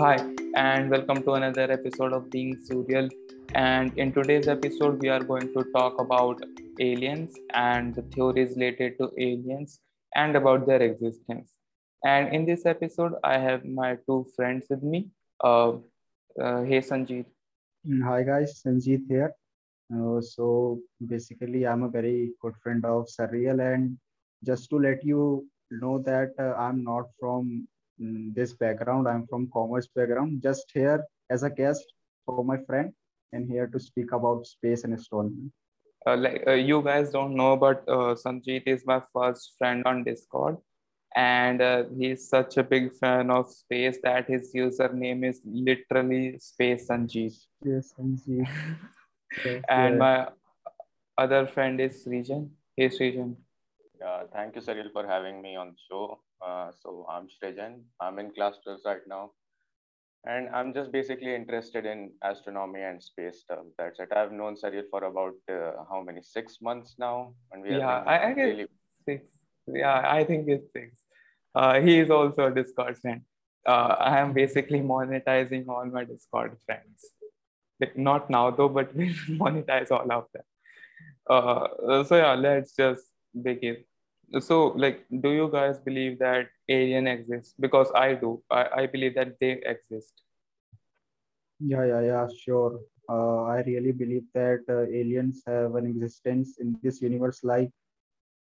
Hi, 0.00 0.16
and 0.56 0.88
welcome 0.90 1.22
to 1.24 1.32
another 1.34 1.70
episode 1.70 2.14
of 2.14 2.30
Being 2.30 2.56
Surreal. 2.56 3.10
And 3.54 3.92
in 3.98 4.14
today's 4.14 4.48
episode, 4.48 4.98
we 5.02 5.10
are 5.10 5.22
going 5.22 5.52
to 5.52 5.62
talk 5.74 6.00
about 6.00 6.42
aliens 6.78 7.34
and 7.52 7.94
the 7.94 8.00
theories 8.00 8.54
related 8.56 8.96
to 8.96 9.10
aliens 9.18 9.80
and 10.14 10.36
about 10.36 10.66
their 10.66 10.80
existence. 10.80 11.52
And 12.02 12.34
in 12.34 12.46
this 12.46 12.64
episode, 12.64 13.12
I 13.22 13.36
have 13.36 13.66
my 13.66 13.98
two 14.06 14.26
friends 14.34 14.64
with 14.70 14.82
me. 14.82 15.10
Uh, 15.44 15.72
uh, 16.40 16.62
hey, 16.62 16.80
Sanjeet. 16.80 17.26
Mm, 17.86 18.02
Hi 18.02 18.22
guys, 18.22 18.62
Sanjeet 18.64 19.02
here. 19.06 19.34
Uh, 19.94 20.22
so 20.22 20.80
basically, 21.06 21.66
I'm 21.66 21.82
a 21.82 21.90
very 21.90 22.32
good 22.40 22.54
friend 22.62 22.86
of 22.86 23.06
Surreal, 23.06 23.60
and 23.74 23.98
just 24.46 24.70
to 24.70 24.78
let 24.78 25.04
you 25.04 25.46
know 25.70 25.98
that 25.98 26.30
uh, 26.38 26.54
I'm 26.56 26.82
not 26.84 27.10
from 27.20 27.68
this 28.34 28.52
background. 28.54 29.08
I'm 29.08 29.26
from 29.26 29.48
commerce 29.52 29.88
background. 29.94 30.42
Just 30.42 30.70
here 30.72 31.04
as 31.30 31.42
a 31.42 31.50
guest 31.50 31.84
for 32.26 32.44
my 32.44 32.58
friend, 32.66 32.92
and 33.32 33.48
here 33.48 33.66
to 33.66 33.78
speak 33.78 34.12
about 34.12 34.46
space 34.46 34.84
and 34.84 34.94
astronomy. 34.94 35.50
Uh, 36.06 36.16
like 36.16 36.42
uh, 36.46 36.52
you 36.52 36.82
guys 36.82 37.10
don't 37.10 37.34
know, 37.34 37.56
but 37.56 37.84
uh, 37.86 38.14
Sanjeet 38.14 38.62
is 38.66 38.84
my 38.86 39.02
first 39.12 39.52
friend 39.58 39.82
on 39.84 40.02
Discord, 40.02 40.56
and 41.14 41.60
uh, 41.60 41.84
he's 41.96 42.28
such 42.28 42.56
a 42.56 42.62
big 42.62 42.92
fan 42.94 43.30
of 43.30 43.50
space 43.50 43.98
that 44.02 44.28
his 44.28 44.54
username 44.54 45.28
is 45.28 45.40
literally 45.44 46.38
Space 46.38 46.88
Sanjeet. 46.88 47.34
Yes, 47.64 47.92
Sanjeet. 47.98 48.48
Yes, 49.44 49.62
And 49.68 49.94
yeah. 49.94 49.98
my 49.98 50.28
other 51.16 51.46
friend 51.46 51.80
is 51.80 52.04
Srijan. 52.04 52.48
Hey, 52.76 52.88
Srijan. 52.88 53.36
Yeah, 54.00 54.24
thank 54.32 54.56
you, 54.56 54.60
Cyril, 54.60 54.88
for 54.92 55.06
having 55.06 55.40
me 55.40 55.54
on 55.54 55.68
the 55.68 55.76
show. 55.88 56.18
Uh, 56.44 56.70
so 56.82 57.06
I'm 57.08 57.28
Srijan. 57.28 57.82
I'm 58.00 58.18
in 58.18 58.30
class 58.32 58.56
12 58.64 58.80
right 58.84 59.06
now, 59.06 59.32
and 60.24 60.48
I'm 60.54 60.72
just 60.72 60.90
basically 60.90 61.34
interested 61.34 61.84
in 61.84 62.12
astronomy 62.22 62.82
and 62.82 63.02
space 63.02 63.40
stuff. 63.40 63.64
That's 63.78 64.00
it. 64.00 64.08
I've 64.14 64.32
known 64.32 64.56
Cyril 64.56 64.84
for 64.90 65.04
about 65.04 65.34
uh, 65.50 65.84
how 65.90 66.02
many 66.02 66.22
six 66.22 66.58
months 66.62 66.94
now, 66.98 67.34
and 67.52 67.62
we 67.62 67.70
Yeah, 67.70 68.02
I, 68.06 68.16
I 68.18 68.30
really 68.32 68.66
six. 69.06 69.30
Yeah, 69.66 70.02
I 70.04 70.24
think 70.24 70.48
it's 70.48 70.72
six. 70.72 71.02
Uh, 71.54 71.80
he 71.80 71.98
is 71.98 72.10
also 72.10 72.46
a 72.46 72.54
Discord 72.54 72.96
friend. 72.98 73.22
Uh, 73.66 73.96
I 73.98 74.18
am 74.18 74.32
basically 74.32 74.80
monetizing 74.80 75.68
all 75.68 75.84
my 75.84 76.04
Discord 76.04 76.56
friends. 76.64 77.10
Like, 77.80 77.96
not 77.96 78.30
now 78.30 78.50
though, 78.50 78.68
but 78.68 78.94
we'll 78.96 79.14
monetize 79.44 79.90
all 79.90 80.10
of 80.10 80.26
them. 80.32 80.42
Uh, 81.28 82.04
so 82.04 82.16
yeah, 82.16 82.34
let's 82.34 82.74
just 82.74 83.04
begin. 83.42 83.84
So, 84.38 84.68
like, 84.76 85.06
do 85.10 85.30
you 85.30 85.50
guys 85.50 85.80
believe 85.80 86.20
that 86.20 86.50
alien 86.68 87.08
exists? 87.08 87.54
Because 87.58 87.90
I 87.94 88.14
do. 88.14 88.42
I, 88.48 88.68
I 88.76 88.86
believe 88.86 89.16
that 89.16 89.40
they 89.40 89.60
exist. 89.64 90.22
Yeah, 91.58 91.84
yeah, 91.84 92.00
yeah, 92.00 92.28
sure. 92.44 92.80
Uh, 93.08 93.42
I 93.42 93.62
really 93.62 93.90
believe 93.92 94.22
that 94.34 94.60
uh, 94.68 94.82
aliens 94.82 95.42
have 95.46 95.74
an 95.74 95.86
existence 95.86 96.58
in 96.60 96.78
this 96.82 97.02
universe. 97.02 97.42
Like 97.42 97.70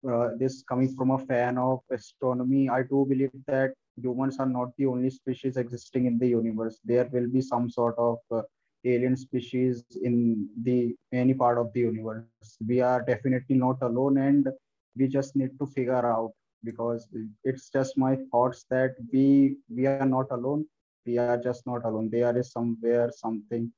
uh, 0.09 0.29
this, 0.37 0.63
coming 0.63 0.95
from 0.95 1.11
a 1.11 1.19
fan 1.19 1.57
of 1.57 1.81
astronomy, 1.91 2.69
I 2.69 2.83
do 2.83 3.05
believe 3.07 3.31
that 3.47 3.73
humans 4.01 4.39
are 4.39 4.47
not 4.47 4.69
the 4.77 4.85
only 4.85 5.09
species 5.09 5.57
existing 5.57 6.05
in 6.05 6.17
the 6.17 6.29
universe. 6.29 6.79
There 6.85 7.09
will 7.11 7.27
be 7.27 7.41
some 7.41 7.69
sort 7.69 7.95
of 7.97 8.19
uh, 8.31 8.43
alien 8.85 9.17
species 9.17 9.83
in 10.01 10.47
the 10.63 10.95
any 11.11 11.33
part 11.33 11.57
of 11.57 11.73
the 11.73 11.81
universe. 11.81 12.25
We 12.65 12.79
are 12.79 13.01
definitely 13.01 13.57
not 13.57 13.77
alone, 13.81 14.17
and 14.17 14.47
we 14.97 15.07
just 15.07 15.35
need 15.35 15.51
to 15.59 15.65
figure 15.65 16.05
out 16.15 16.31
because 16.63 17.07
it's 17.43 17.69
just 17.69 17.97
my 17.97 18.15
thoughts 18.31 18.65
that 18.69 18.95
we 19.13 19.57
we 19.75 19.85
are 19.87 19.99
not 20.05 20.19
alone 20.31 20.65
we 21.05 21.17
are 21.17 21.29
just 21.37 21.59
not 21.59 21.77
alone 21.79 22.09
there 22.11 22.35
is 22.37 22.51
somewhere 22.51 23.09
something 23.11 23.71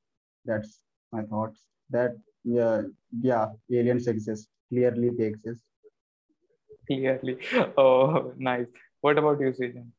that's 0.44 0.82
my 1.12 1.22
thoughts 1.32 1.66
that 1.90 2.12
yeah 2.44 2.82
yeah 3.30 3.46
aliens 3.80 4.06
exist 4.14 4.48
clearly 4.70 5.10
they 5.18 5.26
exist 5.34 5.64
Clearly. 6.86 7.38
Oh, 7.76 8.32
nice. 8.38 8.66
What 9.00 9.18
about 9.18 9.40
you, 9.40 9.52
Sujan? 9.52 9.90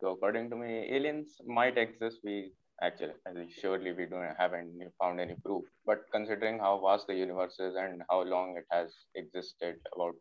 so. 0.00 0.10
According 0.12 0.50
to 0.50 0.56
me, 0.56 0.88
aliens 0.94 1.40
might 1.46 1.76
exist. 1.78 2.20
We 2.24 2.52
actually, 2.82 3.14
I 3.26 3.32
mean, 3.32 3.48
surely, 3.50 3.92
we 3.92 4.06
don't 4.06 4.34
haven't 4.38 4.72
found 5.00 5.20
any 5.20 5.34
proof. 5.44 5.64
But 5.86 6.00
considering 6.12 6.58
how 6.58 6.80
vast 6.84 7.06
the 7.06 7.14
universe 7.14 7.58
is 7.58 7.74
and 7.76 8.02
how 8.10 8.22
long 8.22 8.56
it 8.56 8.66
has 8.70 8.94
existed, 9.14 9.76
about 9.94 10.14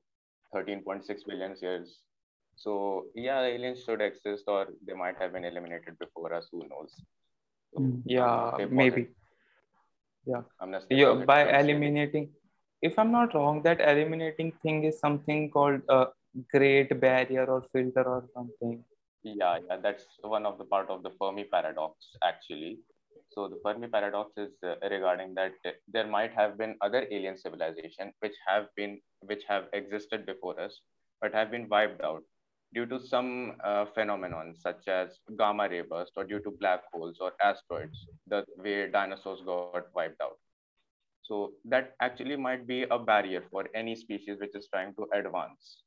13.6 0.56 1.24
billion 1.24 1.56
years. 1.62 2.00
So 2.56 3.06
yeah, 3.16 3.41
aliens 3.41 3.84
should 3.84 4.02
exist, 4.02 4.46
or 4.47 4.68
they 4.85 4.94
might 4.94 5.18
have 5.22 5.34
been 5.34 5.46
eliminated 5.46 6.00
before 6.00 6.34
us. 6.34 6.47
Who 6.52 6.68
knows? 6.68 6.91
So 7.74 7.81
Mm. 7.81 8.03
Gonna 8.08 8.59
Yeah, 8.59 8.66
maybe. 8.81 9.07
Yeah. 10.25 10.41
Yeah, 10.90 11.13
by 11.13 11.59
eliminating, 11.59 12.34
if 12.81 12.97
I'm 13.00 13.12
not 13.12 13.34
wrong, 13.34 13.62
that 13.63 13.80
eliminating 13.80 14.52
thing 14.63 14.84
is 14.84 15.00
something 15.00 15.50
called 15.52 15.81
a 15.90 16.07
great 16.52 17.00
barrier 17.00 17.46
or 17.46 17.62
filter 17.74 18.03
or 18.03 18.28
something. 18.34 18.84
Yeah, 19.24 19.59
yeah, 19.68 19.78
that's 19.78 20.06
one 20.22 20.46
of 20.46 20.57
the 20.57 20.66
part 20.66 20.90
of 20.90 21.03
the 21.03 21.12
Fermi 21.19 21.46
paradox, 21.46 22.18
actually. 22.24 22.80
So 23.38 23.48
the 23.48 23.59
Fermi 23.62 23.88
paradox 23.88 24.31
is 24.36 24.50
uh, 24.64 24.78
regarding 24.90 25.36
that 25.36 25.53
uh, 25.64 25.70
there 25.88 26.08
might 26.08 26.34
have 26.34 26.58
been 26.58 26.75
other 26.81 27.06
alien 27.12 27.38
civilization 27.38 28.12
which 28.20 28.34
have 28.48 28.66
been 28.75 29.00
which 29.22 29.44
have 29.48 29.66
existed 29.74 30.25
before 30.25 30.59
us, 30.59 30.81
but 31.22 31.36
have 31.36 31.52
been 31.52 31.70
wiped 31.70 32.02
out 32.02 32.24
due 32.74 32.88
to 32.88 33.00
some 33.00 33.58
uh, 33.64 33.86
phenomenon 33.94 34.56
such 34.58 34.88
as 34.88 35.20
gamma 35.38 35.70
ray 35.70 35.81
burst 35.81 36.14
or 36.16 36.24
due 36.24 36.40
to 36.40 36.50
black 36.59 36.81
holes 36.92 37.18
or 37.22 37.34
asteroids, 37.44 38.08
the 38.25 38.44
way 38.58 38.90
dinosaurs 38.90 39.42
got 39.46 39.86
wiped 39.94 40.19
out. 40.19 40.40
So 41.22 41.52
that 41.66 41.94
actually 42.02 42.38
might 42.38 42.66
be 42.66 42.86
a 42.90 42.98
barrier 42.98 43.44
for 43.52 43.69
any 43.75 43.96
species 43.96 44.40
which 44.40 44.56
is 44.56 44.68
trying 44.74 44.96
to 44.96 45.08
advance. 45.14 45.84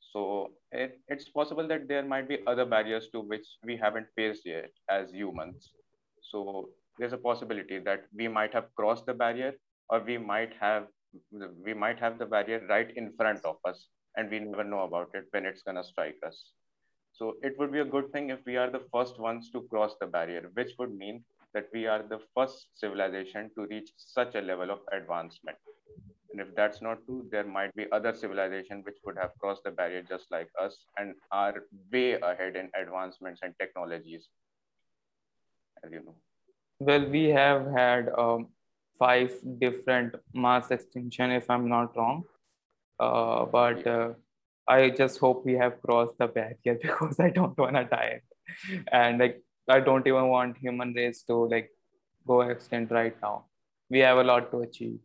So 0.00 0.52
it, 0.70 1.00
it's 1.06 1.28
possible 1.28 1.68
that 1.68 1.86
there 1.86 2.02
might 2.02 2.30
be 2.30 2.38
other 2.46 2.64
barriers 2.64 3.10
to 3.12 3.20
which 3.20 3.46
we 3.62 3.76
haven't 3.76 4.06
faced 4.16 4.46
yet 4.46 4.70
as 4.88 5.10
humans. 5.12 5.70
So 6.32 6.70
there's 6.98 7.12
a 7.12 7.18
possibility 7.18 7.78
that 7.80 8.06
we 8.14 8.28
might 8.28 8.54
have 8.54 8.74
crossed 8.76 9.06
the 9.06 9.14
barrier, 9.14 9.54
or 9.90 10.00
we 10.00 10.18
might 10.18 10.54
have 10.60 10.88
we 11.64 11.74
might 11.74 11.98
have 12.00 12.18
the 12.18 12.26
barrier 12.26 12.66
right 12.68 12.90
in 12.96 13.12
front 13.16 13.44
of 13.44 13.58
us, 13.64 13.88
and 14.16 14.30
we 14.30 14.40
never 14.40 14.64
know 14.64 14.82
about 14.82 15.10
it 15.14 15.26
when 15.32 15.46
it's 15.46 15.62
gonna 15.62 15.84
strike 15.84 16.18
us. 16.26 16.52
So 17.12 17.36
it 17.42 17.58
would 17.58 17.72
be 17.72 17.80
a 17.80 17.84
good 17.96 18.12
thing 18.12 18.30
if 18.30 18.44
we 18.46 18.56
are 18.56 18.70
the 18.70 18.86
first 18.92 19.18
ones 19.20 19.50
to 19.52 19.62
cross 19.68 19.96
the 20.00 20.06
barrier, 20.06 20.50
which 20.54 20.72
would 20.78 20.94
mean 20.94 21.24
that 21.54 21.68
we 21.72 21.86
are 21.86 22.02
the 22.02 22.20
first 22.34 22.68
civilization 22.74 23.50
to 23.56 23.66
reach 23.66 23.90
such 23.96 24.34
a 24.34 24.40
level 24.42 24.70
of 24.70 24.80
advancement. 24.92 25.58
And 26.32 26.40
if 26.40 26.54
that's 26.54 26.82
not 26.82 27.04
true, 27.06 27.28
there 27.30 27.44
might 27.44 27.74
be 27.74 27.90
other 27.92 28.14
civilization 28.14 28.82
which 28.84 28.98
would 29.04 29.18
have 29.18 29.32
crossed 29.38 29.64
the 29.64 29.70
barrier 29.70 30.02
just 30.02 30.30
like 30.30 30.50
us 30.60 30.86
and 30.98 31.14
are 31.30 31.64
way 31.92 32.14
ahead 32.20 32.56
in 32.56 32.70
advancements 32.74 33.40
and 33.42 33.54
technologies, 33.60 34.28
as 35.84 35.92
you 35.92 36.02
know. 36.04 36.14
Well, 36.78 37.06
we 37.08 37.24
have 37.28 37.66
had 37.70 38.10
um, 38.16 38.48
five 38.98 39.32
different 39.58 40.14
mass 40.34 40.70
extinction, 40.70 41.30
if 41.30 41.48
I'm 41.48 41.68
not 41.68 41.96
wrong. 41.96 42.24
Uh, 42.98 43.44
but 43.46 43.86
uh, 43.86 44.10
I 44.68 44.90
just 44.90 45.18
hope 45.18 45.44
we 45.44 45.54
have 45.54 45.80
crossed 45.82 46.18
the 46.18 46.28
barrier 46.28 46.78
because 46.82 47.18
I 47.20 47.30
don't 47.30 47.56
want 47.58 47.76
to 47.76 47.84
die. 47.84 48.20
And 48.90 49.18
like, 49.18 49.42
I 49.68 49.80
don't 49.80 50.06
even 50.06 50.28
want 50.28 50.58
human 50.58 50.92
race 50.94 51.22
to 51.24 51.34
like 51.48 51.70
go 52.26 52.42
extinct 52.42 52.92
right 52.92 53.16
now. 53.22 53.46
We 53.90 54.00
have 54.00 54.18
a 54.18 54.24
lot 54.24 54.50
to 54.52 54.60
achieve. 54.60 54.98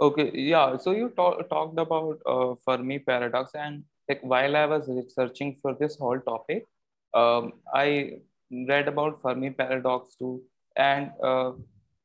Okay, 0.00 0.30
yeah. 0.34 0.76
So 0.76 0.92
you 0.92 1.08
talk, 1.10 1.48
talked 1.48 1.78
about 1.78 2.18
uh, 2.24 2.54
Fermi 2.64 2.98
paradox, 3.00 3.52
and 3.54 3.84
like 4.08 4.20
while 4.22 4.56
I 4.56 4.66
was 4.66 4.88
researching 4.88 5.56
for 5.60 5.74
this 5.74 5.96
whole 5.96 6.20
topic, 6.20 6.66
um, 7.14 7.54
I 7.74 8.20
read 8.50 8.88
about 8.88 9.20
Fermi 9.22 9.50
paradox 9.50 10.14
too, 10.16 10.42
and 10.76 11.10
uh, 11.22 11.52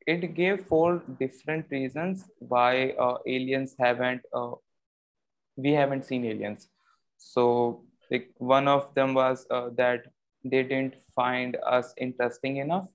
it 0.07 0.33
gave 0.35 0.65
four 0.65 1.01
different 1.19 1.65
reasons 1.69 2.25
why 2.39 2.91
uh, 2.99 3.17
aliens 3.25 3.75
haven't 3.79 4.21
uh, 4.33 4.51
we 5.55 5.71
haven't 5.71 6.05
seen 6.05 6.25
aliens. 6.25 6.69
So 7.17 7.83
like 8.11 8.31
one 8.37 8.67
of 8.67 8.93
them 8.95 9.13
was 9.13 9.45
uh, 9.49 9.69
that 9.75 10.05
they 10.43 10.63
didn't 10.63 10.95
find 11.15 11.57
us 11.65 11.93
interesting 11.97 12.57
enough 12.57 12.87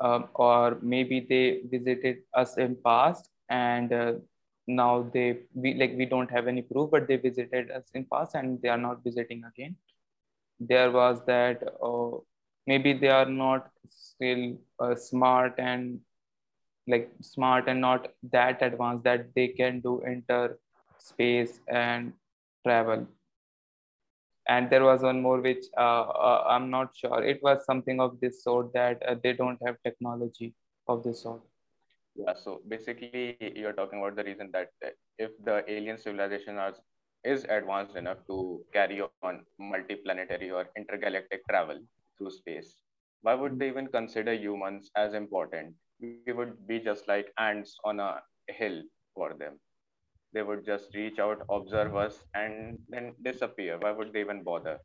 um, 0.00 0.28
or 0.34 0.78
maybe 0.82 1.20
they 1.20 1.60
visited 1.70 2.18
us 2.34 2.56
in 2.56 2.76
past 2.84 3.30
and 3.48 3.92
uh, 3.92 4.12
now 4.66 5.08
they 5.12 5.40
we 5.54 5.74
like 5.74 5.92
we 5.96 6.06
don't 6.06 6.30
have 6.30 6.48
any 6.48 6.62
proof 6.62 6.90
but 6.90 7.06
they 7.06 7.16
visited 7.16 7.70
us 7.70 7.84
in 7.94 8.06
past 8.12 8.34
and 8.34 8.60
they 8.62 8.68
are 8.68 8.78
not 8.78 9.04
visiting 9.04 9.44
again 9.44 9.76
there 10.58 10.90
was 10.90 11.20
that 11.26 11.62
uh, 11.82 12.16
maybe 12.66 12.92
they 12.92 13.08
are 13.08 13.26
not 13.26 13.70
still 13.90 14.56
uh, 14.80 14.94
smart 14.94 15.54
and 15.58 16.00
like 16.86 17.10
smart 17.20 17.68
and 17.68 17.80
not 17.80 18.08
that 18.30 18.62
advanced 18.62 19.04
that 19.04 19.34
they 19.34 19.48
can 19.48 19.80
do 19.80 20.00
inter 20.06 20.58
space 20.98 21.60
and 21.68 22.12
travel. 22.66 23.06
And 24.46 24.68
there 24.68 24.84
was 24.84 25.00
one 25.00 25.22
more 25.22 25.40
which 25.40 25.64
uh, 25.76 26.02
uh, 26.02 26.44
i'm 26.48 26.70
not 26.70 26.94
sure. 26.94 27.22
It 27.22 27.42
was 27.42 27.64
something 27.64 28.00
of 28.00 28.20
this 28.20 28.44
sort 28.44 28.72
that 28.74 29.02
uh, 29.08 29.16
they 29.22 29.32
don't 29.32 29.58
have 29.66 29.76
technology 29.82 30.54
of 30.86 31.02
this 31.02 31.22
sort. 31.22 31.42
Yeah 32.14 32.34
so 32.34 32.60
basically 32.68 33.36
you're 33.56 33.72
talking 33.72 33.98
about 34.00 34.16
the 34.16 34.24
reason 34.24 34.50
that 34.52 34.70
if 35.18 35.30
the 35.44 35.64
alien 35.68 35.98
civilization 35.98 36.58
are, 36.58 36.74
is 37.24 37.44
advanced 37.44 37.96
enough 37.96 38.18
to 38.28 38.62
carry 38.72 39.00
on 39.22 39.44
multiplanetary 39.60 40.52
or 40.52 40.68
intergalactic 40.76 41.42
travel 41.48 41.80
through 42.16 42.30
space 42.30 42.76
why 43.22 43.34
would 43.34 43.58
they 43.58 43.68
even 43.68 43.88
consider 43.88 44.32
humans 44.34 44.90
as 44.96 45.14
important 45.14 45.74
we 46.00 46.10
would 46.32 46.66
be 46.66 46.78
just 46.80 47.06
like 47.08 47.32
ants 47.38 47.76
on 47.84 48.00
a 48.00 48.12
hill 48.48 48.82
for 49.14 49.34
them 49.34 49.58
they 50.32 50.42
would 50.42 50.64
just 50.64 50.94
reach 50.94 51.18
out, 51.18 51.42
observe 51.50 51.96
us, 51.96 52.24
and 52.34 52.78
then 52.88 53.14
disappear. 53.22 53.78
Why 53.78 53.90
would 53.92 54.12
they 54.12 54.20
even 54.20 54.42
bother? 54.42 54.78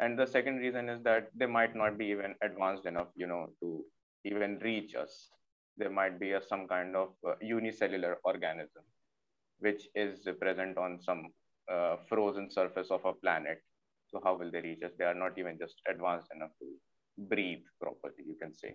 And 0.00 0.18
the 0.18 0.26
second 0.26 0.58
reason 0.58 0.88
is 0.88 1.02
that 1.02 1.30
they 1.34 1.46
might 1.46 1.74
not 1.74 1.98
be 1.98 2.06
even 2.06 2.34
advanced 2.42 2.86
enough, 2.86 3.08
you 3.16 3.26
know, 3.26 3.48
to 3.60 3.84
even 4.24 4.58
reach 4.58 4.94
us. 4.94 5.30
There 5.76 5.90
might 5.90 6.18
be 6.20 6.32
a, 6.32 6.42
some 6.42 6.66
kind 6.68 6.96
of 6.96 7.14
uh, 7.26 7.34
unicellular 7.40 8.18
organism, 8.24 8.82
which 9.60 9.88
is 9.94 10.26
present 10.40 10.78
on 10.78 11.00
some 11.02 11.32
uh, 11.70 11.96
frozen 12.08 12.50
surface 12.50 12.90
of 12.90 13.04
a 13.04 13.12
planet. 13.14 13.62
So 14.10 14.20
how 14.24 14.36
will 14.36 14.50
they 14.50 14.60
reach 14.60 14.82
us? 14.82 14.92
They 14.98 15.04
are 15.04 15.14
not 15.14 15.38
even 15.38 15.58
just 15.58 15.76
advanced 15.88 16.28
enough 16.34 16.50
to 16.58 16.66
breathe 17.28 17.64
properly, 17.80 18.24
you 18.26 18.36
can 18.40 18.54
say. 18.54 18.74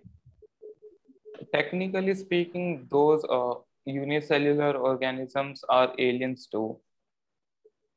Technically 1.52 2.14
speaking, 2.14 2.86
those 2.90 3.22
uh, 3.28 3.54
unicellular 3.84 4.72
organisms 4.76 5.62
are 5.68 5.92
aliens 5.98 6.48
too. 6.50 6.78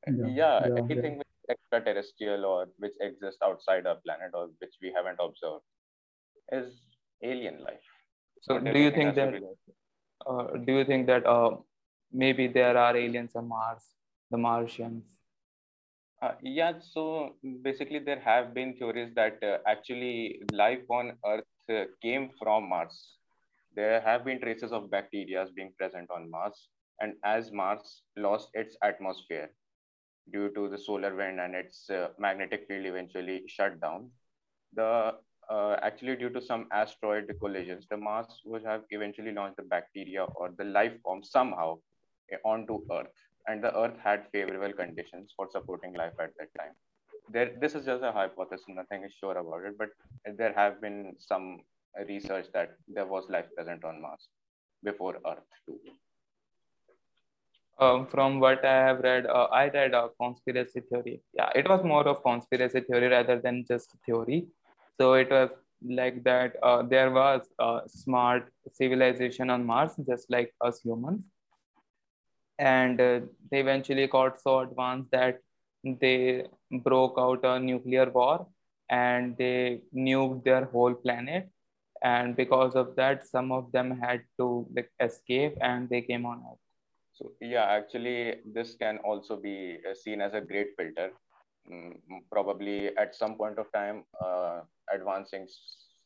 Yeah, 0.08 0.28
yeah, 0.28 0.68
yeah 0.68 0.78
anything 0.78 1.16
yeah. 1.18 1.56
extraterrestrial 1.56 2.46
or 2.46 2.68
which 2.78 2.94
exists 3.00 3.40
outside 3.44 3.88
our 3.88 3.96
planet 4.06 4.32
or 4.34 4.50
which 4.60 4.76
we 4.82 4.92
haven't 4.96 5.20
observed 5.20 5.64
is 6.52 6.82
alien 7.24 7.64
life. 7.64 7.88
So, 8.42 8.58
Not 8.58 8.74
do 8.74 8.80
you 8.80 8.92
think 8.92 9.16
that? 9.16 9.34
Uh, 10.26 10.58
do 10.66 10.74
you 10.74 10.84
think 10.84 11.08
that 11.08 11.26
uh, 11.26 11.52
maybe 12.12 12.48
there 12.48 12.78
are 12.78 12.96
aliens 12.96 13.36
on 13.36 13.48
Mars, 13.48 13.84
the 14.30 14.38
Martians? 14.38 15.19
Uh, 16.22 16.34
yeah, 16.42 16.74
so 16.82 17.36
basically, 17.62 18.00
there 18.00 18.20
have 18.20 18.54
been 18.54 18.76
theories 18.76 19.14
that 19.16 19.42
uh, 19.44 19.58
actually 19.68 20.42
life 20.52 20.84
on 20.90 21.14
Earth 21.26 21.46
uh, 21.70 21.86
came 22.02 22.30
from 22.42 22.68
Mars. 22.70 23.18
There 23.76 24.02
have 24.02 24.26
been 24.26 24.42
traces 24.42 24.72
of 24.74 24.90
bacteria 24.92 25.46
being 25.56 25.74
present 25.78 26.10
on 26.12 26.30
Mars, 26.30 26.68
and 27.00 27.14
as 27.24 27.52
Mars 27.52 28.04
lost 28.18 28.50
its 28.54 28.76
atmosphere 28.84 29.50
due 30.32 30.50
to 30.54 30.70
the 30.70 30.78
solar 30.78 31.16
wind 31.16 31.40
and 31.40 31.56
its 31.56 31.90
uh, 31.90 32.10
magnetic 32.20 32.68
field 32.68 32.86
eventually 32.86 33.44
shut 33.48 33.80
down, 33.82 34.12
the 34.74 35.16
uh, 35.50 35.78
actually 35.82 36.16
due 36.16 36.30
to 36.30 36.42
some 36.42 36.68
asteroid 36.72 37.32
collisions, 37.42 37.88
the 37.90 37.98
Mars 37.98 38.42
would 38.46 38.64
have 38.66 38.84
eventually 38.92 39.32
launched 39.34 39.58
the 39.58 39.64
bacteria 39.64 40.24
or 40.26 40.52
the 40.58 40.66
life 40.66 40.94
form 41.04 41.24
somehow 41.24 41.78
eh, 42.32 42.38
onto 42.46 42.86
Earth, 42.92 43.16
and 43.50 43.64
the 43.64 43.76
Earth 43.84 43.98
had 44.04 44.28
favorable 44.32 44.74
conditions 44.74 45.34
for 45.36 45.48
supporting 45.52 45.94
life 45.94 46.14
at 46.20 46.32
that 46.40 46.54
time. 46.60 46.76
There, 47.32 47.52
this 47.62 47.76
is 47.76 47.86
just 47.86 48.04
a 48.04 48.12
hypothesis; 48.12 48.66
nothing 48.70 49.04
is 49.04 49.14
sure 49.20 49.38
about 49.38 49.66
it, 49.66 49.78
but 49.78 49.90
there 50.38 50.54
have 50.54 50.82
been 50.82 51.16
some 51.20 51.62
research 52.08 52.48
that 52.54 52.76
there 52.88 53.06
was 53.06 53.30
life 53.30 53.46
present 53.56 53.84
on 53.84 54.02
Mars 54.02 54.30
before 54.84 55.16
Earth 55.28 55.50
too. 55.66 55.80
Um, 57.80 58.08
from 58.08 58.40
what 58.40 58.66
I 58.66 58.74
have 58.88 59.00
read, 59.00 59.26
uh, 59.26 59.48
I 59.52 59.70
read 59.70 59.94
a 59.94 60.10
conspiracy 60.22 60.82
theory. 60.82 61.22
Yeah, 61.34 61.50
it 61.56 61.68
was 61.70 61.84
more 61.84 62.08
of 62.08 62.24
conspiracy 62.24 62.82
theory 62.82 63.08
rather 63.08 63.40
than 63.40 63.66
just 63.68 63.96
theory. 64.06 64.48
So 65.00 65.14
it 65.14 65.32
was 65.32 65.50
like 65.82 66.24
that 66.26 66.58
uh, 66.62 66.84
there 66.84 67.10
was 67.10 67.48
a 67.58 67.82
smart 67.88 68.52
civilization 68.74 69.50
on 69.50 69.66
Mars, 69.66 69.94
just 70.08 70.30
like 70.30 70.54
us 70.62 70.82
humans. 70.82 71.22
And 72.60 73.00
uh, 73.00 73.22
they 73.50 73.62
eventually 73.62 74.08
got 74.08 74.40
so 74.40 74.60
advanced 74.60 75.12
that 75.12 75.40
they 75.84 76.46
broke 76.84 77.16
out 77.18 77.46
a 77.46 77.60
nuclear 77.60 78.10
war 78.10 78.48
and 78.90 79.38
they 79.38 79.82
nuked 79.96 80.44
their 80.44 80.66
whole 80.66 80.94
planet. 80.94 81.50
And 82.04 82.36
because 82.36 82.76
of 82.76 82.96
that 82.96 83.26
some 83.28 83.52
of 83.52 83.72
them 83.72 83.98
had 84.00 84.24
to 84.40 84.68
like 84.76 84.92
escape 85.00 85.58
and 85.62 85.90
they 85.90 86.02
came 86.02 86.26
on 86.26 86.44
earth. 86.50 86.60
So 87.14 87.32
yeah 87.42 87.66
actually 87.66 88.36
this 88.46 88.76
can 88.76 88.98
also 89.00 89.38
be 89.38 89.80
uh, 89.90 89.94
seen 89.94 90.22
as 90.22 90.34
a 90.34 90.42
great 90.42 90.70
filter. 90.78 91.12
Mm, 91.72 92.00
probably 92.32 92.96
at 92.98 93.16
some 93.16 93.36
point 93.36 93.60
of 93.60 93.72
time 93.72 94.04
uh, 94.24 94.62
advancing 94.92 95.48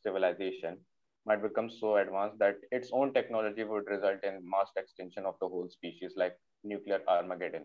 civilization 0.02 0.78
might 1.26 1.42
become 1.42 1.70
so 1.70 1.96
advanced 1.96 2.38
that 2.38 2.56
its 2.70 2.90
own 2.92 3.12
technology 3.12 3.64
would 3.64 3.86
result 3.86 4.22
in 4.24 4.42
mass 4.48 4.70
extinction 4.76 5.24
of 5.24 5.36
the 5.40 5.48
whole 5.48 5.68
species 5.68 6.12
like 6.16 6.36
nuclear 6.62 7.00
armageddon 7.08 7.64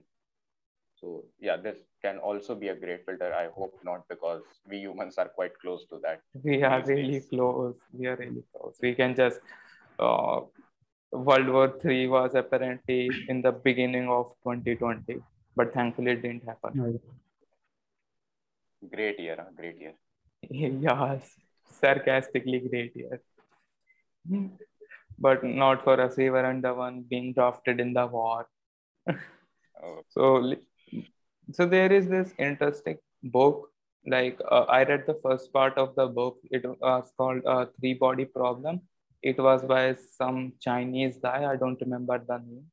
so 1.00 1.24
yeah, 1.40 1.56
this 1.56 1.78
can 2.02 2.18
also 2.18 2.56
be 2.56 2.68
a 2.68 2.76
great 2.76 3.06
filter. 3.06 3.34
I 3.34 3.48
hope 3.56 3.80
not 3.84 4.08
because 4.10 4.42
we 4.68 4.80
humans 4.80 5.18
are 5.18 5.30
quite 5.30 5.58
close 5.60 5.86
to 5.92 6.00
that. 6.04 6.22
We 6.44 6.62
are 6.64 6.84
really 6.86 7.20
days. 7.20 7.28
close. 7.30 7.76
We 7.94 8.08
are 8.08 8.16
really 8.18 8.44
close. 8.54 8.76
We 8.82 8.94
can 8.96 9.16
just 9.16 9.40
uh, 9.98 10.42
World 11.12 11.50
War 11.50 11.80
Three 11.82 12.08
was 12.08 12.36
apparently 12.36 13.10
in 13.30 13.42
the 13.42 13.52
beginning 13.52 14.10
of 14.10 14.34
2020, 14.44 15.22
but 15.56 15.74
thankfully 15.74 16.12
it 16.12 16.22
didn't 16.22 16.44
happen. 16.46 17.00
Great 18.92 19.20
year, 19.20 19.46
great 19.56 19.80
year. 19.80 19.94
yeah, 20.50 21.20
sarcastically 21.82 22.60
great 22.60 22.96
year. 22.96 23.22
But 25.18 25.44
not 25.44 25.84
for 25.84 26.00
us. 26.00 26.18
We 26.18 26.30
weren't 26.30 26.62
the 26.62 26.74
one 26.74 27.06
being 27.10 27.34
drafted 27.34 27.80
in 27.80 27.94
the 27.94 28.08
war. 28.08 28.48
So 30.10 30.56
so 31.54 31.66
there 31.66 31.92
is 31.92 32.08
this 32.08 32.34
interesting 32.38 32.98
book. 33.24 33.70
Like 34.06 34.40
uh, 34.50 34.66
i 34.70 34.84
read 34.84 35.06
the 35.08 35.20
first 35.24 35.52
part 35.54 35.78
of 35.78 35.96
the 35.96 36.08
book. 36.08 36.38
It 36.52 36.66
was 36.66 37.12
called 37.18 37.42
uh, 37.46 37.66
three 37.80 37.94
body 37.94 38.26
problem. 38.26 38.82
It 39.22 39.38
was 39.38 39.64
by 39.64 39.96
some 40.18 40.54
chinese 40.60 41.18
guy. 41.22 41.52
I 41.52 41.56
don't 41.56 41.80
remember 41.82 42.18
the 42.28 42.38
name. 42.38 42.66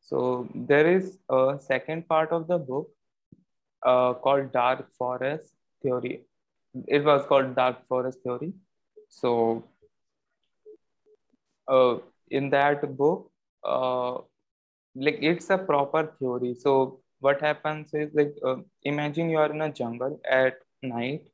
So 0.00 0.48
there 0.54 0.86
is 0.86 1.18
a 1.28 1.58
second 1.60 2.08
part 2.08 2.30
of 2.30 2.46
the 2.48 2.58
book 2.58 2.88
uh, 3.82 4.14
called 4.14 4.52
dark 4.52 4.86
forest 4.98 5.54
theory. 5.82 6.22
It 6.86 7.04
was 7.04 7.24
called 7.26 7.56
dark 7.56 7.86
forest 7.88 8.20
theory. 8.22 8.52
So 9.08 9.64
uh, 11.68 11.96
in 12.30 12.50
that 12.50 12.96
book 12.96 13.30
uh, 13.64 14.18
like 14.94 15.18
it's 15.20 15.50
a 15.50 15.58
proper 15.58 16.14
theory. 16.18 16.54
So 16.54 17.00
what 17.20 17.40
happens 17.40 17.92
is 17.92 18.10
like 18.14 18.34
uh, 18.44 18.56
imagine 18.82 19.30
you 19.30 19.38
are 19.38 19.52
in 19.52 19.60
a 19.60 19.72
jungle 19.72 20.20
at 20.28 20.54
night. 20.82 21.28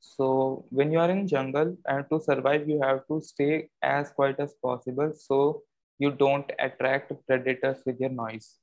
So 0.00 0.64
when 0.70 0.92
you 0.92 0.98
are 0.98 1.10
in 1.10 1.26
jungle 1.28 1.76
and 1.86 2.04
to 2.10 2.20
survive 2.20 2.68
you 2.68 2.80
have 2.82 3.06
to 3.08 3.20
stay 3.20 3.68
as 3.82 4.10
quiet 4.10 4.36
as 4.38 4.54
possible 4.62 5.12
so 5.14 5.62
you 5.98 6.10
don't 6.10 6.50
attract 6.58 7.12
predators 7.26 7.82
with 7.84 8.00
your 8.00 8.10
noise. 8.10 8.56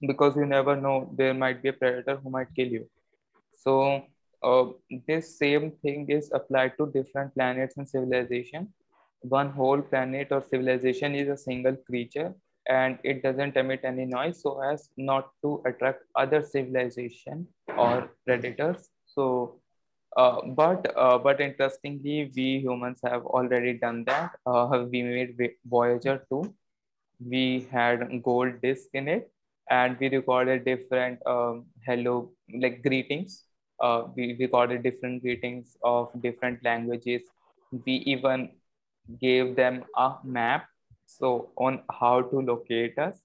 Because 0.00 0.36
you 0.36 0.46
never 0.46 0.76
know 0.76 1.10
there 1.16 1.34
might 1.34 1.62
be 1.62 1.70
a 1.70 1.72
predator 1.72 2.16
who 2.16 2.30
might 2.30 2.54
kill 2.54 2.68
you. 2.68 2.88
So 3.52 4.04
uh, 4.42 4.66
this 5.06 5.38
same 5.38 5.72
thing 5.82 6.06
is 6.10 6.30
applied 6.32 6.76
to 6.78 6.90
different 6.92 7.34
planets 7.34 7.76
and 7.76 7.88
civilization 7.88 8.72
one 9.28 9.50
whole 9.50 9.80
planet 9.82 10.28
or 10.30 10.44
civilization 10.50 11.14
is 11.14 11.28
a 11.28 11.36
single 11.36 11.76
creature 11.76 12.34
and 12.68 12.98
it 13.04 13.22
doesn't 13.22 13.56
emit 13.56 13.80
any 13.84 14.04
noise 14.04 14.42
so 14.42 14.60
as 14.60 14.88
not 14.96 15.30
to 15.42 15.62
attract 15.66 16.02
other 16.14 16.42
civilization 16.42 17.46
or 17.78 18.10
predators. 18.26 18.90
So 19.06 19.60
uh, 20.16 20.40
but 20.46 20.92
uh, 20.96 21.18
but 21.18 21.40
interestingly 21.40 22.30
we 22.34 22.60
humans 22.60 23.00
have 23.04 23.24
already 23.26 23.74
done 23.74 24.04
that. 24.04 24.32
Uh, 24.46 24.86
we 24.90 25.02
made 25.02 25.36
voyager 25.66 26.24
2 26.30 26.54
we 27.20 27.66
had 27.70 28.22
gold 28.22 28.60
disk 28.62 28.88
in 28.92 29.08
it 29.08 29.30
and 29.70 29.98
we 29.98 30.08
recorded 30.08 30.64
different 30.64 31.18
um, 31.26 31.66
hello 31.86 32.30
like 32.60 32.82
greetings. 32.82 33.44
Uh, 33.80 34.04
we 34.14 34.36
recorded 34.38 34.82
different 34.82 35.22
greetings 35.22 35.76
of 35.82 36.10
different 36.22 36.62
languages. 36.64 37.22
We 37.84 37.92
even 38.14 38.50
gave 39.20 39.56
them 39.56 39.84
a 39.96 40.14
map 40.24 40.66
so 41.06 41.50
on 41.56 41.80
how 42.00 42.20
to 42.22 42.40
locate 42.40 42.98
us 42.98 43.18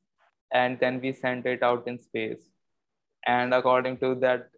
and 0.53 0.79
then 0.79 0.99
we 1.01 1.11
sent 1.13 1.45
it 1.45 1.63
out 1.63 1.87
in 1.87 1.99
space. 1.99 2.41
And 3.25 3.53
according 3.53 3.97
to 3.99 4.15
that 4.15 4.49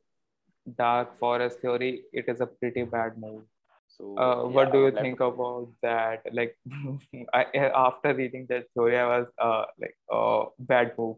dark 0.77 1.18
forest 1.20 1.60
theory 1.62 2.03
it 2.13 2.25
is 2.27 2.42
a 2.42 2.48
pretty 2.48 2.84
bad 2.84 3.18
move. 3.18 3.44
So 3.88 4.18
uh, 4.18 4.44
what 4.48 4.72
do 4.72 4.80
you 4.86 4.92
think 4.92 5.20
about 5.20 5.70
that? 5.82 6.24
Like 6.32 6.58
I, 7.34 7.46
after 7.75 8.13
reading 8.13 8.46
that 8.50 8.70
story 8.72 8.98
i 8.98 9.06
was 9.08 9.27
uh, 9.38 9.65
like 9.80 9.96
uh, 10.12 10.46
bad 10.60 10.94
move 10.98 11.18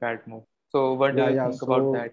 bad 0.00 0.26
move. 0.26 0.42
So 0.70 0.94
what 0.94 1.16
do 1.16 1.22
yeah, 1.22 1.30
you 1.30 1.36
yeah, 1.36 1.50
think 1.50 1.60
so, 1.60 1.66
about 1.66 1.92
that? 1.92 2.12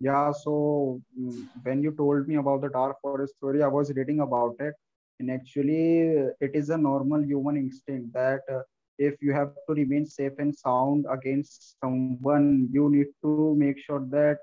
Yeah, 0.00 0.32
so 0.32 1.00
mm, 1.18 1.46
when 1.62 1.82
you 1.82 1.92
told 1.92 2.28
me 2.28 2.36
about 2.36 2.60
the 2.62 2.68
dark 2.68 3.00
forest 3.00 3.36
story, 3.36 3.62
I 3.62 3.68
was 3.68 3.92
reading 3.94 4.20
about 4.20 4.56
it, 4.60 4.74
and 5.18 5.30
actually, 5.30 6.18
uh, 6.18 6.30
it 6.40 6.52
is 6.54 6.70
a 6.70 6.76
normal 6.76 7.22
human 7.24 7.56
instinct 7.56 8.12
that 8.12 8.40
uh, 8.52 8.60
if 8.98 9.14
you 9.20 9.32
have 9.32 9.52
to 9.68 9.74
remain 9.74 10.06
safe 10.06 10.32
and 10.38 10.54
sound 10.54 11.06
against 11.10 11.76
someone, 11.82 12.68
you 12.72 12.90
need 12.90 13.08
to 13.22 13.54
make 13.56 13.78
sure 13.78 14.04
that 14.10 14.38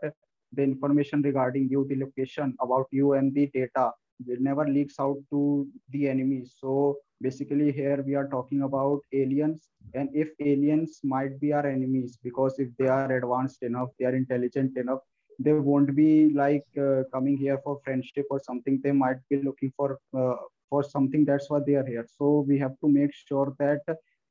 the 0.52 0.64
information 0.64 1.22
regarding 1.22 1.68
you, 1.70 1.86
the 1.90 1.96
location 1.96 2.56
about 2.62 2.88
you, 2.92 3.14
and 3.14 3.34
the 3.34 3.48
data 3.54 3.92
will 4.26 4.40
never 4.40 4.68
leaks 4.68 4.96
out 5.00 5.18
to 5.32 5.68
the 5.90 6.08
enemy. 6.10 6.46
So 6.46 6.98
basically, 7.22 7.72
here 7.72 8.04
we 8.06 8.16
are 8.16 8.28
talking 8.28 8.62
about 8.64 9.02
aliens, 9.12 9.70
and 9.94 10.10
if 10.14 10.30
aliens 10.40 11.02
might 11.04 11.40
be 11.40 11.54
our 11.54 11.66
enemies 11.66 12.18
because 12.24 12.60
if 12.60 12.70
they 12.78 12.88
are 12.88 13.12
advanced 13.12 13.64
enough, 13.64 13.90
they 14.00 14.06
are 14.06 14.16
intelligent 14.16 14.78
enough 14.78 15.00
they 15.40 15.54
won't 15.54 15.96
be 15.96 16.32
like 16.34 16.66
uh, 16.80 17.04
coming 17.12 17.38
here 17.38 17.60
for 17.64 17.80
friendship 17.84 18.26
or 18.30 18.40
something 18.40 18.80
they 18.84 18.92
might 18.92 19.18
be 19.30 19.42
looking 19.42 19.72
for 19.76 19.98
uh, 20.16 20.36
for 20.70 20.84
something 20.84 21.26
that's 21.26 21.50
why 21.50 21.60
they 21.66 21.76
are 21.76 21.86
here. 21.86 22.06
So 22.18 22.46
we 22.48 22.58
have 22.60 22.80
to 22.82 22.90
make 22.90 23.14
sure 23.14 23.56
that 23.60 23.82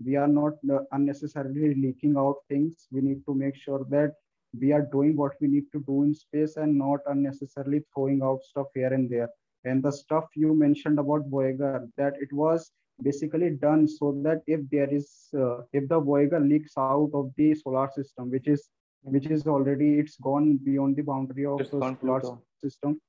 we 0.05 0.17
are 0.17 0.29
not 0.29 0.55
uh, 0.71 0.81
unnecessarily 0.93 1.75
leaking 1.75 2.17
out 2.17 2.37
things. 2.49 2.89
We 2.91 3.01
need 3.01 3.25
to 3.27 3.35
make 3.35 3.57
sure 3.57 3.87
that 3.91 4.15
we 4.59 4.73
are 4.73 4.87
doing 4.93 5.17
what 5.17 5.33
we 5.41 5.49
need 5.49 5.65
to 5.73 5.83
do 5.87 6.03
in 6.03 6.15
space 6.15 6.57
and 6.57 6.77
not 6.77 7.01
unnecessarily 7.07 7.83
throwing 7.95 8.23
out 8.23 8.43
stuff 8.43 8.67
here 8.75 8.93
and 8.93 9.09
there. 9.09 9.29
And 9.65 9.83
the 9.83 9.93
stuff 9.93 10.25
you 10.35 10.55
mentioned 10.55 10.99
about 10.99 11.29
voyager 11.29 11.89
that 11.97 12.15
it 12.21 12.33
was 12.33 12.73
basically 13.03 13.51
done 13.51 13.89
so 13.89 14.21
that 14.23 14.43
if 14.47 14.61
there 14.71 14.93
is 14.93 15.29
uh, 15.39 15.63
if 15.73 15.89
the 15.89 16.01
voyager 16.01 16.41
leaks 16.41 16.75
out 16.77 17.11
of 17.15 17.31
the 17.37 17.55
solar 17.55 17.89
system 17.95 18.31
which 18.31 18.47
is 18.47 18.69
which 19.03 19.27
is 19.27 19.47
already 19.47 19.99
it's 19.99 20.17
gone 20.17 20.59
beyond 20.59 20.97
the 20.97 21.03
boundary 21.03 21.47
of 21.47 21.61
It's 21.61 21.71
the 21.71 21.97
solar 22.01 22.21
system 22.63 23.01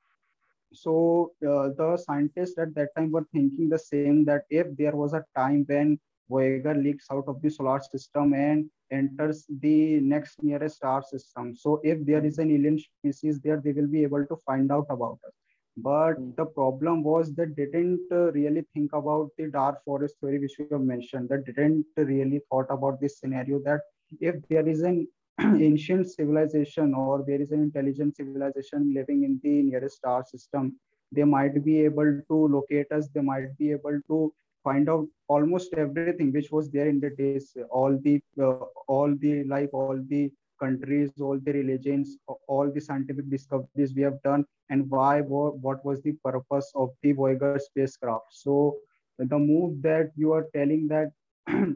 so 0.73 1.31
uh, 1.47 1.69
the 1.77 1.97
scientists 1.97 2.57
at 2.57 2.73
that 2.75 2.89
time 2.97 3.11
were 3.11 3.25
thinking 3.33 3.69
the 3.69 3.79
same 3.79 4.19
that 4.25 4.43
if 4.49 4.67
there 4.77 4.95
was 4.95 5.13
a 5.13 5.23
time 5.35 5.63
when 5.67 5.99
voyager 6.29 6.73
leaks 6.73 7.07
out 7.11 7.23
of 7.27 7.41
the 7.41 7.49
solar 7.49 7.79
system 7.79 8.33
and 8.33 8.69
enters 8.91 9.45
the 9.61 9.99
next 10.01 10.41
nearest 10.43 10.77
star 10.77 11.01
system. 11.03 11.55
So 11.55 11.79
if 11.83 12.05
there 12.05 12.25
is 12.25 12.37
an 12.39 12.51
alien 12.51 12.79
species 12.79 13.39
there 13.41 13.61
they 13.63 13.73
will 13.73 13.87
be 13.87 14.03
able 14.03 14.25
to 14.25 14.35
find 14.45 14.71
out 14.71 14.87
about 14.89 15.19
us. 15.27 15.33
But 15.77 16.17
Mm. 16.17 16.33
the 16.37 16.45
problem 16.45 17.03
was 17.03 17.33
that 17.35 17.55
they 17.55 17.65
didn't 17.65 18.01
uh, 18.11 18.31
really 18.33 18.63
think 18.73 18.93
about 18.93 19.31
the 19.37 19.47
dark 19.49 19.83
forest 19.85 20.17
theory 20.21 20.39
which 20.39 20.57
you 20.59 20.65
have 20.67 20.75
mentioned. 20.75 21.29
That 21.29 21.45
didn't 21.45 21.85
really 21.91 22.41
thought 22.49 22.67
about 22.69 22.99
this 22.99 23.19
scenario 23.19 23.59
that 23.65 23.81
if 24.19 24.35
there 24.47 24.67
is 24.67 24.81
an 24.81 25.07
ancient 25.67 26.09
civilization 26.09 26.93
or 26.93 27.23
there 27.27 27.41
is 27.41 27.51
an 27.51 27.61
intelligent 27.61 28.15
civilization 28.15 28.93
living 28.93 29.23
in 29.23 29.39
the 29.43 29.61
nearest 29.63 29.97
star 29.97 30.23
system 30.25 30.75
they 31.11 31.23
might 31.23 31.63
be 31.63 31.81
able 31.81 32.11
to 32.29 32.47
locate 32.55 32.91
us 32.91 33.09
they 33.13 33.21
might 33.21 33.57
be 33.57 33.71
able 33.71 33.99
to 34.07 34.33
find 34.63 34.89
out 34.89 35.05
almost 35.27 35.73
everything 35.73 36.31
which 36.31 36.51
was 36.51 36.69
there 36.71 36.87
in 36.87 36.99
the 36.99 37.09
days 37.11 37.55
all 37.69 37.97
the 38.03 38.21
uh, 38.41 38.65
all 38.87 39.13
the 39.25 39.43
like 39.45 39.73
all 39.73 39.99
the 40.13 40.31
countries 40.59 41.11
all 41.19 41.39
the 41.45 41.53
religions 41.53 42.17
all 42.47 42.71
the 42.71 42.81
scientific 42.87 43.29
discoveries 43.29 43.93
we 43.95 44.01
have 44.01 44.21
done 44.23 44.45
and 44.69 44.89
why 44.89 45.21
what 45.21 45.83
was 45.85 46.01
the 46.01 46.13
purpose 46.23 46.71
of 46.75 46.89
the 47.01 47.11
voyager 47.11 47.59
spacecraft. 47.59 48.25
So 48.29 48.77
the 49.17 49.37
move 49.37 49.81
that 49.83 50.11
you 50.15 50.31
are 50.33 50.47
telling 50.53 50.87
that 50.87 51.11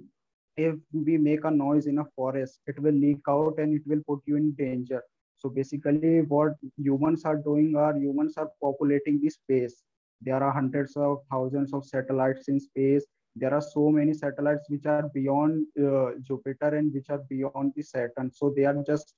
if 0.58 0.76
we 0.92 1.18
make 1.18 1.46
a 1.46 1.52
noise 1.52 1.86
in 1.86 2.00
a 2.00 2.06
forest, 2.16 2.60
it 2.66 2.80
will 2.80 2.94
leak 2.94 3.22
out 3.30 3.56
and 3.60 3.76
it 3.76 3.84
will 3.86 4.02
put 4.08 4.22
you 4.26 4.38
in 4.38 4.54
danger. 4.54 5.02
So 5.38 5.50
basically, 5.50 6.22
what 6.22 6.54
humans 6.78 7.24
are 7.26 7.38
doing 7.38 7.76
are 7.76 7.96
humans 7.96 8.34
are 8.38 8.50
populating 8.62 9.22
the 9.22 9.30
space. 9.30 9.84
There 10.22 10.44
are 10.44 10.52
hundreds 10.52 10.98
of 10.98 11.20
thousands 11.32 11.74
of 11.74 11.86
satellites 11.86 12.48
in 12.48 12.60
space. 12.60 13.06
There 13.36 13.54
are 13.54 13.62
so 13.62 13.92
many 13.92 14.14
satellites 14.14 14.66
which 14.68 14.88
are 14.88 15.08
beyond 15.14 15.68
uh, 15.80 16.14
Jupiter 16.24 16.76
and 16.76 16.92
which 16.92 17.12
are 17.12 17.22
beyond 17.30 17.74
the 17.76 17.84
Saturn. 17.84 18.32
So 18.34 18.52
they 18.56 18.66
are 18.66 18.84
just 18.88 19.14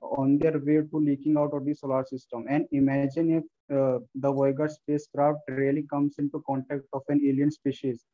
on 0.00 0.38
their 0.38 0.60
way 0.60 0.76
to 0.76 0.96
leaking 0.96 1.36
out 1.36 1.52
of 1.54 1.64
the 1.64 1.74
solar 1.74 2.04
system. 2.04 2.44
And 2.48 2.66
imagine 2.70 3.42
if 3.42 3.76
uh, 3.76 3.98
the 4.14 4.30
Voyager 4.30 4.68
spacecraft 4.68 5.40
really 5.48 5.82
comes 5.90 6.14
into 6.18 6.40
contact 6.46 6.84
of 6.92 7.02
an 7.08 7.20
alien 7.26 7.50
species 7.50 8.04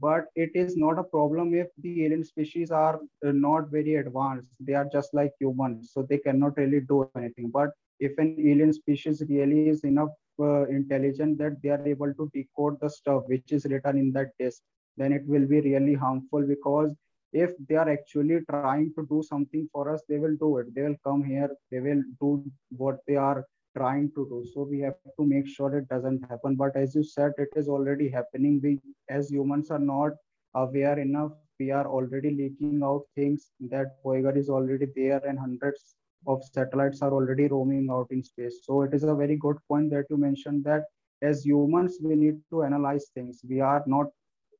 but 0.00 0.26
it 0.34 0.50
is 0.54 0.76
not 0.76 0.98
a 0.98 1.04
problem 1.04 1.54
if 1.54 1.68
the 1.78 2.04
alien 2.04 2.24
species 2.24 2.70
are 2.70 3.00
uh, 3.26 3.32
not 3.32 3.70
very 3.70 3.96
advanced. 3.96 4.56
They 4.60 4.74
are 4.74 4.88
just 4.92 5.14
like 5.14 5.32
humans 5.40 5.90
so 5.92 6.02
they 6.02 6.18
cannot 6.18 6.56
really 6.56 6.80
do 6.80 7.08
anything. 7.16 7.50
But 7.50 7.70
if 8.00 8.18
an 8.18 8.36
alien 8.38 8.72
species 8.72 9.22
really 9.28 9.68
is 9.68 9.84
enough 9.84 10.10
uh, 10.40 10.66
intelligent 10.68 11.38
that 11.38 11.60
they 11.62 11.68
are 11.70 11.86
able 11.86 12.12
to 12.14 12.30
decode 12.34 12.78
the 12.80 12.90
stuff 12.90 13.24
which 13.26 13.52
is 13.52 13.66
written 13.66 13.98
in 13.98 14.12
that 14.12 14.30
disk 14.38 14.62
then 14.96 15.12
it 15.12 15.22
will 15.26 15.46
be 15.46 15.60
really 15.60 15.94
harmful 15.94 16.42
because 16.42 16.94
if 17.32 17.50
they 17.68 17.76
are 17.76 17.88
actually 17.88 18.40
trying 18.50 18.82
to 18.84 18.94
do 18.98 19.12
something 19.14 19.68
for 19.72 19.92
us 19.92 20.02
they 20.08 20.18
will 20.18 20.36
do 20.36 20.58
it. 20.58 20.74
They 20.74 20.82
will 20.82 20.96
come 21.04 21.22
here 21.22 21.50
they 21.70 21.80
will 21.80 22.02
do 22.20 22.44
what 22.76 22.98
they 23.06 23.16
are 23.16 23.44
trying 23.76 24.10
to 24.16 24.26
do. 24.30 24.44
So 24.52 24.62
we 24.62 24.80
have 24.80 24.94
to 25.04 25.26
make 25.26 25.46
sure 25.46 25.76
it 25.76 25.88
doesn't 25.88 26.22
happen. 26.28 26.56
But 26.56 26.76
as 26.76 26.94
you 26.94 27.02
said 27.02 27.32
it 27.38 27.48
is 27.56 27.68
already 27.68 28.08
happening. 28.08 28.60
We 28.62 28.80
as 29.08 29.30
humans 29.30 29.70
are 29.70 29.78
not 29.78 30.12
aware 30.54 30.98
enough 30.98 31.32
we 31.60 31.70
are 31.70 31.86
already 31.86 32.30
leaking 32.30 32.82
out 32.82 33.02
things 33.14 33.50
that 33.60 33.96
voyager 34.02 34.36
is 34.36 34.48
already 34.48 34.86
there 34.96 35.20
and 35.26 35.38
hundreds 35.38 35.94
of 36.26 36.42
satellites 36.44 37.02
are 37.02 37.12
already 37.12 37.46
roaming 37.48 37.88
out 37.90 38.06
in 38.10 38.22
space. 38.22 38.60
So 38.64 38.82
it 38.82 38.94
is 38.94 39.04
a 39.04 39.14
very 39.14 39.36
good 39.36 39.56
point 39.68 39.90
that 39.90 40.06
you 40.10 40.16
mentioned 40.16 40.64
that 40.64 40.84
as 41.22 41.44
humans 41.44 41.98
we 42.02 42.14
need 42.14 42.40
to 42.50 42.62
analyze 42.64 43.06
things. 43.14 43.40
We 43.48 43.60
are 43.60 43.82
not 43.86 44.06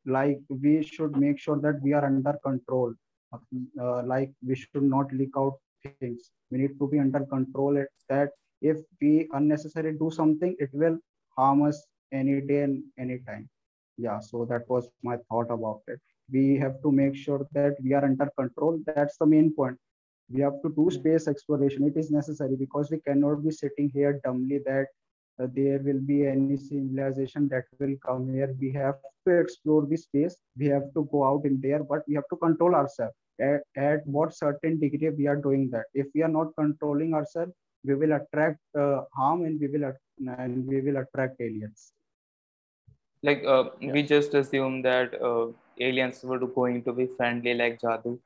like 0.07 0.41
we 0.49 0.83
should 0.83 1.17
make 1.17 1.39
sure 1.39 1.59
that 1.61 1.81
we 1.83 1.93
are 1.93 2.05
under 2.05 2.35
control. 2.45 2.95
Uh, 3.81 4.03
like 4.05 4.33
we 4.47 4.55
should 4.57 4.83
not 4.83 5.13
leak 5.13 5.31
out 5.37 5.55
things. 6.01 6.31
We 6.51 6.59
need 6.59 6.79
to 6.79 6.89
be 6.89 6.99
under 6.99 7.25
control 7.27 7.79
at 7.79 7.89
that 8.09 8.31
if 8.61 8.79
we 9.01 9.29
unnecessarily 9.33 9.97
do 9.99 10.11
something 10.11 10.55
it 10.59 10.71
will 10.73 10.99
harm 11.37 11.63
us 11.63 11.87
any 12.13 12.41
day 12.41 12.63
and 12.63 12.83
any 12.99 13.19
time. 13.21 13.49
Yeah 13.97 14.21
so 14.21 14.45
that 14.47 14.69
was 14.69 14.89
my 15.03 15.17
thought 15.29 15.51
about 15.51 15.81
it. 15.89 16.01
We 16.33 16.57
have 16.59 16.81
to 16.83 16.93
make 16.93 17.17
sure 17.17 17.47
that 17.53 17.77
we 17.83 17.93
are 17.93 18.05
under 18.05 18.31
control. 18.39 18.81
That's 18.87 19.17
the 19.19 19.27
main 19.27 19.53
point. 19.53 19.77
We 20.33 20.41
have 20.43 20.63
to 20.63 20.73
do 20.77 20.91
space 20.91 21.27
exploration. 21.27 21.85
It 21.85 21.97
is 21.97 22.11
necessary 22.11 22.57
because 22.57 22.91
we 22.91 23.01
cannot 23.01 23.43
be 23.43 23.51
sitting 23.51 23.91
here 23.93 24.21
dumbly 24.25 24.61
that 24.67 24.87
uh, 25.41 25.47
there 25.53 25.81
will 25.81 26.01
be 26.01 26.27
any 26.27 26.57
civilization 26.57 27.49
that 27.49 27.65
will 27.81 27.97
come 28.07 28.33
here. 28.33 28.55
We 28.61 28.71
have 28.73 28.97
to 29.27 29.39
explore 29.41 29.87
the 29.87 29.97
space. 29.97 30.37
We 30.57 30.67
have 30.67 30.93
to 30.95 31.09
go 31.11 31.25
out 31.25 31.45
in 31.45 31.61
there 31.61 31.83
but 31.83 32.03
we 32.07 32.15
have 32.15 32.29
to 32.31 32.37
control 32.37 32.75
ourselves. 32.75 33.15
At, 33.41 33.63
at 33.75 34.07
what 34.07 34.35
certain 34.35 34.79
degree 34.79 35.09
we 35.09 35.27
are 35.27 35.37
doing 35.37 35.71
that. 35.71 35.87
If 35.95 36.09
we 36.15 36.23
are 36.23 36.29
not 36.29 36.55
controlling 36.59 37.15
ourselves 37.15 37.53
we 37.85 37.95
will 37.95 38.13
attract 38.13 38.61
uh, 38.79 39.03
harm 39.15 39.45
and 39.45 39.61
we 39.61 39.69
will 39.69 39.93
and 40.39 40.67
we 40.67 40.81
will 40.81 40.99
attract 40.99 41.41
aliens. 41.41 41.93
Like 43.23 43.45
uh, 43.47 43.65
we 43.81 44.03
just 44.03 44.35
assume 44.35 44.83
that 44.83 45.21
uh, 45.21 45.49
aliens 45.79 46.23
were 46.23 46.39
going 46.39 46.83
to 46.85 46.93
be 46.93 47.07
friendly 47.17 47.55
like 47.55 47.81
Jadoo. 47.81 48.19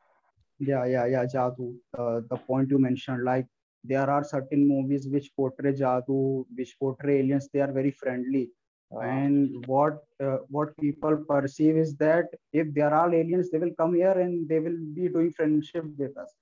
yeah 0.59 0.85
yeah 0.85 1.07
yeah 1.07 1.25
jadoo. 1.25 1.75
Uh, 1.99 2.21
the 2.31 2.37
point 2.37 2.71
you 2.71 2.79
mentioned 2.79 3.25
like 3.25 3.47
there 3.83 4.09
are 4.09 4.25
certain 4.25 4.67
movies 4.67 5.09
which 5.09 5.31
portray 5.37 5.73
jadoo 5.73 6.45
which 6.55 6.77
portray 6.79 7.19
aliens 7.21 7.49
they 7.53 7.61
are 7.61 7.73
very 7.73 7.91
friendly. 7.91 8.51
Uh, 8.95 9.01
and 9.01 9.67
what 9.67 10.05
uh, 10.23 10.39
what 10.49 10.77
people 10.79 11.17
perceive 11.29 11.77
is 11.77 11.97
that 11.97 12.27
if 12.53 12.73
there 12.75 12.95
are 12.95 13.13
aliens 13.13 13.51
they 13.51 13.59
will 13.59 13.75
come 13.79 13.95
here 13.95 14.17
and 14.25 14.49
they 14.49 14.61
will 14.61 14.79
be 14.95 15.09
doing 15.09 15.33
friendship 15.33 15.85
with 15.99 16.17
us 16.17 16.33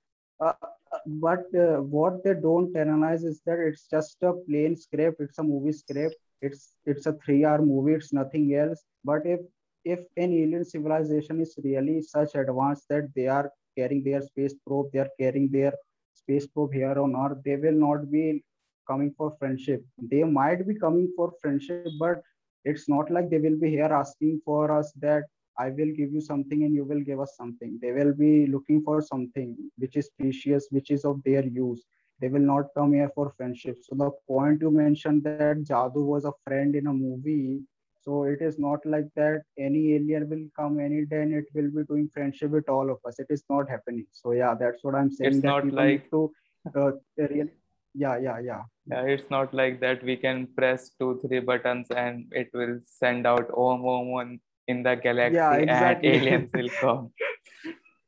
but 1.05 1.45
uh, 1.55 1.77
what 1.95 2.23
they 2.23 2.33
don't 2.33 2.75
analyze 2.75 3.23
is 3.23 3.41
that 3.45 3.59
it's 3.59 3.87
just 3.89 4.17
a 4.21 4.33
plain 4.47 4.75
script 4.75 5.19
it's 5.19 5.39
a 5.39 5.43
movie 5.43 5.71
script 5.71 6.15
it's 6.41 6.75
it's 6.85 7.05
a 7.05 7.13
three 7.23 7.43
hour 7.45 7.61
movie 7.61 7.93
it's 7.93 8.13
nothing 8.13 8.53
else. 8.55 8.83
But 9.03 9.25
if 9.25 9.39
if 9.85 9.99
an 10.17 10.33
alien 10.33 10.65
civilization 10.65 11.41
is 11.41 11.55
really 11.63 12.01
such 12.01 12.35
advanced 12.35 12.85
that 12.89 13.09
they 13.15 13.27
are 13.27 13.49
carrying 13.77 14.03
their 14.03 14.21
space 14.21 14.55
probe 14.65 14.91
they 14.93 14.99
are 14.99 15.13
carrying 15.19 15.49
their 15.51 15.73
space 16.13 16.47
probe 16.47 16.73
here 16.73 16.97
on 17.05 17.15
earth 17.15 17.39
they 17.45 17.55
will 17.55 17.79
not 17.87 18.09
be 18.11 18.43
coming 18.87 19.13
for 19.17 19.35
friendship. 19.39 19.83
They 20.11 20.23
might 20.23 20.67
be 20.67 20.75
coming 20.75 21.11
for 21.15 21.31
friendship 21.41 21.87
but 21.99 22.21
it's 22.65 22.87
not 22.89 23.09
like 23.09 23.29
they 23.29 23.39
will 23.39 23.57
be 23.57 23.69
here 23.69 23.93
asking 24.03 24.41
for 24.45 24.71
us 24.71 24.91
that 24.99 25.23
I 25.57 25.69
will 25.69 25.91
give 25.95 26.11
you 26.11 26.21
something 26.21 26.63
and 26.63 26.73
you 26.73 26.83
will 26.83 27.01
give 27.01 27.19
us 27.19 27.35
something. 27.37 27.79
They 27.81 27.91
will 27.91 28.13
be 28.13 28.47
looking 28.47 28.81
for 28.83 29.01
something 29.01 29.55
which 29.77 29.95
is 29.95 30.09
precious, 30.19 30.67
which 30.71 30.91
is 30.91 31.05
of 31.05 31.21
their 31.23 31.45
use. 31.45 31.83
They 32.19 32.29
will 32.29 32.41
not 32.53 32.67
come 32.75 32.93
here 32.93 33.11
for 33.13 33.33
friendship. 33.37 33.77
So 33.81 33.95
the 33.95 34.11
point 34.27 34.61
you 34.61 34.71
mentioned 34.71 35.23
that 35.25 35.63
Jadoo 35.63 36.05
was 36.05 36.25
a 36.25 36.33
friend 36.45 36.75
in 36.75 36.87
a 36.87 36.93
movie. 36.93 37.61
So 38.01 38.23
it 38.23 38.41
is 38.41 38.59
not 38.59 38.85
like 38.85 39.07
that 39.15 39.43
any 39.57 39.93
alien 39.95 40.29
will 40.29 40.45
come 40.57 40.79
any 40.79 41.05
day 41.05 41.21
and 41.23 41.33
it 41.33 41.45
will 41.53 41.69
be 41.71 41.83
doing 41.83 42.09
friendship 42.13 42.51
with 42.51 42.67
all 42.69 42.89
of 42.89 42.97
us. 43.05 43.19
It 43.19 43.27
is 43.29 43.43
not 43.49 43.69
happening. 43.69 44.05
So 44.11 44.31
yeah, 44.31 44.55
that's 44.59 44.83
what 44.83 44.95
I'm 44.95 45.11
saying. 45.11 45.35
It's 45.35 45.43
not 45.43 45.71
like- 45.71 46.09
to 46.11 46.31
uh, 46.75 46.91
really 47.17 47.51
yeah 47.93 48.17
yeah 48.17 48.39
yeah 48.39 48.61
yeah 48.87 49.01
it's 49.01 49.29
not 49.29 49.53
like 49.53 49.79
that 49.79 50.03
we 50.03 50.15
can 50.17 50.47
press 50.55 50.89
two 50.99 51.19
three 51.21 51.39
buttons 51.39 51.91
and 51.91 52.25
it 52.31 52.49
will 52.53 52.79
send 52.83 53.27
out 53.27 53.51
om 53.65 53.85
om 53.85 54.07
on 54.19 54.39
in 54.67 54.83
the 54.83 54.95
galaxy 54.95 55.61
yeah 55.61 55.95
exactly. 55.95 56.13
and 56.13 56.13
aliens 56.13 56.51
will 56.55 56.69
come 56.81 57.11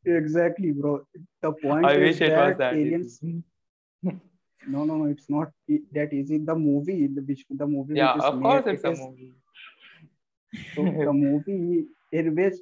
exactly 0.06 0.72
bro. 0.72 1.02
The 1.42 1.52
point 1.54 1.92
i 1.92 1.98
is 1.98 2.04
wish 2.04 2.22
it 2.22 2.36
that 2.36 2.36
was 2.36 2.58
that 2.58 2.84
aliens 2.84 3.08
easy. 3.08 3.44
no 4.74 4.84
no 4.86 4.96
no 4.98 5.06
it's 5.06 5.30
not 5.30 5.50
that 5.94 6.14
easy. 6.14 6.38
The 6.38 6.56
movie 6.56 7.08
the, 7.08 7.22
which 7.22 7.46
the 7.50 7.68
movie 7.68 8.00
yeah 8.00 8.14
of 8.30 8.42
course 8.42 8.66
it's 8.68 8.84
it 8.84 8.86
a 8.86 8.92
is 8.92 9.08
movie. 9.08 9.34
So 10.76 10.98
the 11.04 11.14
movie 11.14 11.86
in 12.12 12.36
which 12.36 12.56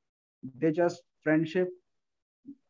they 0.59 0.73
just 0.73 1.02
friendship 1.23 1.69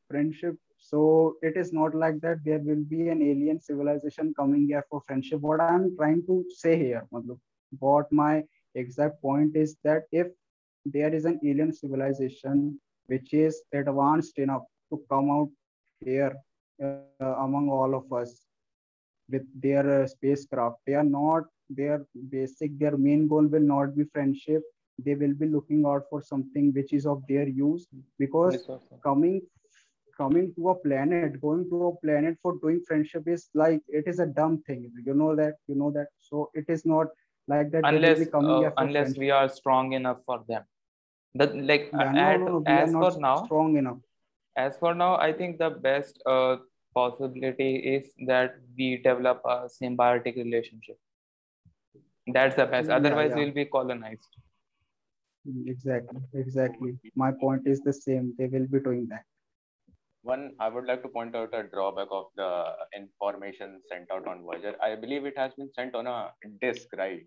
friendship 0.08 0.56
so 0.90 1.00
it 1.42 1.56
is 1.62 1.72
not 1.72 1.94
like 2.02 2.20
that 2.20 2.38
there 2.44 2.62
will 2.68 2.84
be 2.92 3.08
an 3.14 3.22
alien 3.30 3.60
civilization 3.60 4.34
coming 4.38 4.66
here 4.66 4.84
for 4.90 5.02
friendship 5.06 5.40
what 5.48 5.60
i'm 5.60 5.84
trying 5.96 6.22
to 6.30 6.44
say 6.62 6.76
here 6.84 7.04
what 7.78 8.06
my 8.10 8.42
exact 8.74 9.20
point 9.22 9.56
is 9.64 9.76
that 9.84 10.02
if 10.10 10.28
there 10.84 11.12
is 11.18 11.24
an 11.24 11.38
alien 11.44 11.72
civilization 11.72 12.78
which 13.06 13.32
is 13.34 13.62
advanced 13.72 14.38
enough 14.38 14.66
to 14.90 15.00
come 15.10 15.30
out 15.30 15.50
here 16.04 16.34
uh, 16.82 17.34
among 17.46 17.68
all 17.68 17.94
of 17.94 18.12
us 18.20 18.46
with 19.28 19.46
their 19.64 20.02
uh, 20.02 20.06
spacecraft 20.06 20.76
they 20.86 20.94
are 20.94 21.10
not 21.20 21.44
their 21.68 21.98
basic 22.34 22.76
their 22.78 22.96
main 22.96 23.28
goal 23.28 23.46
will 23.54 23.68
not 23.76 23.96
be 23.96 24.04
friendship 24.14 24.62
they 25.04 25.14
will 25.14 25.34
be 25.42 25.46
looking 25.46 25.84
out 25.86 26.02
for 26.10 26.20
something 26.22 26.72
which 26.72 26.92
is 26.92 27.06
of 27.06 27.22
their 27.28 27.48
use 27.48 27.86
because 28.18 28.56
also. 28.56 28.80
coming 29.02 29.40
coming 30.16 30.52
to 30.56 30.70
a 30.70 30.74
planet 30.74 31.40
going 31.40 31.68
to 31.70 31.86
a 31.86 31.96
planet 31.96 32.36
for 32.42 32.58
doing 32.58 32.80
friendship 32.86 33.26
is 33.26 33.48
like 33.54 33.80
it 33.88 34.04
is 34.06 34.18
a 34.18 34.26
dumb 34.26 34.62
thing. 34.66 34.90
You 35.04 35.14
know 35.14 35.34
that 35.36 35.54
you 35.66 35.74
know 35.74 35.90
that. 35.92 36.08
So 36.20 36.50
it 36.54 36.66
is 36.68 36.84
not 36.84 37.08
like 37.48 37.70
that 37.72 37.82
unless 37.84 38.20
uh, 38.34 38.70
unless 38.76 39.16
we 39.16 39.30
are 39.30 39.48
strong 39.48 39.92
enough 39.92 40.18
for 40.26 40.42
them. 40.48 40.64
That 41.34 41.56
like 41.56 41.90
yeah, 41.92 42.30
at, 42.30 42.40
no, 42.40 42.58
no, 42.58 42.62
as 42.66 42.92
for 42.92 43.12
now 43.20 43.44
strong 43.44 43.76
enough. 43.76 43.98
as 44.56 44.76
for 44.78 44.94
now 44.94 45.10
i 45.24 45.32
think 45.32 45.58
the 45.58 45.70
best 45.84 46.20
uh, 46.26 46.56
possibility 46.94 47.70
is 47.92 48.10
that 48.30 48.56
we 48.76 48.88
develop 48.96 49.42
a 49.44 49.56
symbiotic 49.74 50.36
relationship. 50.36 50.98
That's 52.26 52.56
the 52.56 52.66
best. 52.66 52.90
Otherwise 52.90 53.30
yeah. 53.30 53.36
We'll 53.36 53.52
be 53.52 53.64
colonized. 53.64 54.36
Mm, 55.48 55.68
exactly 55.68 56.20
exactly. 56.34 56.98
My 57.14 57.30
point 57.32 57.66
is 57.66 57.80
the 57.80 57.92
same. 57.92 58.34
They 58.38 58.46
will 58.46 58.66
be 58.66 58.80
doing 58.80 59.06
that 59.10 59.29
One, 60.22 60.54
I 60.60 60.68
would 60.68 60.84
like 60.84 61.02
to 61.02 61.08
point 61.08 61.34
out 61.34 61.54
a 61.54 61.62
drawback 61.62 62.08
of 62.10 62.26
the 62.36 62.72
information 62.94 63.80
sent 63.90 64.10
out 64.10 64.26
on 64.26 64.42
Voyager. 64.42 64.76
I 64.82 64.94
believe 64.96 65.24
it 65.24 65.36
has 65.38 65.52
been 65.54 65.70
sent 65.74 65.94
on 65.94 66.06
a 66.06 66.32
disk, 66.60 66.88
right? 66.96 67.26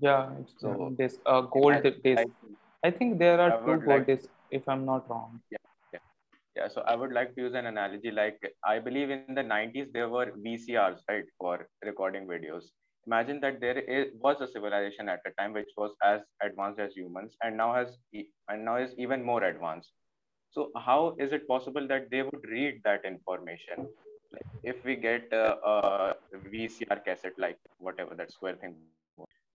yeah 0.00 0.30
it's 0.40 0.54
So, 0.58 0.70
uh, 0.70 0.90
this 0.96 1.18
uh, 1.26 1.40
gold 1.42 1.72
Imagine, 1.72 2.00
disc 2.04 2.22
like, 2.22 2.28
i 2.84 2.90
think 2.90 3.18
there 3.18 3.40
are 3.40 3.50
I 3.50 3.56
two 3.64 3.78
gold 3.86 3.88
like, 3.88 4.06
discs 4.06 4.28
if 4.50 4.68
i'm 4.68 4.84
not 4.84 5.08
wrong 5.10 5.40
yeah, 5.50 6.00
Yeah. 6.56 6.68
so 6.68 6.82
I 6.92 6.94
would 7.00 7.12
like 7.12 7.34
to 7.34 7.42
use 7.42 7.54
an 7.54 7.66
analogy 7.66 8.10
like 8.10 8.38
I 8.64 8.78
believe 8.86 9.10
in 9.10 9.34
the 9.34 9.42
90s 9.42 9.88
there 9.92 10.08
were 10.08 10.32
VCRs, 10.44 11.02
right, 11.08 11.24
for 11.38 11.68
recording 11.84 12.26
videos. 12.26 12.64
Imagine 13.06 13.40
that 13.40 13.60
there 13.60 13.78
is, 13.78 14.08
was 14.20 14.40
a 14.40 14.48
civilization 14.48 15.08
at 15.08 15.20
a 15.26 15.30
time 15.40 15.52
which 15.52 15.70
was 15.76 15.92
as 16.02 16.20
advanced 16.42 16.80
as 16.80 16.92
humans 16.94 17.36
and 17.42 17.56
now 17.56 17.72
has 17.74 17.96
and 18.48 18.64
now 18.64 18.76
is 18.76 18.94
even 18.98 19.22
more 19.22 19.42
advanced. 19.44 19.92
So 20.50 20.70
how 20.76 21.14
is 21.18 21.32
it 21.32 21.46
possible 21.46 21.86
that 21.88 22.10
they 22.10 22.22
would 22.22 22.44
read 22.48 22.80
that 22.84 23.04
information? 23.04 23.86
Like 24.32 24.46
if 24.62 24.84
we 24.84 24.96
get 24.96 25.28
a, 25.32 25.56
a 25.64 26.14
VCR 26.52 27.04
cassette, 27.04 27.38
like 27.38 27.58
whatever 27.78 28.14
that 28.14 28.32
square 28.32 28.56
thing, 28.56 28.74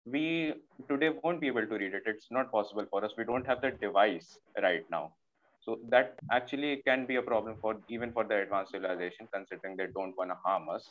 we 0.05 0.53
today 0.89 1.11
won't 1.23 1.41
be 1.41 1.47
able 1.47 1.65
to 1.65 1.75
read 1.75 1.93
it. 1.93 2.03
It's 2.05 2.27
not 2.31 2.51
possible 2.51 2.85
for 2.89 3.03
us. 3.03 3.13
We 3.17 3.23
don't 3.23 3.45
have 3.45 3.61
the 3.61 3.71
device 3.71 4.37
right 4.61 4.85
now. 4.91 5.13
So 5.61 5.79
that 5.89 6.15
actually 6.31 6.81
can 6.85 7.05
be 7.05 7.15
a 7.15 7.21
problem 7.21 7.55
for 7.61 7.77
even 7.89 8.11
for 8.11 8.23
the 8.23 8.41
advanced 8.41 8.71
civilization, 8.71 9.27
considering 9.33 9.77
they 9.77 9.87
don't 9.93 10.15
want 10.17 10.29
to 10.31 10.37
harm 10.43 10.69
us. 10.69 10.89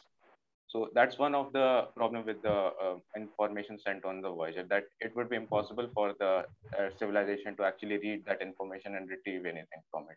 So 0.73 0.89
that's 0.95 1.19
one 1.19 1.35
of 1.35 1.53
the 1.53 1.89
problem 1.95 2.25
with 2.25 2.41
the 2.43 2.51
uh, 2.85 2.97
information 3.15 3.79
sent 3.79 4.07
on 4.07 4.23
the 4.23 4.31
Voyager 4.31 4.65
that 4.71 4.85
it 5.01 5.15
would 5.15 5.29
be 5.29 5.37
impossible 5.37 5.89
for 5.93 6.15
the 6.19 6.47
uh, 6.79 6.89
civilization 6.99 7.55
to 7.57 7.65
actually 7.65 7.99
read 7.99 8.25
that 8.25 8.41
information 8.41 8.95
and 8.97 9.07
retrieve 9.11 9.45
anything 9.45 9.83
from 9.91 10.05
it. 10.11 10.17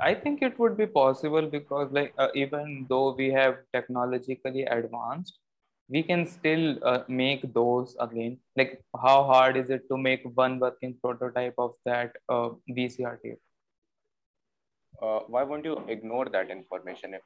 I 0.00 0.14
think 0.14 0.42
it 0.42 0.56
would 0.60 0.76
be 0.76 0.86
possible 0.86 1.42
because, 1.42 1.90
like, 1.90 2.14
uh, 2.18 2.28
even 2.36 2.86
though 2.88 3.14
we 3.14 3.32
have 3.32 3.56
technologically 3.72 4.62
advanced, 4.62 5.40
we 5.88 6.04
can 6.04 6.24
still 6.26 6.78
uh, 6.84 7.02
make 7.08 7.52
those 7.52 7.96
again. 7.98 8.38
Like, 8.56 8.84
how 9.02 9.24
hard 9.24 9.56
is 9.56 9.70
it 9.70 9.88
to 9.90 9.98
make 9.98 10.22
one 10.34 10.60
working 10.60 10.96
prototype 11.02 11.54
of 11.58 11.74
that 11.84 12.12
uh, 12.28 12.50
VCR 12.68 13.16
tape? 13.16 13.40
Uh, 15.02 15.20
why 15.26 15.42
won't 15.42 15.64
you 15.64 15.82
ignore 15.88 16.26
that 16.28 16.48
information 16.50 17.14
if 17.14 17.22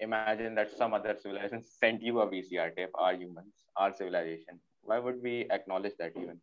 imagine 0.00 0.54
that 0.54 0.76
some 0.76 0.94
other 0.94 1.16
civilization 1.20 1.62
sent 1.62 2.02
you 2.02 2.20
a 2.20 2.28
VCR 2.28 2.70
tape, 2.70 2.90
our 2.94 3.14
humans, 3.14 3.52
our 3.76 3.92
civilization? 3.92 4.60
Why 4.82 4.98
would 4.98 5.22
we 5.22 5.46
acknowledge 5.50 5.94
that 5.98 6.12
even? 6.16 6.40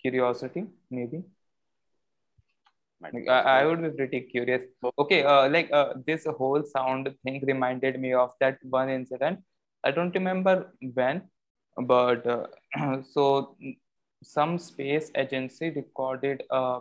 Curiosity, 0.00 0.64
maybe. 0.90 1.22
Like, 3.00 3.28
I, 3.28 3.60
I 3.60 3.66
would 3.66 3.82
be 3.82 3.90
pretty 3.90 4.20
curious. 4.22 4.62
Okay, 4.98 5.22
uh, 5.22 5.48
like 5.48 5.70
uh, 5.72 5.94
this 6.06 6.26
whole 6.26 6.64
sound 6.64 7.14
thing 7.24 7.42
reminded 7.46 8.00
me 8.00 8.12
of 8.12 8.32
that 8.40 8.58
one 8.62 8.90
incident. 8.90 9.40
I 9.84 9.92
don't 9.92 10.12
remember 10.14 10.72
when, 10.94 11.22
but 11.76 12.26
uh, 12.26 12.46
so 13.12 13.56
some 14.22 14.58
space 14.58 15.12
agency 15.14 15.70
recorded 15.70 16.42
a 16.50 16.80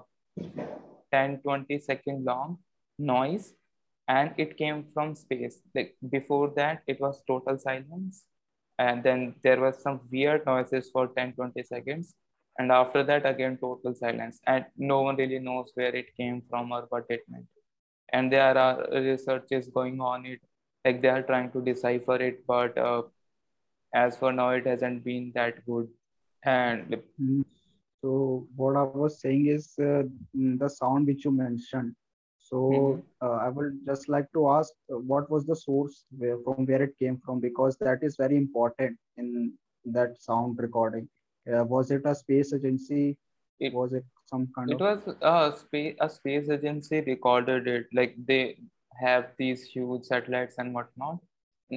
10 1.11 1.39
20 1.43 1.79
second 1.79 2.25
long 2.25 2.57
noise 2.97 3.53
and 4.07 4.33
it 4.37 4.57
came 4.57 4.85
from 4.93 5.15
space. 5.15 5.61
Like 5.75 5.95
before 6.09 6.53
that 6.55 6.83
it 6.87 6.99
was 7.01 7.21
total 7.27 7.57
silence. 7.59 8.23
And 8.79 9.03
then 9.03 9.35
there 9.43 9.59
was 9.59 9.81
some 9.81 10.01
weird 10.11 10.45
noises 10.45 10.89
for 10.91 11.07
10 11.07 11.33
20 11.33 11.63
seconds. 11.63 12.15
And 12.59 12.71
after 12.71 13.03
that 13.03 13.25
again 13.25 13.57
total 13.57 13.93
silence. 13.95 14.39
And 14.47 14.65
no 14.77 15.01
one 15.01 15.15
really 15.17 15.39
knows 15.39 15.71
where 15.75 15.95
it 15.95 16.15
came 16.15 16.41
from 16.49 16.71
or 16.71 16.85
what 16.89 17.05
it 17.09 17.21
meant. 17.29 17.47
And 18.13 18.31
there 18.31 18.57
are 18.57 18.87
researches 18.91 19.69
going 19.69 19.99
on 20.01 20.25
it. 20.25 20.41
Like 20.85 21.01
they 21.01 21.09
are 21.09 21.23
trying 21.23 21.51
to 21.51 21.61
decipher 21.61 22.15
it 22.17 22.45
but 22.47 22.77
uh, 22.77 23.03
as 23.93 24.17
for 24.17 24.31
now 24.31 24.49
it 24.51 24.65
hasn't 24.67 25.03
been 25.03 25.31
that 25.35 25.65
good. 25.65 25.87
And 26.43 27.01
Mm, 27.21 27.43
So 28.01 28.47
what 28.55 28.75
I 28.77 28.83
was 28.83 29.19
saying 29.21 29.47
is 29.47 29.73
uh, 29.79 30.03
the 30.33 30.69
sound 30.69 31.07
which 31.07 31.25
you 31.25 31.31
mentioned. 31.31 31.95
So 32.49 32.59
Mhm. 32.71 33.03
uh, 33.21 33.37
I 33.45 33.49
would 33.49 33.73
just 33.85 34.09
like 34.09 34.27
to 34.33 34.49
ask 34.49 34.73
uh, 34.93 34.97
what 35.11 35.29
was 35.29 35.45
the 35.45 35.55
source 35.55 36.05
where, 36.17 36.37
from 36.45 36.65
where 36.65 36.83
it 36.83 36.97
came 36.99 37.17
from 37.25 37.39
because 37.41 37.77
that 37.77 37.99
is 38.03 38.15
very 38.17 38.37
important 38.37 38.97
in 39.17 39.53
that 39.85 40.21
sound 40.21 40.57
recording. 40.59 41.07
Uh, 41.51 41.63
was 41.63 41.91
it 41.91 42.01
a 42.05 42.15
space 42.15 42.53
agency? 42.53 43.17
it, 43.59 43.73
Was 43.73 43.93
it 43.93 44.05
some 44.25 44.47
kind 44.55 44.71
it 44.71 44.75
of? 44.75 44.81
was 44.81 45.15
a 45.21 45.53
space 45.57 45.95
a 46.01 46.09
space 46.09 46.49
agency 46.49 47.01
recorded 47.01 47.67
it 47.67 47.85
like 47.99 48.15
they 48.31 48.57
have 48.99 49.25
these 49.37 49.63
huge 49.63 50.03
satellites 50.03 50.55
and 50.57 50.73
whatnot 50.73 51.17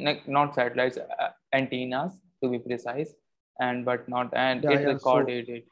like 0.09 0.27
not 0.29 0.55
satellites 0.55 0.99
uh, 0.99 1.31
antennas 1.53 2.13
to 2.43 2.49
be 2.51 2.59
precise 2.59 3.15
and 3.61 3.85
but 3.85 4.09
not 4.09 4.33
and 4.35 4.65
Yeah, 4.65 4.71
it 4.71 4.81
yeah. 4.81 4.99
So 4.99 5.19
recorded 5.19 5.49
it 5.49 5.65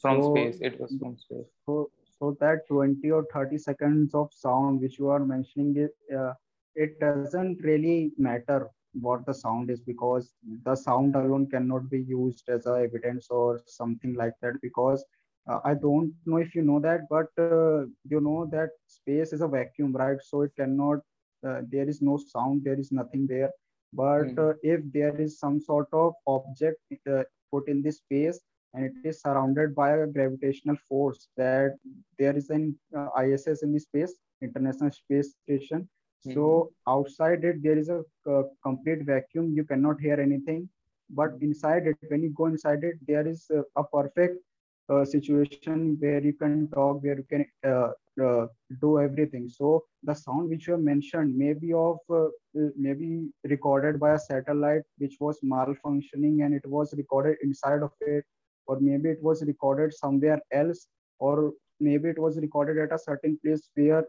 from 0.00 0.22
so 0.22 0.28
space 0.30 0.58
it 0.60 0.80
was 0.80 0.94
from 0.98 1.16
space 1.18 1.50
so 1.66 1.90
so 2.22 2.36
that 2.40 2.68
20 2.68 3.10
or 3.10 3.26
30 3.32 3.58
seconds 3.58 4.14
of 4.14 4.32
sound 4.32 4.80
which 4.80 4.98
you 4.98 5.08
are 5.08 5.24
mentioning 5.24 5.74
it 5.84 6.16
uh, 6.18 6.34
it 6.76 7.00
doesn't 7.00 7.58
really 7.62 8.12
matter 8.18 8.68
what 9.00 9.26
the 9.26 9.34
sound 9.34 9.70
is 9.70 9.80
because 9.80 10.34
the 10.64 10.74
sound 10.76 11.16
alone 11.16 11.48
cannot 11.50 11.90
be 11.90 12.00
used 12.02 12.48
as 12.48 12.66
a 12.66 12.76
evidence 12.88 13.28
or 13.30 13.60
something 13.66 14.14
like 14.14 14.34
that 14.42 14.54
because 14.62 15.04
uh, 15.50 15.60
i 15.64 15.74
don't 15.74 16.12
know 16.26 16.38
if 16.38 16.54
you 16.54 16.62
know 16.62 16.80
that 16.80 17.02
but 17.10 17.30
uh, 17.42 17.80
you 18.14 18.20
know 18.28 18.46
that 18.56 18.70
space 18.86 19.32
is 19.32 19.40
a 19.40 19.48
vacuum 19.48 19.92
right? 19.92 20.18
So 20.22 20.42
it 20.42 20.52
cannot 20.56 20.98
uh, 21.46 21.62
there 21.70 21.88
is 21.88 22.02
no 22.02 22.18
sound 22.18 22.62
there 22.64 22.78
is 22.78 22.92
nothing 22.92 23.26
there. 23.26 23.50
But 23.92 24.30
uh, 24.38 24.54
if 24.62 24.80
there 24.92 25.20
is 25.20 25.38
some 25.38 25.60
sort 25.60 25.88
of 25.92 26.14
object 26.26 26.78
uh, 27.10 27.24
put 27.52 27.68
in 27.68 27.82
this 27.82 27.98
space 27.98 28.40
and 28.74 28.84
it 28.86 28.92
is 29.04 29.20
surrounded 29.20 29.74
by 29.74 29.90
a 29.90 30.06
gravitational 30.06 30.76
force 30.88 31.28
that 31.36 31.76
there 32.18 32.36
is 32.36 32.50
an 32.50 32.74
uh, 32.96 33.08
iss 33.22 33.62
in 33.62 33.72
the 33.72 33.80
space 33.80 34.14
international 34.42 34.90
space 34.90 35.34
station. 35.44 35.88
So 36.20 36.70
outside 36.88 37.44
it 37.44 37.62
there 37.62 37.78
is 37.78 37.88
a 37.88 38.02
uh, 38.30 38.42
complete 38.62 39.04
vacuum. 39.04 39.52
You 39.54 39.64
cannot 39.64 40.00
hear 40.00 40.20
anything. 40.20 40.68
But 41.10 41.30
inside 41.40 41.86
it 41.86 41.96
when 42.08 42.22
you 42.22 42.30
go 42.30 42.46
inside 42.46 42.84
it 42.84 42.96
there 43.06 43.26
is 43.26 43.50
uh, 43.54 43.62
a 43.76 43.84
perfect 43.84 44.38
uh, 44.88 45.04
situation 45.04 45.96
where 46.00 46.22
you 46.22 46.32
can 46.34 46.68
talk 46.68 47.02
where 47.02 47.16
you 47.16 47.24
can 47.28 47.46
uh, 47.64 47.90
uh, 48.22 48.46
do 48.80 49.00
everything. 49.00 49.48
So 49.48 49.84
the 50.02 50.14
sound 50.14 50.50
which 50.50 50.66
you 50.66 50.74
have 50.74 50.82
mentioned 50.82 51.36
may 51.36 51.52
be 51.54 51.72
of 51.72 51.98
maybe 52.76 53.28
recorded 53.44 53.98
by 53.98 54.14
a 54.14 54.18
satellite 54.18 54.82
which 54.98 55.16
was 55.20 55.40
malfunctioning 55.42 56.44
and 56.44 56.54
it 56.54 56.66
was 56.66 56.94
recorded 56.96 57.36
inside 57.42 57.82
of 57.82 57.92
it 58.00 58.24
or 58.66 58.78
maybe 58.80 59.08
it 59.10 59.22
was 59.22 59.44
recorded 59.44 59.92
somewhere 59.94 60.40
else 60.52 60.86
or 61.18 61.52
maybe 61.80 62.08
it 62.08 62.18
was 62.18 62.38
recorded 62.38 62.78
at 62.78 62.92
a 62.92 62.98
certain 62.98 63.38
place 63.44 63.68
where 63.74 64.04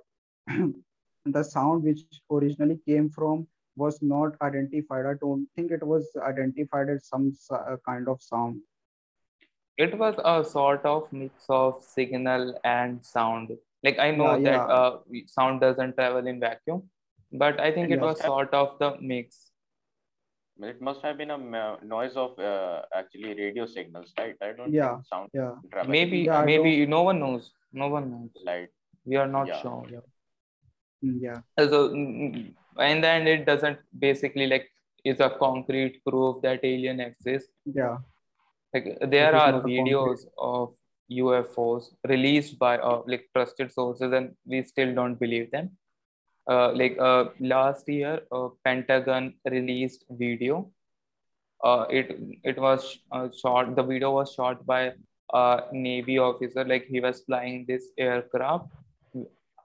the 1.25 1.43
sound 1.43 1.83
which 1.83 2.01
originally 2.31 2.79
came 2.87 3.09
from 3.09 3.47
was 3.75 4.01
not 4.01 4.35
identified 4.41 5.05
i 5.05 5.13
don't 5.21 5.47
think 5.55 5.71
it 5.71 5.83
was 5.91 6.09
identified 6.21 6.89
as 6.89 7.07
some 7.07 7.33
uh, 7.51 7.75
kind 7.87 8.07
of 8.07 8.21
sound 8.21 8.61
It 9.83 9.93
was 9.97 10.17
a 10.31 10.45
sort 10.47 10.83
of 10.85 11.05
mix 11.11 11.45
of 11.49 11.77
signal 11.83 12.59
and 12.63 12.99
sound. 13.05 13.53
Like 13.85 13.97
I 13.99 14.11
know 14.11 14.27
Yeah, 14.33 14.51
that 14.51 14.69
yeah. 14.69 14.75
uh, 14.75 14.91
sound 15.35 15.61
doesn't 15.61 15.95
travel 15.95 16.27
in 16.31 16.39
vacuum, 16.43 16.83
but 17.31 17.59
I 17.59 17.71
think 17.71 17.89
it 17.89 17.97
Yes. 17.97 18.03
was 18.03 18.21
sort 18.21 18.53
of 18.53 18.77
the 18.83 18.89
mix. 19.01 19.39
It 20.63 20.81
must 20.81 21.01
have 21.01 21.17
been 21.17 21.31
a 21.31 21.37
noise 21.83 22.15
of 22.15 22.37
uh, 22.39 22.81
actually 22.93 23.33
radio 23.35 23.65
signals, 23.65 24.13
right? 24.17 24.35
I 24.41 24.53
don't 24.53 24.73
Yeah, 24.73 24.97
sound 25.09 25.29
yeah 25.33 25.51
travel 25.71 25.91
Maybe 25.91 26.19
Yeah, 26.19 26.39
I 26.39 26.45
maybe 26.45 26.85
no 26.85 27.03
one 27.03 27.19
knows. 27.19 27.51
No 27.71 27.87
one 27.89 28.09
knows. 28.11 28.29
light. 28.45 28.69
We 29.05 29.15
are 29.17 29.27
not 29.27 29.47
Yeah. 29.47 29.61
sure. 29.61 29.87
Yeah. 29.91 30.05
Mm, 31.03 31.21
yeah 31.21 31.39
So 31.59 31.89
mm, 31.89 32.53
in 32.91 33.01
the 33.01 33.07
end, 33.07 33.27
it 33.27 33.45
doesn't 33.45 33.79
basically 33.97 34.47
like 34.47 34.69
is 35.03 35.19
a 35.19 35.29
concrete 35.29 36.01
proof 36.05 36.41
that 36.43 36.63
alien 36.63 36.99
exists. 37.01 37.49
yeah 37.65 37.97
Like 38.73 38.97
there 39.11 39.35
are 39.35 39.53
videos 39.61 40.25
of 40.37 40.73
UFOs 41.09 41.91
released 42.07 42.57
by 42.57 42.77
uh, 42.77 43.01
like 43.05 43.29
trusted 43.35 43.71
sources, 43.71 44.11
and 44.19 44.35
we 44.45 44.63
still 44.63 44.93
don't 44.95 45.19
believe 45.19 45.51
them. 45.51 45.71
Uh, 46.49 46.73
like 46.73 46.97
uh, 46.99 47.25
last 47.39 47.87
year, 47.87 48.21
uh, 48.31 48.49
Pentagon 48.65 49.33
released 49.49 50.05
video. 50.09 50.71
Uh, 51.63 51.85
it 51.89 52.17
it 52.43 52.57
was 52.57 52.99
uh, 53.11 53.29
shot. 53.41 53.75
The 53.75 53.83
video 53.83 54.11
was 54.11 54.33
shot 54.33 54.65
by 54.65 54.91
a 55.33 55.61
Navy 55.71 56.17
officer. 56.19 56.65
Like 56.65 56.85
he 56.85 56.99
was 56.99 57.21
flying 57.21 57.65
this 57.67 57.87
aircraft. 57.97 58.65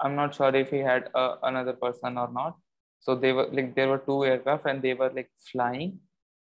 I'm 0.01 0.15
not 0.15 0.35
sure 0.35 0.55
if 0.55 0.71
he 0.71 0.79
had 0.79 1.11
uh, 1.15 1.37
another 1.43 1.73
person 1.73 2.19
or 2.19 2.31
not. 2.33 2.57
So 3.01 3.17
they 3.17 3.33
were 3.33 3.49
like 3.53 3.75
there 3.75 3.89
were 3.89 3.99
two 3.99 4.25
aircraft 4.25 4.67
and 4.67 4.81
they 4.81 4.95
were 4.95 5.11
like 5.11 5.31
flying, 5.51 5.99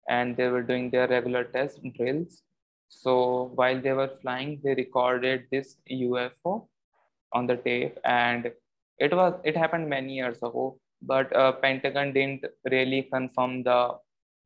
and 0.08 0.36
they 0.36 0.48
were 0.48 0.62
doing 0.62 0.90
their 0.90 1.08
regular 1.08 1.44
test 1.44 1.80
drills. 1.96 2.42
So 2.88 3.50
while 3.54 3.80
they 3.80 3.94
were 3.94 4.12
flying, 4.20 4.60
they 4.62 4.74
recorded 4.74 5.46
this 5.50 5.76
UFO 5.90 6.68
on 7.32 7.46
the 7.46 7.56
tape, 7.56 7.98
and 8.04 8.52
it 8.98 9.14
was 9.14 9.34
it 9.44 9.56
happened 9.56 9.88
many 9.88 10.14
years 10.14 10.38
ago. 10.38 10.78
But 11.02 11.34
uh, 11.36 11.52
Pentagon 11.52 12.12
didn't 12.12 12.46
really 12.70 13.02
confirm 13.02 13.62
the 13.62 13.96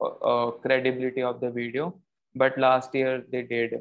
uh, 0.00 0.04
uh, 0.04 0.50
credibility 0.50 1.22
of 1.22 1.40
the 1.40 1.50
video. 1.50 2.00
But 2.34 2.58
last 2.58 2.94
year 2.94 3.24
they 3.30 3.42
did, 3.42 3.80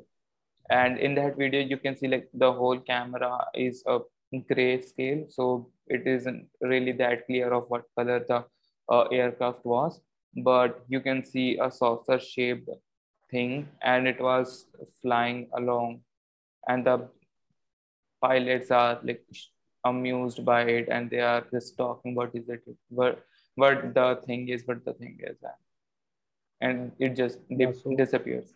and 0.69 0.97
in 0.97 1.15
that 1.15 1.37
video 1.37 1.61
you 1.61 1.77
can 1.77 1.95
see 1.95 2.07
like 2.07 2.29
the 2.33 2.51
whole 2.51 2.79
camera 2.79 3.45
is 3.53 3.83
a 3.87 3.99
grayscale, 4.33 5.31
so 5.31 5.71
it 5.87 6.05
isn't 6.07 6.47
really 6.61 6.91
that 6.93 7.25
clear 7.25 7.51
of 7.53 7.65
what 7.69 7.83
color 7.97 8.23
the 8.27 8.45
uh, 8.89 9.03
aircraft 9.11 9.65
was. 9.65 9.99
But 10.43 10.83
you 10.87 11.01
can 11.01 11.25
see 11.25 11.57
a 11.57 11.71
saucer 11.71 12.19
shaped 12.19 12.69
thing 13.31 13.67
and 13.81 14.07
it 14.07 14.19
was 14.19 14.65
flying 15.01 15.47
along 15.53 16.01
and 16.67 16.85
the 16.85 17.07
pilots 18.21 18.71
are 18.71 18.99
like 19.03 19.23
amused 19.85 20.43
by 20.45 20.61
it 20.63 20.87
and 20.89 21.09
they 21.09 21.19
are 21.21 21.41
just 21.51 21.77
talking 21.77 22.15
what 22.15 22.33
is 22.35 22.49
it 22.49 22.63
what 22.89 23.23
what 23.55 23.93
the 23.93 24.07
thing 24.25 24.47
is 24.49 24.65
what 24.67 24.83
the 24.85 24.93
thing 24.93 25.17
is 25.21 25.37
and 26.61 26.91
it 26.99 27.15
just 27.15 27.39
Yeah, 27.49 27.71
so- 27.71 27.95
disappears 27.95 28.53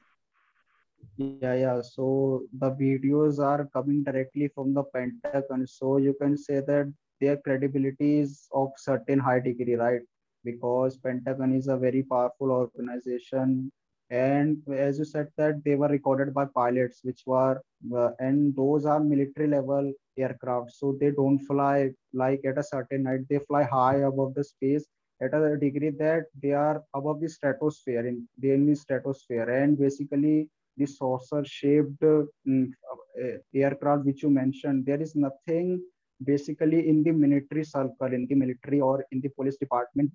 Yeah, 1.18 1.54
yeah. 1.56 1.82
So 1.82 2.44
the 2.60 2.72
videos 2.72 3.40
are 3.40 3.66
coming 3.74 4.04
directly 4.04 4.50
from 4.56 4.74
the 4.74 4.84
Pentagon. 4.84 5.66
So 5.68 5.98
you 5.98 6.14
can 6.14 6.38
say 6.38 6.60
that 6.62 6.92
their 7.20 7.38
credibility 7.38 8.20
is 8.20 8.48
of 8.54 8.72
certain 8.78 9.20
high 9.20 9.40
degree, 9.40 9.76
right? 9.76 10.02
Because 10.44 10.98
Pentagon 10.98 11.54
is 11.56 11.68
a 11.68 11.78
very 11.78 12.04
powerful 12.04 12.52
organization. 12.52 13.72
And 14.14 14.58
as 14.72 15.00
you 15.00 15.06
said 15.06 15.30
that 15.38 15.64
they 15.66 15.76
were 15.76 15.88
recorded 15.90 16.34
by 16.34 16.46
pilots, 16.46 17.02
which 17.04 17.24
were, 17.26 17.62
uh, 17.96 18.12
and 18.20 18.56
those 18.56 18.86
are 18.86 19.00
military 19.00 19.48
level 19.48 19.92
aircraft. 20.18 20.72
So 20.74 20.98
they 21.00 21.12
don't 21.12 21.40
fly 21.40 21.92
like 22.14 22.42
at 22.46 22.58
a 22.60 22.64
certain 22.64 23.06
height. 23.06 23.28
They 23.30 23.40
fly 23.40 23.64
high 23.64 23.98
above 24.12 24.36
the 24.36 24.44
space 24.44 24.86
at 25.22 25.34
a 25.34 25.58
degree 25.58 25.92
that 26.00 26.26
they 26.42 26.52
are 26.52 26.84
above 26.94 27.22
the 27.22 27.30
stratosphere 27.30 28.06
in, 28.08 28.28
they're 28.38 28.56
in 28.56 28.76
stratosphere. 28.76 29.50
And 29.50 29.78
basically 29.80 30.50
the 30.78 30.86
saucer 30.86 31.44
shaped 31.46 32.02
mm, 32.02 32.72
uh, 32.92 33.38
aircraft 33.54 34.06
which 34.06 34.24
you 34.24 34.30
mentioned 34.30 34.86
there 34.86 35.02
is 35.02 35.16
nothing 35.16 35.82
basically 36.26 36.88
in 36.88 37.04
the 37.04 37.12
military 37.12 37.64
circle 37.64 38.14
in 38.18 38.26
the 38.30 38.36
military 38.36 38.80
or 38.82 39.06
in 39.12 39.22
the 39.22 39.30
police 39.30 39.58
department 39.58 40.12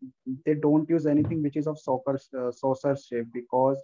they 0.46 0.54
don't 0.54 0.88
use 0.88 1.06
anything 1.06 1.42
which 1.42 1.56
is 1.56 1.66
of 1.66 1.78
saucer 1.78 2.18
uh, 2.40 2.50
saucer 2.50 2.96
shape 2.96 3.26
because 3.32 3.78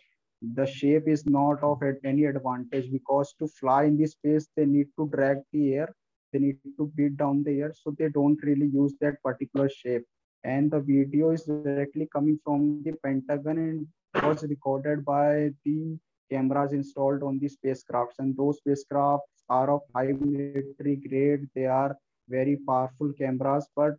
the 0.55 0.67
shape 0.67 1.09
is 1.09 1.25
not 1.27 1.63
of 1.63 1.83
any 2.05 2.25
advantage 2.25 2.91
because 2.93 3.35
to 3.39 3.47
fly 3.49 3.85
in 3.85 3.97
this 3.97 4.13
space 4.13 4.49
they 4.57 4.67
need 4.67 4.89
to 4.99 5.09
drag 5.15 5.39
the 5.53 5.75
air 5.75 5.95
they 6.35 6.41
need 6.41 6.59
to 6.79 6.91
beat 6.97 7.17
down 7.17 7.45
the 7.45 7.61
air 7.61 7.73
so 7.73 7.95
they 7.97 8.09
don't 8.09 8.43
really 8.43 8.67
use 8.67 8.93
that 9.01 9.23
particular 9.23 9.69
shape. 9.69 10.03
And 10.43 10.71
the 10.71 10.81
video 10.81 11.31
is 11.31 11.45
directly 11.45 12.09
coming 12.13 12.39
from 12.45 12.83
the 12.83 12.93
pentagon 13.05 13.59
and 13.59 13.87
was 14.23 14.43
recorded 14.43 15.05
by 15.05 15.51
the 15.65 15.97
cameras 16.31 16.73
installed 16.73 17.23
on 17.23 17.39
the 17.39 17.49
spacecrafts. 17.49 18.19
And 18.19 18.37
those 18.37 18.59
spacecrafts 18.61 19.45
are 19.49 19.71
of 19.71 19.83
high 19.95 20.13
military 20.21 20.97
grade. 20.97 21.49
They 21.55 21.67
are 21.67 21.97
very 22.29 22.57
powerful 22.67 23.13
cameras 23.19 23.69
but 23.77 23.95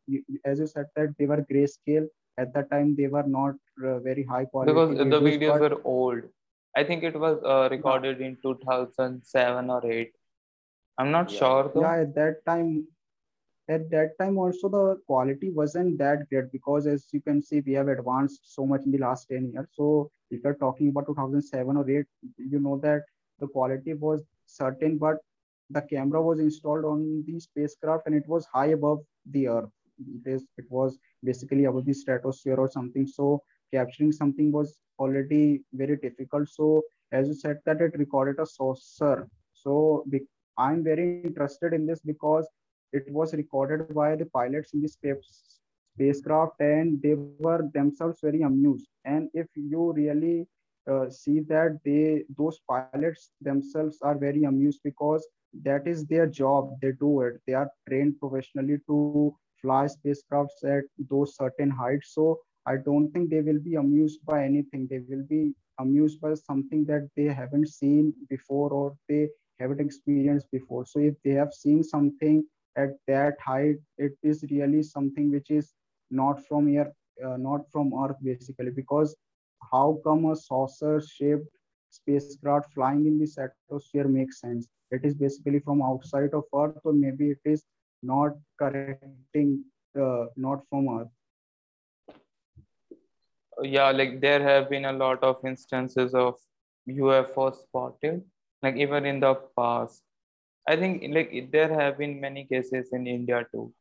as 0.46 0.60
you 0.60 0.68
said 0.68 0.88
that 0.96 1.16
they 1.18 1.26
were 1.26 1.46
grayscale. 1.52 2.08
At 2.38 2.54
that 2.54 2.70
time 2.70 2.96
they 2.98 3.08
were 3.08 3.24
not 3.26 3.56
uh, 3.86 4.00
very 4.00 4.24
high 4.24 4.44
quality 4.46 4.74
because 4.74 4.98
the 4.98 5.22
videos 5.22 5.60
but- 5.60 5.72
were 5.72 5.82
old. 5.86 6.24
I 6.76 6.84
think 6.84 7.04
it 7.04 7.18
was 7.18 7.38
uh, 7.46 7.70
recorded 7.72 8.20
in 8.20 8.38
2007 8.42 9.70
or 9.70 9.86
8 9.86 10.12
i'm 10.98 11.12
not 11.12 11.32
Yeah. 11.32 11.38
sure 11.40 11.72
though. 11.74 11.82
Yeah 11.82 12.02
at 12.02 12.14
that 12.16 12.46
time 12.46 12.88
at 13.70 13.90
that 13.92 14.18
time 14.20 14.38
also 14.38 14.70
the 14.70 14.98
quality 15.08 15.52
wasn't 15.52 15.98
that 16.00 16.28
great 16.30 16.52
because 16.52 16.86
as 16.88 17.06
you 17.14 17.22
can 17.22 17.42
see 17.42 17.62
we 17.62 17.74
have 17.74 17.88
advanced 17.88 18.42
so 18.56 18.66
much 18.66 18.82
in 18.86 18.92
the 18.92 18.98
last 19.06 19.30
10 19.30 19.52
years. 19.54 19.68
So 19.72 20.10
if 20.30 20.44
you're 20.44 20.56
talking 20.66 20.90
about 20.90 21.08
2007 21.08 21.78
or 21.78 21.90
8 21.90 22.06
you 22.38 22.60
know 22.60 22.78
that 22.84 23.04
the 23.40 23.48
quality 23.48 23.94
was 23.94 24.24
certain 24.46 24.98
but 24.98 25.18
the 25.69 25.82
camera 25.82 26.21
was 26.21 26.39
installed 26.39 26.86
on 26.86 27.23
the 27.28 27.39
spacecraft 27.39 28.04
and 28.08 28.15
it 28.15 28.28
was 28.28 28.45
high 28.54 28.67
above 28.67 28.99
the 29.32 29.47
earth. 29.47 29.69
It 29.99 30.30
is 30.30 30.45
it 30.58 30.65
was 30.69 30.97
basically 31.23 31.65
above 31.65 31.86
the 31.86 31.93
stratosphere 31.93 32.56
or 32.56 32.69
something. 32.69 33.08
So 33.08 33.41
capturing 33.73 34.12
something 34.12 34.51
was 34.51 34.80
already 34.99 35.62
very 35.73 35.97
difficult. 35.97 36.49
So 36.49 36.84
as 37.12 37.28
you 37.28 37.34
said 37.34 37.60
that 37.65 37.82
it 37.82 37.97
recorded 37.97 38.39
a 38.39 38.45
saucer. 38.45 39.28
So 39.54 40.06
i'm 40.58 40.84
very 40.84 41.21
interested 41.23 41.73
in 41.73 41.86
this 41.86 41.99
because 42.01 42.47
it 42.93 43.06
was 43.12 43.34
recorded 43.34 43.93
by 43.93 44.15
the 44.15 44.25
pilots 44.25 44.73
in 44.73 44.82
the 44.82 44.88
space 44.88 45.60
spacecraft 45.95 46.60
and 46.60 47.01
they 47.01 47.15
were 47.15 47.69
themselves 47.73 48.19
very 48.21 48.41
amused. 48.41 48.88
And 49.06 49.30
if 49.34 49.47
you 49.56 49.93
really 49.93 50.47
uh, 50.89 51.10
see 51.10 51.39
that 51.41 51.80
they 51.86 52.23
those 52.38 52.60
pilots 52.69 53.32
themselves 53.41 53.99
are 54.01 54.17
very 54.17 54.43
amused 54.43 54.82
because 54.84 55.25
that 55.63 55.88
is 55.88 56.06
their 56.06 56.28
job 56.28 56.70
they 56.82 56.91
do 57.00 57.22
it 57.22 57.39
they 57.48 57.54
are 57.54 57.70
trained 57.88 58.20
professionally 58.20 58.78
to 58.88 59.36
fly 59.62 59.86
spacecrafts 59.86 60.63
at 60.63 60.84
those 61.10 61.36
certain 61.36 61.70
heights 61.70 62.13
so 62.13 62.39
i 62.65 62.76
don't 62.76 63.12
think 63.12 63.30
they 63.30 63.41
will 63.41 63.60
be 63.70 63.76
amused 63.76 64.20
by 64.26 64.44
anything 64.44 64.88
they 64.89 65.02
will 65.10 65.26
be 65.30 65.54
amused 65.80 66.20
by 66.22 66.34
something 66.34 66.86
that 66.86 67.08
they 67.15 67.26
haven't 67.26 67.68
seen 67.68 68.13
before 68.30 68.70
or 68.72 68.96
they 69.10 69.28
haven't 69.60 69.80
experienced 69.80 70.50
before 70.52 70.86
so 70.86 71.00
if 71.00 71.15
they 71.24 71.32
have 71.32 71.54
seen 71.54 71.84
something 71.84 72.44
at 72.78 72.89
that 73.08 73.36
height 73.39 73.78
it 73.98 74.13
is 74.24 74.46
really 74.52 74.84
something 74.84 75.32
which 75.32 75.50
is 75.50 75.74
not 76.12 76.46
from 76.48 76.68
here, 76.68 76.91
uh, 77.26 77.38
not 77.38 77.62
from 77.72 77.94
Earth, 77.94 78.18
basically. 78.24 78.72
Because 78.72 79.15
how 79.72 80.00
come 80.04 80.26
a 80.26 80.36
saucer-shaped 80.36 81.48
spacecraft 81.89 82.74
flying 82.74 83.06
in 83.06 83.18
the 83.18 83.26
stratosphere 83.26 84.08
makes 84.08 84.41
sense? 84.41 84.68
It 84.91 85.04
is 85.04 85.15
basically 85.15 85.60
from 85.60 85.82
outside 85.82 86.34
of 86.34 86.43
Earth, 86.56 86.80
or 86.84 86.93
maybe 86.93 87.32
it 87.32 87.39
is 87.43 87.63
not 88.04 88.34
correcting, 88.60 89.63
uh, 90.00 90.26
not 90.36 90.63
from 90.69 90.88
Earth. 90.89 91.08
Yeah, 93.62 93.91
like 93.91 94.21
there 94.21 94.43
have 94.43 94.69
been 94.69 94.86
a 94.86 94.93
lot 94.93 95.24
of 95.24 95.43
instances 95.45 96.13
of 96.13 96.36
UFO 96.88 97.52
spotted, 97.52 98.24
like 98.62 98.76
even 98.76 99.06
in 99.06 99.19
the 99.19 99.36
past. 99.58 100.04
I 100.67 100.76
think 100.76 101.04
like 101.13 101.52
there 101.52 101.74
have 101.74 101.98
been 101.98 102.19
many 102.19 102.45
cases 102.45 102.89
in 102.91 103.08
India 103.08 103.45
too. 103.52 103.74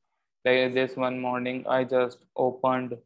Like 0.44 0.74
this 0.74 0.96
one 0.96 1.18
morning, 1.20 1.64
I 1.66 1.84
just 1.84 2.18
opened 2.36 2.96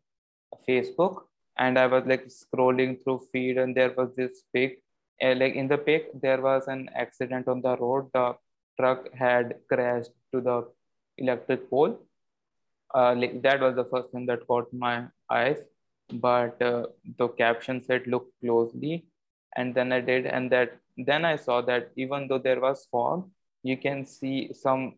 Facebook 0.69 1.23
and 1.57 1.79
I 1.79 1.87
was 1.87 2.05
like 2.07 2.27
scrolling 2.27 3.03
through 3.03 3.23
feed, 3.33 3.59
and 3.59 3.75
there 3.75 3.93
was 3.97 4.15
this 4.17 4.45
pic. 4.53 4.83
Uh, 5.23 5.35
like 5.35 5.55
in 5.55 5.69
the 5.69 5.79
pic, 5.79 6.11
there 6.21 6.41
was 6.41 6.69
an 6.69 6.89
accident 6.95 7.49
on 7.49 7.61
the 7.61 7.77
road. 7.77 8.11
The 8.15 8.37
truck 8.79 9.13
had 9.15 9.57
crashed 9.69 10.11
to 10.33 10.41
the 10.41 10.69
electric 11.19 11.69
pole. 11.71 11.99
Uh, 12.95 13.15
like 13.17 13.43
that 13.43 13.61
was 13.61 13.75
the 13.75 13.85
first 13.85 14.11
thing 14.11 14.27
that 14.27 14.47
caught 14.47 14.73
my 14.73 15.07
eyes. 15.31 15.59
But 16.13 16.61
uh, 16.63 16.87
the 17.19 17.29
caption 17.29 17.83
said, 17.83 18.07
"Look 18.07 18.29
closely," 18.41 19.07
and 19.57 19.75
then 19.75 19.93
I 19.93 20.01
did, 20.01 20.27
and 20.27 20.51
that 20.53 20.79
then 20.97 21.25
I 21.25 21.37
saw 21.37 21.61
that 21.63 21.91
even 21.97 22.29
though 22.29 22.39
there 22.39 22.61
was 22.61 22.87
fog, 22.91 23.29
you 23.63 23.77
can 23.77 24.07
see 24.07 24.53
some 24.53 24.95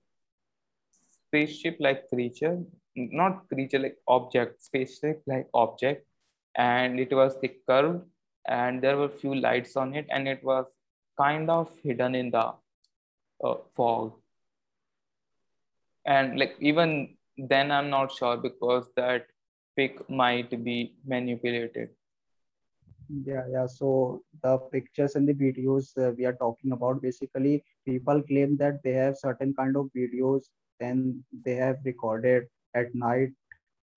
spaceship 1.30 1.76
like 1.80 2.08
creature 2.08 2.58
not 2.96 3.48
creature 3.48 3.78
like 3.78 3.96
object 4.08 4.62
spaceship 4.62 5.22
like 5.26 5.46
object 5.54 6.06
and 6.56 6.98
it 6.98 7.12
was 7.12 7.36
the 7.40 7.50
curved 7.68 8.02
and 8.46 8.82
there 8.82 8.96
were 8.96 9.08
few 9.08 9.34
lights 9.34 9.76
on 9.76 9.94
it 9.94 10.06
and 10.10 10.28
it 10.28 10.42
was 10.42 10.66
kind 11.18 11.50
of 11.50 11.68
hidden 11.82 12.14
in 12.14 12.30
the 12.30 12.52
uh, 13.44 13.54
fog. 13.76 14.12
And 16.06 16.38
like 16.38 16.56
even 16.60 17.16
then 17.36 17.70
i'm 17.70 17.88
not 17.90 18.12
sure 18.12 18.36
because 18.36 18.88
that 18.96 19.26
pic 19.76 20.08
might 20.10 20.50
be 20.64 20.94
manipulated. 21.06 21.90
Yeah 23.24 23.44
yeah. 23.50 23.66
So 23.66 24.22
the 24.42 24.58
pictures 24.72 25.14
and 25.16 25.28
the 25.28 25.34
videos 25.34 25.96
uh, 25.98 26.12
we 26.16 26.24
are 26.24 26.34
talking 26.34 26.72
about 26.72 27.02
basically 27.02 27.64
people 27.86 28.22
claim 28.22 28.56
that 28.58 28.82
they 28.82 28.92
have 28.92 29.16
certain 29.16 29.54
kind 29.54 29.76
of 29.76 29.90
videos 29.96 30.42
and 30.80 31.22
they 31.44 31.54
have 31.54 31.78
recorded 31.84 32.44
at 32.74 32.94
night 32.94 33.30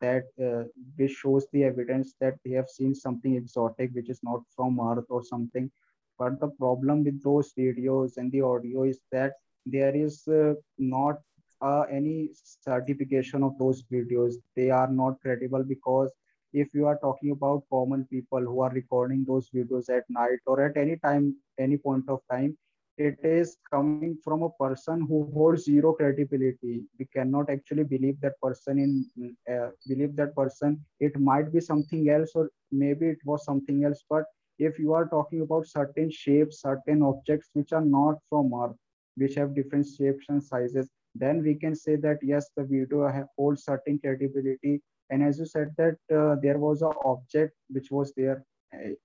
that 0.04 0.26
uh, 0.50 0.63
which 0.98 1.13
shows 1.13 1.48
the 1.54 1.63
evidence 1.66 2.16
that 2.22 2.36
they 2.46 2.52
have 2.52 2.70
seen 2.70 2.96
something 2.96 3.36
exotic 3.36 3.92
which 3.96 4.10
is 4.10 4.22
not 4.24 4.42
from 4.56 4.80
earth 4.80 5.08
or 5.10 5.24
something. 5.24 5.72
But 6.20 6.39
the 6.39 6.50
problem 6.50 7.04
with 7.04 7.24
those 7.24 7.54
videos 7.58 8.18
and 8.18 8.32
the 8.32 8.42
audio 8.42 8.84
is 8.84 9.02
that 9.12 9.34
there 9.66 9.96
is 9.96 10.28
uh, 10.28 10.56
not 10.78 11.20
uh, 11.62 11.84
any 11.92 12.30
certification 12.34 13.44
of 13.44 13.58
those 13.60 13.84
videos. 13.84 14.36
They 14.56 14.70
are 14.72 14.92
not 14.92 15.22
credible 15.22 15.63
because 15.63 16.12
if 16.54 16.74
you 16.74 16.88
are 16.88 17.00
talking 17.00 17.32
about 17.32 17.63
common 17.72 18.06
people 18.10 18.42
who 18.42 18.62
are 18.62 18.72
recording 18.72 19.26
those 19.28 19.50
videos 19.56 19.89
at 19.89 20.04
night 20.10 20.39
or 20.48 20.62
at 20.66 20.78
any 20.78 20.98
time 20.98 21.36
any 21.60 21.78
point 21.78 22.10
of 22.10 22.22
time 22.32 22.58
it 22.98 23.18
is 23.24 23.58
coming 23.72 24.18
from 24.24 24.44
a 24.44 24.50
person 24.52 25.06
who 25.08 25.30
holds 25.34 25.66
zero 25.66 25.94
credibility. 25.94 26.84
We 27.00 27.06
cannot 27.06 27.50
actually 27.50 27.84
believe 27.84 28.20
that 28.22 28.40
person 28.42 28.80
in 28.80 29.36
uh, 29.52 29.70
believe 29.88 30.16
that 30.18 30.36
person. 30.36 30.84
It 31.00 31.20
might 31.20 31.52
be 31.52 31.60
something 31.60 32.10
else 32.10 32.32
or 32.36 32.50
maybe 32.72 33.08
it 33.08 33.20
was 33.26 33.46
something 33.46 33.84
else 33.86 34.04
but 34.10 34.26
if 34.60 34.78
you 34.80 34.94
are 34.94 35.08
talking 35.08 35.42
about 35.42 35.68
certain 35.68 36.10
shapes 36.12 36.62
certain 36.62 37.02
objects 37.02 37.50
which 37.54 37.74
are 37.74 37.86
not 37.86 38.16
from 38.30 38.54
earth 38.54 38.76
which 39.16 39.36
have 39.36 39.56
different 39.56 39.86
shapes 39.86 40.26
and 40.30 40.44
sizes 40.44 40.90
then 41.16 41.42
we 41.44 41.56
can 41.56 41.76
say 41.76 41.96
that 41.96 42.18
yes 42.22 42.50
the 42.56 42.64
video 42.64 43.28
holds 43.38 43.64
certain 43.64 44.00
credibility. 44.00 44.82
And 45.10 45.24
as 45.24 45.38
you 45.40 45.46
said 45.46 45.74
that 45.78 45.98
uh, 46.14 46.36
there 46.42 46.58
was 46.58 46.82
an 46.82 46.94
object 47.06 47.54
which 47.70 47.92
was 47.92 48.14
there. 48.18 48.44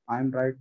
I'm 0.09 0.31
right. 0.31 0.55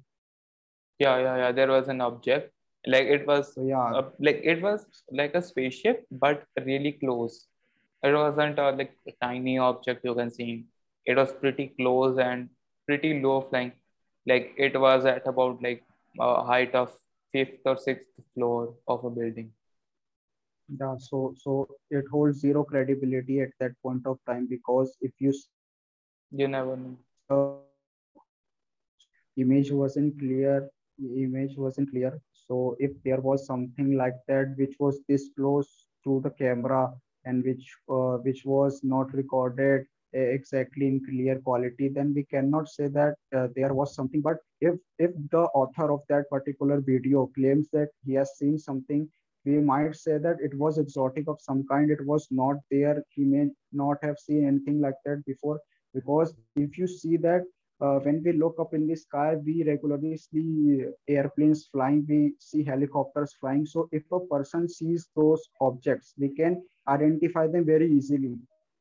Yeah 1.00 1.18
yeah 1.20 1.38
yeah 1.38 1.52
there 1.52 1.70
was 1.70 1.88
an 1.88 2.02
object 2.02 2.52
like 2.86 3.08
it 3.08 3.26
was 3.28 3.56
so, 3.56 3.62
yeah. 3.64 3.94
uh, 3.94 4.04
like 4.20 4.42
it 4.44 4.62
was 4.62 4.86
like 5.12 5.34
a 5.36 5.42
spaceship 5.42 6.06
but 6.12 6.44
really 6.66 6.94
close. 6.94 7.48
It 8.04 8.14
wasn't 8.14 8.60
a 8.60 8.72
like 8.72 8.94
a 9.08 9.12
tiny 9.22 9.58
object 9.58 10.04
you 10.06 10.14
can 10.16 10.30
see. 10.32 10.66
It 11.06 11.16
was 11.18 11.32
pretty 11.34 11.68
close 11.80 12.18
and 12.18 12.50
pretty 12.88 13.22
low 13.22 13.42
flying. 13.42 13.74
Like 14.28 14.54
it 14.58 14.80
was 14.80 15.06
at 15.06 15.28
about 15.28 15.62
like 15.62 15.84
a 16.20 16.44
height 16.44 16.76
of 16.76 16.92
fifth 17.32 17.62
or 17.66 17.78
sixth 17.78 18.08
floor 18.34 18.74
of 18.88 19.04
a 19.06 19.10
building. 19.10 19.52
Yeah 20.80 20.96
so 20.98 21.34
so 21.42 21.68
it 21.90 22.06
holds 22.12 22.40
zero 22.40 22.64
credibility 22.64 23.42
at 23.42 23.52
that 23.60 23.74
point 23.82 24.06
of 24.06 24.20
time 24.26 24.48
because 24.50 24.98
if 25.02 25.12
you 25.20 25.34
you 26.32 26.48
never 26.48 26.76
know. 26.78 26.98
uh, 27.30 27.58
image 29.44 29.72
wasn't 29.72 30.18
clear 30.20 30.70
image 31.26 31.56
wasn't 31.58 31.90
clear 31.92 32.12
so 32.48 32.76
if 32.80 32.92
there 33.04 33.22
was 33.22 33.46
something 33.46 33.98
like 33.98 34.16
that 34.28 34.54
which 34.58 34.76
was 34.80 35.00
disclosed 35.10 35.88
to 36.04 36.22
the 36.24 36.30
camera 36.32 36.94
and 37.26 37.44
which 37.44 37.66
uh, 37.90 38.18
which 38.28 38.44
was 38.46 38.82
not 38.84 39.14
recorded 39.14 39.86
uh, 40.16 40.28
exactly 40.38 40.88
in 40.88 41.04
clear 41.06 41.40
quality 41.40 41.90
then 41.90 42.14
we 42.14 42.24
cannot 42.24 42.68
say 42.70 42.88
that 42.88 43.16
uh, 43.36 43.48
there 43.56 43.74
was 43.74 43.94
something. 43.96 44.22
But 44.22 44.38
if 44.62 44.76
if 44.98 45.12
the 45.32 45.44
author 45.62 45.92
of 45.92 46.02
that 46.10 46.30
particular 46.30 46.82
video 46.82 47.28
claims 47.36 47.68
that 47.74 47.90
he 48.06 48.14
has 48.14 48.38
seen 48.38 48.58
something 48.58 49.10
we 49.48 49.60
might 49.60 49.96
say 49.96 50.18
that 50.18 50.38
it 50.42 50.54
was 50.58 50.78
exotic 50.78 51.28
of 51.30 51.40
some 51.42 51.66
kind. 51.72 51.90
It 51.90 52.06
was 52.06 52.28
not 52.30 52.58
there. 52.70 53.02
He 53.16 53.24
may 53.24 53.46
not 53.72 53.98
have 54.02 54.20
seen 54.20 54.46
anything 54.46 54.82
like 54.82 55.00
that 55.06 55.24
before. 55.26 55.60
Because 55.94 56.36
if 56.58 56.78
you 56.78 56.86
see 56.86 57.16
that 57.18 57.44
uh, 57.82 58.00
when 58.00 58.22
we 58.24 58.32
look 58.34 58.56
up 58.60 58.74
in 58.74 58.88
the 58.88 58.96
sky 58.96 59.36
we 59.46 59.64
regularly 59.64 60.18
see 60.18 60.84
airplanes 61.08 61.68
flying 61.72 62.06
we 62.10 62.34
see 62.40 62.64
helicopters 62.64 63.36
flying. 63.40 63.66
So 63.66 63.88
if 63.92 64.04
a 64.12 64.20
person 64.20 64.68
sees 64.68 65.10
those 65.16 65.42
objects 65.62 66.14
we 66.18 66.30
can 66.30 66.64
identify 66.88 67.48
them 67.48 67.66
very 67.66 67.92
easily. 67.92 68.36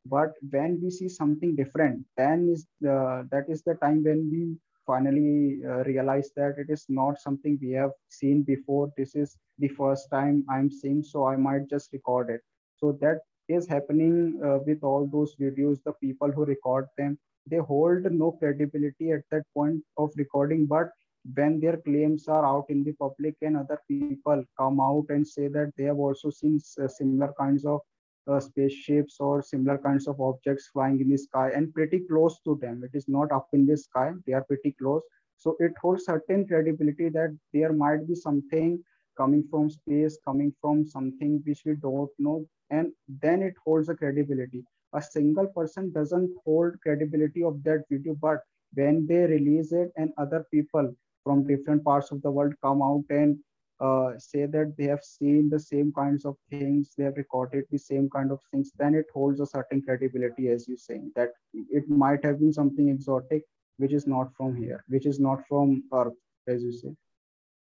But 0.06 0.34
when 0.50 0.80
we 0.82 0.90
see 0.90 1.08
something 1.08 1.56
different 1.56 2.04
then 2.16 2.48
is 2.52 2.66
the, 2.80 3.26
that 3.30 3.44
is 3.48 3.62
the 3.62 3.74
time 3.74 4.04
when 4.04 4.30
we 4.30 4.56
finally 4.86 5.58
uh, 5.64 5.82
realize 5.84 6.30
that 6.36 6.54
it 6.58 6.70
is 6.70 6.86
not 6.88 7.20
something 7.20 7.58
we 7.60 7.72
have 7.72 7.90
seen 8.08 8.42
before. 8.42 8.92
This 8.96 9.14
is 9.14 9.36
the 9.58 9.68
first 9.68 10.08
time 10.10 10.44
i'm 10.50 10.70
seeing 10.70 11.02
so 11.02 11.26
i 11.26 11.36
might 11.36 11.68
just 11.68 11.92
record 11.92 12.30
it. 12.30 12.40
So 12.76 12.92
that 13.00 13.20
is 13.48 13.66
happening 13.68 14.40
uh, 14.44 14.58
with 14.66 14.82
all 14.82 15.06
those 15.06 15.34
videos 15.36 15.78
the 15.84 15.92
people 15.94 16.30
who 16.30 16.44
record 16.44 16.86
them 16.98 17.18
they 17.46 17.58
hold 17.58 18.10
no 18.10 18.32
credibility 18.32 19.12
at 19.12 19.22
that 19.30 19.44
point 19.54 19.82
of 19.96 20.10
recording 20.16 20.66
but 20.66 20.88
when 21.34 21.58
their 21.60 21.76
claims 21.78 22.28
are 22.28 22.44
out 22.46 22.66
in 22.68 22.84
the 22.84 22.92
public 22.92 23.34
and 23.42 23.56
other 23.56 23.80
people 23.88 24.44
come 24.58 24.80
out 24.80 25.06
and 25.08 25.26
say 25.26 25.48
that 25.48 25.72
they 25.76 25.84
have 25.84 25.98
also 25.98 26.30
seen 26.30 26.60
uh, 26.82 26.86
similar 26.86 27.32
kinds 27.38 27.64
of 27.64 27.80
uh, 28.28 28.40
spaceships 28.40 29.16
or 29.20 29.42
similar 29.42 29.78
kinds 29.78 30.06
of 30.08 30.20
objects 30.20 30.68
flying 30.72 31.00
in 31.00 31.08
the 31.10 31.16
sky 31.16 31.50
and 31.54 31.72
pretty 31.72 32.00
close 32.00 32.38
to 32.44 32.58
them. 32.60 32.82
It 32.84 32.96
is 32.96 33.08
not 33.08 33.32
up 33.32 33.48
in 33.52 33.66
the 33.66 33.76
sky, 33.76 34.12
they 34.26 34.32
are 34.32 34.44
pretty 34.44 34.72
close. 34.72 35.02
So 35.36 35.56
it 35.58 35.72
holds 35.80 36.04
certain 36.04 36.46
credibility 36.46 37.08
that 37.10 37.36
there 37.52 37.72
might 37.72 38.06
be 38.06 38.14
something 38.14 38.82
coming 39.16 39.44
from 39.50 39.70
space, 39.70 40.18
coming 40.24 40.52
from 40.60 40.86
something 40.86 41.42
which 41.44 41.62
we 41.64 41.74
don't 41.76 42.10
know, 42.18 42.46
and 42.70 42.92
then 43.08 43.42
it 43.42 43.54
holds 43.64 43.88
a 43.88 43.94
credibility. 43.94 44.64
A 44.96 45.02
single 45.02 45.46
person 45.46 45.92
doesn't 45.92 46.30
hold 46.44 46.80
credibility 46.82 47.44
of 47.44 47.62
that 47.64 47.84
video, 47.90 48.14
but 48.14 48.40
when 48.74 49.06
they 49.06 49.26
release 49.26 49.72
it 49.72 49.92
and 49.96 50.12
other 50.18 50.46
people 50.50 50.94
from 51.24 51.46
different 51.46 51.84
parts 51.84 52.10
of 52.12 52.22
the 52.22 52.30
world 52.30 52.54
come 52.62 52.82
out 52.82 53.04
and 53.10 53.38
uh, 53.80 54.12
say 54.18 54.46
that 54.46 54.74
they 54.78 54.84
have 54.84 55.04
seen 55.04 55.50
the 55.50 55.60
same 55.60 55.92
kinds 55.92 56.24
of 56.24 56.36
things, 56.50 56.94
they 56.96 57.04
have 57.04 57.16
recorded 57.16 57.64
the 57.70 57.78
same 57.78 58.08
kind 58.08 58.32
of 58.32 58.40
things, 58.50 58.72
then 58.78 58.94
it 58.94 59.06
holds 59.12 59.40
a 59.40 59.46
certain 59.46 59.82
credibility, 59.82 60.48
as 60.48 60.66
you 60.66 60.76
saying 60.76 61.12
that 61.14 61.32
it 61.52 61.88
might 61.88 62.24
have 62.24 62.40
been 62.40 62.52
something 62.52 62.88
exotic, 62.88 63.42
which 63.76 63.92
is 63.92 64.06
not 64.06 64.32
from 64.36 64.56
here, 64.56 64.82
which 64.88 65.04
is 65.04 65.20
not 65.20 65.42
from 65.48 65.84
Earth, 65.92 66.14
as 66.46 66.62
you 66.62 66.72
say. 66.72 66.94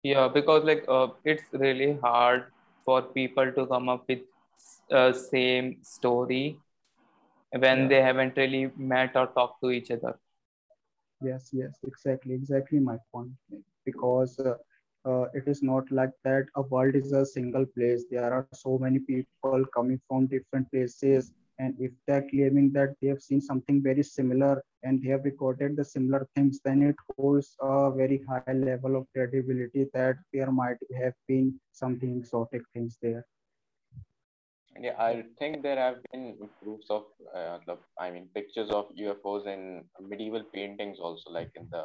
Yeah, 0.02 0.26
because 0.26 0.64
like 0.64 0.84
uh, 0.88 1.08
it's 1.24 1.44
really 1.52 1.96
hard 2.02 2.46
for 2.84 3.02
people 3.02 3.52
to 3.52 3.66
come 3.66 3.88
up 3.88 4.08
with 4.08 4.20
uh, 4.90 5.12
same 5.12 5.76
story 5.82 6.58
when 7.52 7.82
yeah. 7.82 7.88
they 7.88 8.02
haven't 8.02 8.36
really 8.36 8.70
met 8.76 9.16
or 9.16 9.26
talked 9.28 9.62
to 9.62 9.70
each 9.70 9.90
other. 9.90 10.18
Yes, 11.22 11.50
yes, 11.52 11.78
exactly, 11.86 12.34
exactly 12.34 12.80
my 12.80 12.96
point. 13.12 13.32
Because 13.84 14.38
uh, 14.38 14.56
uh, 15.04 15.26
it 15.34 15.44
is 15.46 15.62
not 15.62 15.90
like 15.90 16.12
that 16.24 16.46
a 16.56 16.62
world 16.62 16.94
is 16.94 17.12
a 17.12 17.24
single 17.26 17.66
place 17.66 18.04
there 18.10 18.32
are 18.32 18.46
so 18.52 18.78
many 18.78 19.00
people 19.00 19.64
coming 19.74 20.00
from 20.08 20.26
different 20.26 20.70
places 20.70 21.32
And 21.58 21.74
if 21.86 21.92
they're 22.06 22.26
claiming 22.30 22.72
that 22.76 22.94
they 23.00 23.08
have 23.08 23.20
seen 23.22 23.40
something 23.40 23.82
very 23.82 24.02
similar 24.02 24.62
and 24.82 25.00
they 25.02 25.10
have 25.10 25.24
recorded 25.24 25.76
the 25.76 25.84
similar 25.84 26.20
things, 26.34 26.60
then 26.64 26.82
it 26.90 26.96
holds 27.16 27.48
a 27.60 27.90
very 28.00 28.18
high 28.30 28.54
level 28.54 28.96
of 29.00 29.06
credibility 29.14 29.84
that 29.96 30.16
there 30.32 30.50
might 30.60 30.80
have 31.00 31.14
been 31.28 31.46
something 31.82 32.16
exotic 32.16 32.62
things 32.74 32.98
there. 33.02 33.24
Yeah, 34.80 34.94
I 34.98 35.24
think 35.38 35.62
there 35.62 35.76
have 35.76 35.96
been 36.12 36.36
proofs 36.62 36.86
of 36.88 37.04
uh, 37.34 37.58
the, 37.66 37.76
I 38.00 38.10
mean, 38.10 38.28
pictures 38.34 38.70
of 38.70 38.86
UFOs 38.96 39.46
in 39.46 39.84
medieval 40.00 40.44
paintings 40.52 40.98
also, 40.98 41.30
like 41.30 41.50
in 41.54 41.68
the 41.70 41.84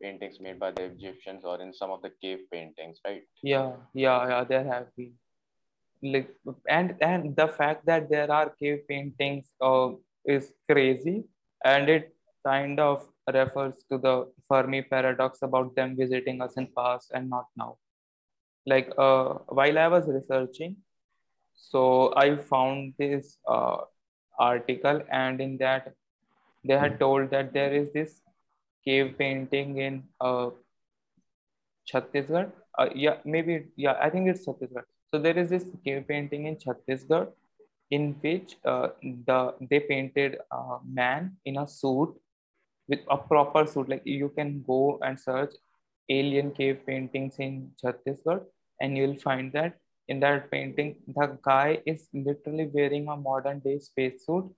paintings 0.00 0.38
made 0.40 0.58
by 0.58 0.72
the 0.72 0.84
Egyptians 0.84 1.42
or 1.44 1.60
in 1.62 1.72
some 1.72 1.90
of 1.90 2.02
the 2.02 2.10
cave 2.20 2.40
paintings, 2.52 2.98
right? 3.04 3.22
Yeah, 3.42 3.72
yeah, 3.94 4.28
yeah, 4.28 4.44
there 4.44 4.64
have 4.64 4.94
been. 4.96 5.14
Like, 6.02 6.34
and 6.68 6.96
and 7.00 7.36
the 7.36 7.46
fact 7.48 7.86
that 7.86 8.10
there 8.10 8.30
are 8.30 8.50
cave 8.50 8.80
paintings 8.88 9.52
uh, 9.60 9.90
is 10.24 10.52
crazy, 10.70 11.24
and 11.64 11.88
it 11.88 12.14
kind 12.44 12.80
of 12.80 13.08
refers 13.32 13.84
to 13.90 13.98
the 13.98 14.28
Fermi 14.48 14.82
paradox 14.82 15.42
about 15.42 15.76
them 15.76 15.96
visiting 15.96 16.42
us 16.42 16.54
in 16.56 16.68
past 16.76 17.12
and 17.14 17.30
not 17.30 17.46
now. 17.56 17.76
Like, 18.66 18.92
uh, 18.98 19.34
while 19.46 19.78
I 19.78 19.88
was 19.88 20.08
researching, 20.08 20.76
so 21.54 22.14
I 22.16 22.36
found 22.36 22.94
this 22.98 23.38
uh, 23.48 23.78
article, 24.38 25.00
and 25.10 25.40
in 25.40 25.58
that 25.58 25.94
they 26.64 26.78
had 26.78 26.98
told 26.98 27.30
that 27.30 27.52
there 27.52 27.72
is 27.72 27.92
this 27.92 28.20
cave 28.84 29.14
painting 29.18 29.78
in 29.78 30.04
uh, 30.20 30.50
Chhattisgarh. 31.92 32.50
Uh, 32.78 32.88
yeah, 32.94 33.16
maybe 33.24 33.66
yeah, 33.76 33.96
I 34.00 34.10
think 34.10 34.28
it's 34.28 34.46
Chhattisgarh. 34.46 34.84
So 35.12 35.20
there 35.20 35.36
is 35.36 35.50
this 35.50 35.66
cave 35.84 36.06
painting 36.08 36.46
in 36.46 36.56
Chhattisgarh 36.56 37.28
in 37.90 38.16
which 38.20 38.56
uh, 38.64 38.88
the 39.02 39.54
they 39.70 39.80
painted 39.80 40.38
a 40.50 40.78
man 40.84 41.36
in 41.44 41.58
a 41.58 41.66
suit 41.66 42.14
with 42.88 43.00
a 43.10 43.18
proper 43.18 43.66
suit. 43.66 43.88
Like 43.88 44.02
you 44.04 44.30
can 44.30 44.62
go 44.66 44.98
and 45.02 45.18
search 45.18 45.54
alien 46.08 46.50
cave 46.52 46.80
paintings 46.86 47.36
in 47.38 47.70
Chhattisgarh, 47.82 48.42
and 48.80 48.96
you'll 48.96 49.18
find 49.18 49.52
that 49.52 49.78
in 50.08 50.20
that 50.20 50.50
painting, 50.50 50.96
the 51.06 51.38
guy 51.42 51.80
is 51.86 52.08
literally 52.12 52.70
wearing 52.72 53.08
a 53.08 53.16
modern 53.16 53.60
day 53.60 53.78
spacesuit, 53.78 54.50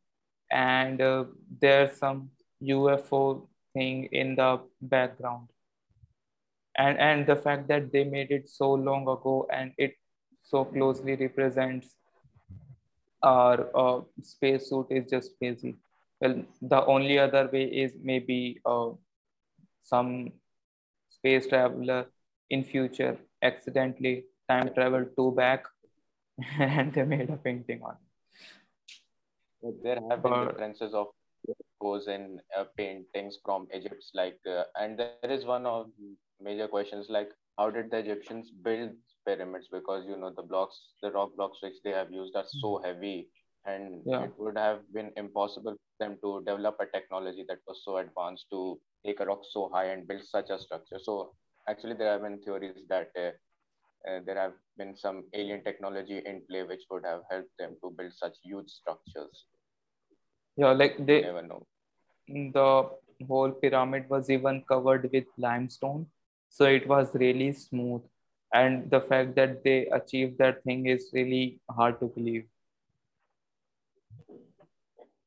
and 0.51 1.01
uh, 1.01 1.25
there's 1.61 1.99
some 1.99 2.31
UFO 2.63 3.47
thing 3.73 4.05
in 4.13 4.37
the 4.37 4.61
background. 4.81 5.49
And 6.77 6.99
and 6.99 7.27
the 7.27 7.37
fact 7.37 7.69
that 7.69 7.93
they 7.93 8.05
made 8.05 8.31
it 8.31 8.49
so 8.49 8.73
long 8.73 9.03
ago 9.03 9.47
and 9.53 9.73
it 9.79 9.95
so 10.43 10.65
closely 10.65 11.15
represents 11.15 11.95
our 13.23 13.69
uh, 13.75 14.01
spacesuit 14.23 14.87
is 14.91 15.11
just 15.11 15.39
crazy. 15.39 15.77
Well, 16.21 16.43
the 16.61 16.85
only 16.85 17.19
other 17.19 17.49
way 17.53 17.65
is 17.65 17.93
maybe 18.03 18.61
uh, 18.67 18.91
some 19.83 20.33
space 21.11 21.47
traveler 21.47 22.07
in 22.51 22.65
future 22.65 23.17
accidentally 23.43 24.25
time 24.49 24.71
traveled 24.75 25.09
two 25.17 25.33
back 25.33 25.65
and 26.59 26.93
they 26.93 27.05
made 27.05 27.31
a 27.31 27.37
painting 27.37 27.83
on 27.83 27.97
it. 29.63 29.83
There 29.83 29.99
have 30.11 30.23
been 30.23 30.33
but, 30.33 30.49
differences 30.49 30.93
of 30.93 31.07
pose 31.81 32.07
in 32.09 32.41
uh, 32.57 32.65
paintings 32.77 33.39
from 33.45 33.67
Egypt, 33.75 34.05
like, 34.15 34.39
uh, 34.47 34.65
and 34.81 34.99
there 34.99 35.31
is 35.31 35.45
one 35.45 35.67
of 35.67 35.87
major 36.41 36.69
questions 36.69 37.07
like, 37.09 37.31
how 37.59 37.71
did 37.71 37.91
the 37.91 37.99
Egyptians 37.99 38.51
build 38.51 38.91
pyramids? 39.27 39.69
Because 39.71 40.05
you 40.07 40.17
know 40.17 40.33
the 40.37 40.43
blocks, 40.43 40.77
the 41.03 41.11
rock 41.11 41.31
blocks 41.37 41.59
which 41.63 41.77
they 41.85 41.91
have 41.91 42.11
used 42.11 42.35
are 42.37 42.45
so 42.49 42.81
heavy, 42.85 43.29
and 43.65 44.03
yeah. 44.05 44.25
it 44.25 44.33
would 44.39 44.59
have 44.59 44.81
been 44.93 45.11
impossible 45.17 45.73
for 45.73 46.05
them 46.05 46.19
to 46.23 46.43
develop 46.45 46.77
a 46.81 46.87
technology 46.87 47.45
that 47.49 47.59
was 47.67 47.83
so 47.85 47.99
advanced 47.99 48.47
to 48.51 48.79
take 49.07 49.21
a 49.21 49.27
rock 49.27 49.43
so 49.51 49.71
high 49.73 49.87
and 49.87 50.09
build 50.09 50.23
such 50.25 50.51
a 50.51 50.59
structure. 50.59 50.99
So 51.01 51.35
actually, 51.69 51.95
there 51.95 52.13
have 52.13 52.23
been 52.23 52.41
theories 52.41 52.83
that 52.89 53.11
uh, 53.17 53.31
uh, 54.09 54.21
there 54.27 54.39
have 54.39 54.55
been 54.77 54.97
some 54.97 55.25
alien 55.35 55.63
technology 55.65 56.23
in 56.25 56.43
play 56.49 56.63
which 56.63 56.83
would 56.91 57.05
have 57.05 57.23
helped 57.31 57.57
them 57.59 57.77
to 57.83 57.91
build 57.91 58.13
such 58.13 58.37
huge 58.43 58.71
structures. 58.71 59.47
Yeah, 60.57 60.73
like 60.73 61.05
they 61.05 61.17
you 61.17 61.23
never 61.23 61.43
know. 61.43 61.67
The 62.29 62.91
whole 63.29 63.51
pyramid 63.53 64.09
was 64.09 64.31
even 64.31 64.63
covered 64.69 65.11
with 65.13 65.25
limestone, 65.37 66.07
so 66.49 66.65
it 66.67 66.87
was 66.89 67.15
really 67.15 67.53
smooth. 67.53 68.03
And 68.53 68.91
the 68.91 69.01
fact 69.01 69.35
that 69.37 69.65
they 69.65 69.87
achieved 69.87 70.39
that 70.39 70.63
thing 70.65 70.87
is 70.87 71.11
really 71.13 71.61
hard 71.71 71.99
to 72.01 72.07
believe. 72.07 72.47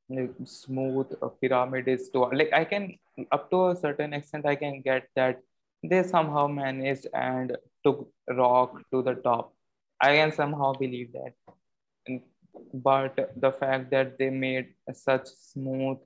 Like 0.09 0.31
smooth 0.45 1.07
pyramid 1.41 1.87
is 1.87 2.09
to 2.11 2.19
like 2.31 2.53
I 2.53 2.63
can 2.63 2.97
up 3.31 3.49
to 3.51 3.67
a 3.69 3.75
certain 3.75 4.13
extent 4.13 4.45
I 4.45 4.55
can 4.55 4.81
get 4.81 5.09
that 5.15 5.41
they 5.83 6.03
somehow 6.03 6.47
managed 6.47 7.07
and 7.13 7.57
took 7.87 8.11
rock 8.29 8.81
to 8.93 9.03
the 9.03 9.15
top. 9.15 9.53
I 10.01 10.15
can 10.17 10.31
somehow 10.33 10.73
believe 10.73 11.13
that. 11.13 12.21
But 12.73 13.31
the 13.35 13.51
fact 13.51 13.91
that 13.91 14.17
they 14.17 14.29
made 14.29 14.73
such 14.93 15.27
smooth 15.27 15.97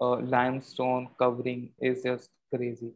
uh, 0.00 0.16
limestone 0.20 1.08
covering 1.18 1.72
is 1.80 2.02
just 2.02 2.30
crazy. 2.54 2.92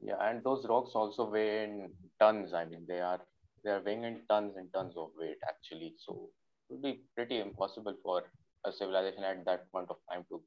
Yeah, 0.00 0.16
and 0.20 0.42
those 0.44 0.66
rocks 0.68 0.92
also 0.94 1.28
weigh 1.30 1.64
in 1.64 1.92
tons. 2.20 2.54
I 2.54 2.64
mean, 2.64 2.84
they 2.88 3.00
are 3.00 3.20
they 3.64 3.70
are 3.70 3.82
weighing 3.84 4.04
in 4.04 4.20
tons 4.28 4.56
and 4.56 4.72
tons 4.72 4.96
of 4.96 5.10
weight 5.18 5.38
actually. 5.48 5.94
So 5.98 6.30
it 6.70 6.74
would 6.74 6.82
be 6.82 7.02
pretty 7.14 7.40
impossible 7.40 7.96
for 8.02 8.24
a 8.64 8.72
civilization 8.72 9.24
at 9.24 9.44
that 9.46 9.70
point 9.72 9.90
of 9.90 9.96
time 10.10 10.24
to 10.30 10.42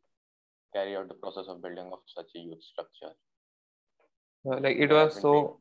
carry 0.74 0.96
out 0.98 1.08
the 1.10 1.16
process 1.16 1.48
of 1.48 1.62
building 1.62 1.90
of 1.92 2.00
such 2.08 2.30
a 2.36 2.40
huge 2.40 2.64
structure. 2.64 3.14
Uh, 4.46 4.60
like 4.60 4.78
it 4.78 4.92
was 4.92 5.20
so 5.20 5.60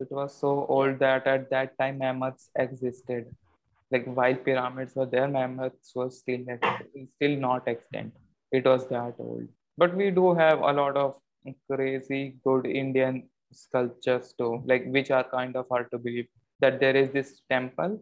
it 0.00 0.10
was 0.10 0.34
so 0.38 0.66
old 0.66 0.98
that 0.98 1.26
at 1.26 1.50
that 1.50 1.78
time 1.78 1.98
mammoths 1.98 2.50
existed. 2.56 3.26
Like 3.90 4.06
while 4.06 4.34
pyramids 4.34 4.94
were 4.96 5.06
there 5.06 5.28
mammoths 5.28 5.92
were 5.94 6.10
still 6.10 6.40
still 7.16 7.36
not 7.36 7.68
extinct 7.68 8.16
it 8.50 8.64
was 8.64 8.88
that 8.88 9.14
old. 9.18 9.48
But 9.76 9.94
we 9.94 10.10
do 10.10 10.34
have 10.34 10.60
a 10.60 10.72
lot 10.72 10.96
of 10.96 11.18
crazy 11.70 12.36
good 12.44 12.66
indian 12.66 13.28
sculptures 13.52 14.34
too 14.38 14.62
like 14.64 14.86
which 14.86 15.10
are 15.10 15.24
kind 15.24 15.56
of 15.56 15.66
hard 15.68 15.90
to 15.90 15.98
believe 15.98 16.28
that 16.60 16.80
there 16.80 16.96
is 16.96 17.10
this 17.10 17.42
temple 17.50 17.98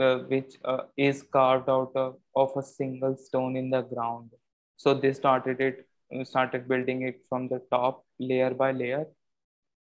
uh, 0.00 0.18
which 0.32 0.54
uh, 0.64 0.82
is 0.96 1.22
carved 1.32 1.68
out 1.68 1.92
of, 1.94 2.16
of 2.34 2.52
a 2.56 2.62
single 2.62 3.16
stone 3.16 3.56
in 3.56 3.70
the 3.70 3.82
ground. 3.82 4.30
So 4.76 4.94
they 4.94 5.12
started 5.12 5.60
it 5.60 5.86
started 6.24 6.68
building 6.68 7.02
it 7.02 7.22
from 7.28 7.48
the 7.48 7.60
top 7.70 8.04
layer 8.20 8.50
by 8.54 8.70
layer 8.72 9.06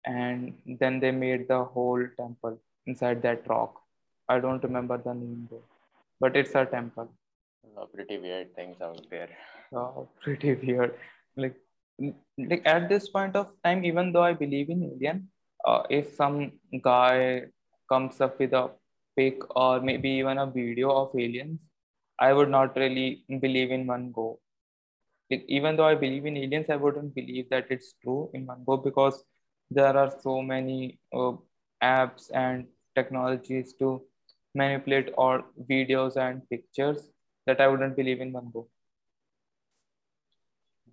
and 0.05 0.55
then 0.81 1.01
they 1.01 1.11
made 1.11 1.49
the 1.49 1.65
whole 1.65 2.05
temple 2.17 2.59
inside 2.87 3.23
that 3.23 3.47
rock. 3.49 3.81
I 4.29 4.39
don't 4.39 4.63
remember 4.63 4.99
the 4.99 5.15
name 5.15 5.49
though, 5.51 5.65
but 6.21 6.37
it's 6.37 6.55
a 6.55 6.65
temple. 6.65 7.13
Oh, 7.77 7.87
pretty 7.87 8.19
weird 8.19 8.55
things 8.55 8.81
out 8.81 9.01
there. 9.11 9.29
Oh, 9.73 10.09
pretty 10.23 10.55
weird. 10.55 10.95
Like, 11.37 11.57
like 12.39 12.63
at 12.65 12.89
this 12.89 13.09
point 13.09 13.37
of 13.37 13.49
time, 13.65 13.85
even 13.85 14.13
though 14.13 14.23
I 14.23 14.33
believe 14.33 14.71
in 14.71 14.83
alien, 14.85 15.29
uh, 15.67 15.83
if 15.91 16.15
some 16.15 16.53
guy 16.83 17.45
comes 17.89 18.21
up 18.21 18.39
with 18.39 18.53
a 18.53 18.71
pic 19.17 19.39
or 19.57 19.81
maybe 19.81 20.11
even 20.11 20.39
a 20.39 20.47
video 20.47 20.91
of 20.91 21.11
aliens, 21.19 21.61
I 22.19 22.33
would 22.33 22.51
not 22.51 22.77
really 22.77 23.25
believe 23.41 23.71
in 23.71 23.87
one 23.87 24.13
go. 24.13 24.41
Like, 25.31 25.45
even 25.49 25.77
though 25.77 25.87
I 25.87 25.95
believe 25.95 26.27
in 26.27 26.37
aliens, 26.37 26.67
I 26.71 26.77
wouldn't 26.77 27.15
believe 27.15 27.49
that 27.51 27.67
it's 27.71 27.95
true 28.03 28.31
in 28.35 28.47
one 28.47 28.63
go 28.67 28.77
because 28.77 29.23
there 29.71 29.97
are 29.97 30.13
so 30.23 30.43
many 30.43 30.99
uh, 31.13 31.33
apps 31.83 32.31
and 32.35 32.67
technologies 32.95 33.75
to 33.75 34.03
manipulate 34.55 35.13
all 35.17 35.43
videos 35.69 36.17
and 36.17 36.49
pictures 36.49 37.11
that 37.47 37.61
I 37.61 37.69
wouldn't 37.69 37.97
believe 37.97 38.21
in 38.21 38.33
one 38.33 38.51
go. 38.53 38.69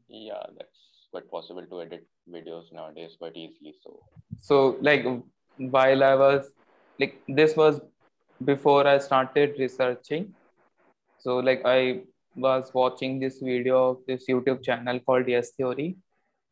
Yeah, 0.08 0.44
that's 0.58 0.78
quite 1.12 1.30
possible 1.30 1.66
to 1.66 1.82
edit 1.82 2.08
videos 2.32 2.72
nowadays 2.72 3.16
quite 3.18 3.36
easily. 3.36 3.74
So, 3.84 4.00
so 4.40 4.78
like 4.82 5.06
while 5.58 6.04
I 6.04 6.16
was 6.16 6.52
like 7.00 7.22
this 7.28 7.56
was 7.56 7.82
before 8.44 8.88
I 8.88 9.00
started 9.00 9.56
researching. 9.60 10.34
So 11.20 11.38
like 11.38 11.62
I 11.66 12.02
was 12.36 12.72
watching 12.74 13.20
this 13.20 13.40
video 13.40 13.90
of 13.90 13.98
this 14.08 14.26
YouTube 14.30 14.64
channel 14.64 15.00
called 15.00 15.28
Yes 15.28 15.52
Theory, 15.52 15.98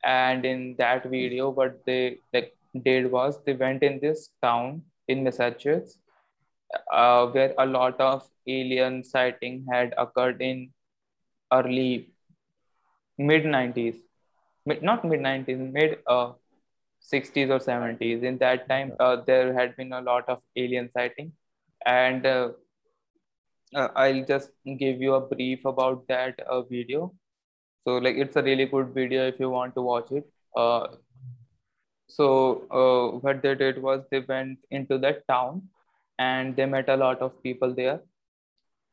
and 0.06 0.46
in 0.46 0.76
that 0.78 1.10
video 1.10 1.50
what 1.50 1.80
they 1.86 2.18
like 2.34 2.56
did 2.84 3.12
was 3.12 3.40
they 3.46 3.54
went 3.54 3.84
in 3.84 4.00
this 4.00 4.30
town 4.42 4.82
in 5.08 5.24
massachusetts 5.24 6.00
uh, 6.92 7.26
where 7.28 7.54
a 7.58 7.66
lot 7.66 8.00
of 8.00 8.28
alien 8.48 9.04
sighting 9.04 9.66
had 9.72 9.94
occurred 9.98 10.42
in 10.42 10.70
early 11.52 12.10
mid 13.18 13.44
90s 13.46 13.96
mid, 14.66 14.82
not 14.84 15.06
mid 15.06 15.20
90s 15.20 15.60
mid 15.72 16.00
uh, 16.08 16.32
60s 17.12 17.50
or 17.50 17.60
70s 17.60 18.24
in 18.24 18.38
that 18.40 18.68
time 18.68 18.94
uh, 19.00 19.18
there 19.28 19.54
had 19.54 19.76
been 19.76 19.94
a 19.94 20.02
lot 20.02 20.28
of 20.28 20.42
alien 20.56 20.90
sighting. 20.92 21.32
And 21.86 22.26
uh, 22.26 22.50
uh, 23.76 23.90
I'll 23.96 24.26
just 24.26 24.50
give 24.80 25.02
you 25.02 25.14
a 25.16 25.22
brief 25.22 25.66
about 25.66 26.08
that 26.08 26.40
uh, 26.40 26.64
video. 26.64 27.14
So 27.88 27.98
like 27.98 28.16
it's 28.16 28.36
a 28.36 28.44
really 28.44 28.66
good 28.66 28.94
video 28.94 29.28
if 29.28 29.40
you 29.40 29.50
want 29.50 29.76
to 29.76 29.82
watch 29.82 30.12
it. 30.12 30.28
Uh, 30.56 30.88
so 32.08 32.64
uh, 32.72 33.18
what 33.20 33.42
they 33.42 33.56
did 33.56 33.82
was 33.82 34.02
they 34.10 34.22
went 34.22 34.60
into 34.72 34.98
that 35.00 35.28
town 35.28 35.64
and 36.18 36.56
they 36.56 36.66
met 36.66 36.90
a 36.90 36.96
lot 36.98 37.20
of 37.22 37.42
people 37.44 37.74
there 37.74 38.00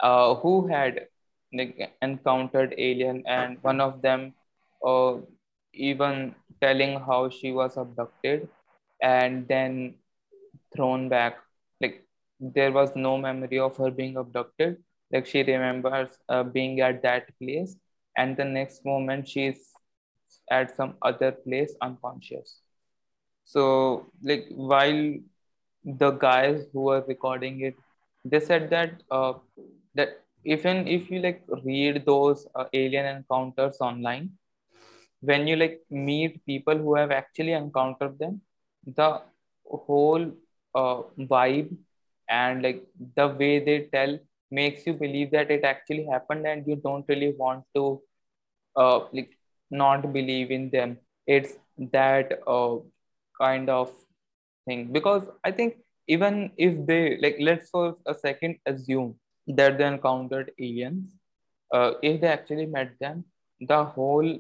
uh, 0.01 0.35
who 0.35 0.67
had 0.67 1.07
like, 1.55 1.95
encountered 2.03 2.75
alien 2.79 3.23
and 3.27 3.59
one 3.63 3.81
of 3.81 4.03
them 4.03 4.35
uh, 4.85 5.15
even 5.73 6.35
telling 6.61 6.99
how 7.01 7.29
she 7.31 7.53
was 7.53 7.77
abducted 7.77 8.49
and 9.01 9.49
then 9.49 9.95
thrown 10.75 11.09
back. 11.09 11.39
Like 11.81 12.05
there 12.41 12.73
was 12.73 12.95
no 12.97 13.17
memory 13.17 13.59
of 13.59 13.77
her 13.77 13.91
being 13.91 14.17
abducted. 14.17 14.83
Like 15.11 15.27
she 15.27 15.43
remembers 15.43 16.09
uh, 16.29 16.43
being 16.43 16.81
at 16.81 17.03
that 17.03 17.29
place 17.39 17.77
and 18.17 18.37
the 18.37 18.45
next 18.45 18.85
moment 18.85 19.29
she's 19.29 19.73
at 20.51 20.75
some 20.77 20.95
other 21.03 21.33
place 21.33 21.75
unconscious. 21.81 22.61
So 23.45 24.07
like 24.23 24.47
while 24.51 25.15
the 25.85 26.11
guys 26.13 26.65
who 26.73 26.83
were 26.83 27.05
recording 27.09 27.61
it 27.63 27.75
they 28.25 28.41
said 28.41 28.71
that 28.71 29.03
uh, 29.11 29.35
that 29.95 30.21
even 30.45 30.87
if 30.89 31.11
you 31.11 31.21
like 31.21 31.43
read 31.65 32.05
those 32.07 32.47
uh, 32.55 32.65
alien 32.73 33.07
encounters 33.07 33.79
online 33.81 34.31
when 35.21 35.47
you 35.47 35.57
like 35.57 35.81
meet 35.91 36.45
people 36.47 36.77
who 36.77 36.95
have 36.95 37.11
actually 37.11 37.53
encountered 37.53 38.19
them 38.19 38.41
the 38.97 39.09
whole 39.87 40.25
uh, 40.75 41.03
vibe 41.33 41.71
and 42.29 42.63
like 42.63 42.83
the 43.17 43.29
way 43.29 43.59
they 43.69 43.79
tell 43.93 44.19
makes 44.53 44.87
you 44.87 44.95
believe 44.95 45.33
that 45.33 45.51
it 45.51 45.65
actually 45.65 46.07
happened 46.07 46.47
and 46.47 46.67
you 46.69 46.77
don't 46.77 47.07
really 47.09 47.35
want 47.39 47.65
to 47.77 48.01
uh, 48.77 49.01
like 49.13 49.31
not 49.71 50.13
believe 50.13 50.51
in 50.51 50.71
them. 50.71 50.99
It's 51.27 51.55
that 51.93 52.41
uh, 52.47 52.77
kind 53.41 53.71
of 53.71 53.91
thing. 54.67 54.93
Because 54.93 55.29
i 55.45 55.51
think 55.51 55.77
even 56.09 56.51
if 56.57 56.75
they 56.87 57.19
like 57.23 57.37
let's 57.41 57.71
for 57.71 57.97
a 58.07 58.15
second 58.15 58.57
assume 58.67 59.15
that 59.59 59.79
they 59.79 59.87
encountered 59.87 60.51
aliens 60.59 61.15
uh, 61.75 61.93
if 62.03 62.21
they 62.21 62.29
actually 62.29 62.67
met 62.67 62.93
them 63.01 63.25
the 63.61 63.85
whole 63.85 64.31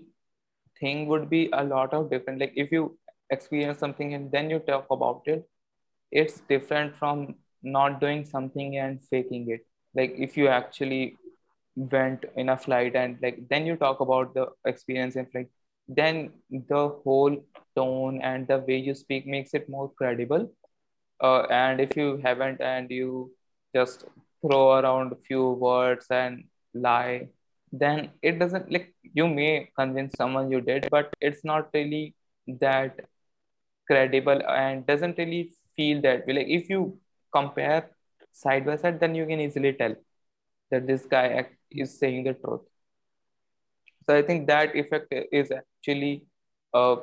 thing 0.80 1.06
would 1.08 1.28
be 1.30 1.48
a 1.52 1.64
lot 1.64 1.92
of 1.94 2.10
different. 2.10 2.40
Like 2.40 2.52
if 2.56 2.72
you 2.72 2.98
experience 3.30 3.78
something 3.78 4.14
and 4.14 4.30
then 4.32 4.50
you 4.50 4.58
talk 4.60 4.86
about 4.90 5.22
it 5.26 5.48
it's 6.12 6.40
different 6.48 6.96
from 6.96 7.34
not 7.62 8.00
doing 8.00 8.24
something 8.26 8.76
and 8.78 9.00
faking 9.10 9.50
it 9.50 9.66
like 9.94 10.14
if 10.16 10.36
you 10.36 10.48
actually 10.48 11.16
went 11.76 12.24
in 12.36 12.48
a 12.50 12.56
flight 12.56 12.94
and 12.94 13.18
like 13.22 13.48
then 13.48 13.66
you 13.66 13.76
talk 13.76 14.00
about 14.00 14.34
the 14.34 14.46
experience 14.66 15.16
in 15.16 15.26
flight 15.26 15.48
then 15.88 16.30
the 16.50 16.88
whole 17.04 17.36
tone 17.76 18.20
and 18.22 18.46
the 18.46 18.58
way 18.58 18.76
you 18.76 18.94
speak 18.94 19.26
makes 19.26 19.54
it 19.54 19.68
more 19.68 19.90
credible. 19.96 20.50
Uh, 21.20 21.42
and 21.50 21.80
if 21.80 21.96
you 21.96 22.20
haven't 22.22 22.60
and 22.60 22.90
you 22.90 23.30
just 23.74 24.04
throw 24.40 24.78
around 24.78 25.12
a 25.12 25.16
few 25.16 25.50
words 25.52 26.06
and 26.10 26.44
lie 26.74 27.28
then 27.72 28.10
it 28.22 28.38
doesn't 28.38 28.70
like 28.70 28.94
you 29.14 29.28
may 29.28 29.70
convince 29.78 30.14
someone 30.16 30.50
you 30.50 30.60
did 30.60 30.88
but 30.90 31.14
it's 31.20 31.44
not 31.44 31.68
really 31.72 32.14
that 32.60 32.98
credible 33.86 34.40
and 34.48 34.86
doesn't 34.86 35.16
really 35.18 35.52
feel 35.76 36.00
that 36.02 36.26
way. 36.26 36.34
Like 36.34 36.48
if 36.48 36.68
you 36.68 36.98
compare 37.32 37.90
side 38.32 38.66
by 38.66 38.76
side 38.76 39.00
then 39.00 39.14
you 39.14 39.26
can 39.26 39.40
easily 39.40 39.72
tell 39.72 39.94
that 40.70 40.86
this 40.86 41.06
guy 41.06 41.46
is 41.70 41.98
saying 41.98 42.24
the 42.24 42.34
truth. 42.34 42.62
So 44.06 44.16
i 44.16 44.22
think 44.22 44.46
that 44.48 44.74
effect 44.74 45.14
is 45.32 45.50
actually 45.52 46.26
uh, 46.74 46.96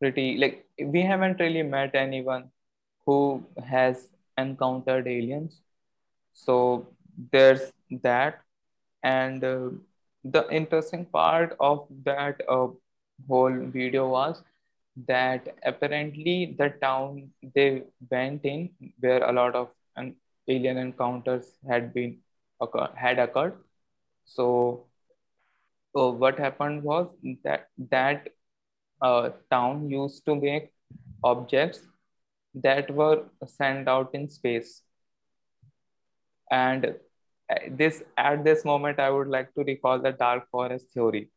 pretty 0.00 0.36
like 0.38 0.66
we 0.78 1.02
haven't 1.02 1.40
really 1.40 1.62
met 1.62 1.94
anyone 1.94 2.50
who 3.06 3.44
has 3.66 4.08
encountered 4.38 5.08
aliens. 5.08 5.60
So 6.32 6.88
there's 7.32 7.72
that. 8.02 8.40
And 9.02 9.44
uh, 9.44 9.70
the 10.24 10.48
interesting 10.50 11.04
part 11.06 11.56
of 11.60 11.86
that 12.04 12.40
uh, 12.48 12.68
whole 13.28 13.58
video 13.76 14.08
was 14.08 14.42
that 15.06 15.48
apparently 15.64 16.54
the 16.58 16.70
town 16.80 17.30
they 17.54 17.82
went 18.10 18.44
in 18.44 18.70
where 19.00 19.22
a 19.24 19.32
lot 19.32 19.54
of 19.54 19.68
alien 20.48 20.78
encounters 20.78 21.58
had 21.68 21.92
been 21.94 22.18
occur- 22.60 22.92
had 22.96 23.18
occurred 23.18 23.54
so 24.24 24.86
so 25.94 26.10
what 26.10 26.38
happened 26.38 26.82
was 26.82 27.08
that 27.44 27.68
that 27.90 28.28
uh, 29.00 29.30
town 29.50 29.88
used 29.90 30.24
to 30.26 30.34
make 30.34 30.70
objects 31.22 31.80
that 32.54 32.90
were 32.90 33.24
sent 33.46 33.88
out 33.88 34.14
in 34.14 34.28
space. 34.28 34.82
And 36.50 36.86
uh, 37.50 37.56
this 37.70 38.02
at 38.16 38.44
this 38.44 38.64
moment, 38.64 39.00
I 39.00 39.10
would 39.10 39.28
like 39.28 39.54
to 39.54 39.64
recall 39.64 39.98
the 39.98 40.12
dark 40.12 40.48
forest 40.50 40.86
theory. 40.92 41.30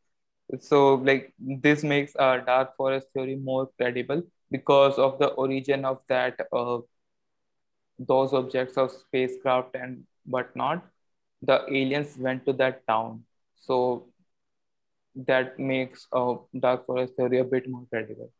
So 0.60 0.95
like 0.95 1.34
this 1.39 1.84
makes 1.84 2.16
a 2.16 2.22
uh, 2.22 2.38
dark 2.45 2.76
forest 2.78 3.08
theory 3.14 3.36
more 3.36 3.70
credible 3.78 4.24
because 4.51 4.97
of 4.97 5.20
the 5.20 5.28
origin 5.28 5.86
of 5.86 6.01
that 6.08 6.39
uh, 6.53 6.80
those 8.00 8.34
objects 8.34 8.78
of 8.78 8.91
spacecraft 8.91 9.76
and 9.76 10.04
whatnot. 10.26 10.84
The 11.41 11.64
aliens 11.70 12.18
went 12.18 12.45
to 12.45 12.54
that 12.54 12.86
town. 12.88 13.24
So 13.56 14.06
that 15.16 15.58
makes 15.60 16.08
a 16.14 16.36
dark 16.60 16.86
forest 16.86 17.16
theory 17.16 17.39
a 17.39 17.43
bit 17.43 17.68
more 17.70 17.86
credible. 17.89 18.32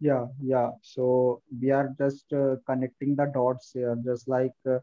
Yeah, 0.00 0.26
yeah. 0.42 0.70
So 0.82 1.42
we 1.60 1.70
are 1.70 1.94
just 1.98 2.32
uh, 2.32 2.56
connecting 2.66 3.16
the 3.16 3.26
dots 3.34 3.72
here, 3.72 3.96
just 4.04 4.28
like 4.28 4.54
uh, 4.66 4.78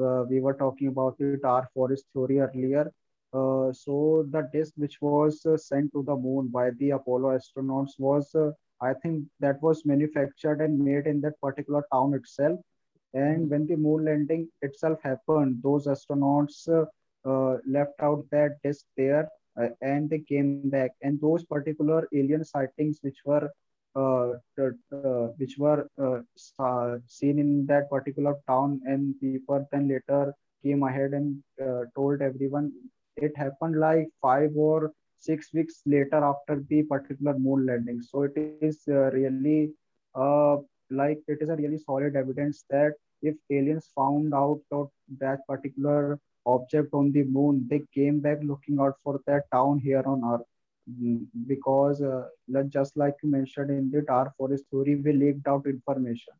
uh, 0.00 0.24
we 0.28 0.40
were 0.40 0.54
talking 0.54 0.88
about 0.88 1.18
the 1.18 1.30
dark 1.36 1.66
forest 1.72 2.06
theory 2.12 2.40
earlier. 2.40 2.90
Uh, 3.32 3.72
so 3.72 4.26
the 4.30 4.48
disk 4.52 4.72
which 4.76 5.00
was 5.00 5.44
uh, 5.46 5.56
sent 5.56 5.92
to 5.92 6.02
the 6.02 6.16
moon 6.16 6.48
by 6.48 6.70
the 6.78 6.90
Apollo 6.90 7.38
astronauts 7.38 7.98
was, 7.98 8.34
uh, 8.34 8.50
I 8.80 8.94
think, 8.94 9.24
that 9.40 9.60
was 9.62 9.84
manufactured 9.86 10.60
and 10.60 10.78
made 10.78 11.06
in 11.06 11.20
that 11.22 11.40
particular 11.40 11.82
town 11.92 12.14
itself. 12.14 12.60
And 13.14 13.48
when 13.50 13.66
the 13.66 13.76
moon 13.76 14.04
landing 14.04 14.48
itself 14.62 15.00
happened, 15.02 15.60
those 15.62 15.86
astronauts 15.86 16.68
uh, 17.24 17.56
left 17.66 18.00
out 18.00 18.24
that 18.30 18.58
disk 18.64 18.84
there 18.96 19.28
uh, 19.60 19.68
and 19.82 20.08
they 20.10 20.20
came 20.20 20.52
back 20.52 20.76
and 20.86 21.06
those 21.20 21.44
particular 21.44 21.92
alien 21.98 22.30
sightings 22.30 22.88
which 22.92 23.08
were 23.24 23.50
uh, 23.96 24.32
uh, 24.60 25.26
which 25.38 25.56
were 25.58 25.86
uh, 25.98 26.96
seen 27.06 27.38
in 27.38 27.66
that 27.66 27.88
particular 27.90 28.34
town 28.48 28.80
and 28.86 29.14
people 29.20 29.66
then 29.72 29.88
later 29.88 30.32
came 30.64 30.82
ahead 30.82 31.12
and 31.12 31.42
uh, 31.62 31.82
told 31.94 32.20
everyone 32.22 32.72
it 33.16 33.32
happened 33.36 33.78
like 33.78 34.08
five 34.20 34.50
or 34.56 34.92
six 35.20 35.52
weeks 35.54 35.82
later 35.86 36.20
after 36.32 36.56
the 36.70 36.82
particular 36.94 37.34
moon 37.38 37.66
landing 37.66 38.00
so 38.02 38.22
it 38.28 38.36
is 38.38 38.60
really 38.86 39.46
like 40.72 41.04
it 41.10 41.22
is 41.28 41.34
a 41.38 41.44
really 41.44 41.68
solid 41.68 42.14
evidence 42.14 42.64
that 42.70 42.92
if 43.22 43.34
aliens 43.50 43.88
found 43.94 44.32
out 44.34 44.60
that 45.18 45.46
particular 45.46 46.18
object 46.46 46.88
on 46.92 47.12
the 47.12 47.24
moon, 47.24 47.66
they 47.70 47.82
came 47.94 48.20
back 48.20 48.38
looking 48.42 48.78
out 48.80 48.94
for 49.04 49.20
that 49.26 49.44
town 49.52 49.78
here 49.78 50.02
on 50.06 50.22
Earth. 50.32 50.46
Mm, 50.90 51.26
because 51.46 52.02
uh, 52.02 52.24
just 52.68 52.96
like 52.96 53.14
you 53.22 53.30
mentioned 53.30 53.70
in 53.70 53.90
the 53.90 54.02
dark 54.02 54.32
forest 54.36 54.64
theory, 54.70 54.96
we 54.96 55.12
leaked 55.12 55.46
out 55.46 55.66
information. 55.66 56.34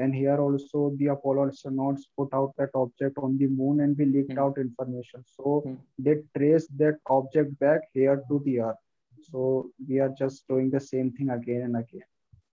And 0.00 0.14
here 0.14 0.38
also 0.40 0.92
the 0.96 1.08
Apollo 1.14 1.50
astronauts 1.50 2.02
put 2.16 2.32
out 2.32 2.52
that 2.58 2.70
object 2.74 3.18
on 3.18 3.36
the 3.38 3.46
moon 3.46 3.80
and 3.80 3.96
we 3.98 4.06
leaked 4.06 4.36
mm. 4.36 4.42
out 4.42 4.58
information. 4.58 5.24
So 5.36 5.62
mm. 5.66 5.76
they 5.98 6.16
traced 6.36 6.76
that 6.78 6.98
object 7.08 7.58
back 7.58 7.82
here 7.92 8.22
to 8.28 8.40
the 8.44 8.60
Earth. 8.60 8.82
So 9.30 9.70
we 9.86 10.00
are 10.00 10.12
just 10.22 10.48
doing 10.48 10.70
the 10.70 10.80
same 10.80 11.12
thing 11.12 11.30
again 11.30 11.62
and 11.62 11.76
again. 11.76 12.08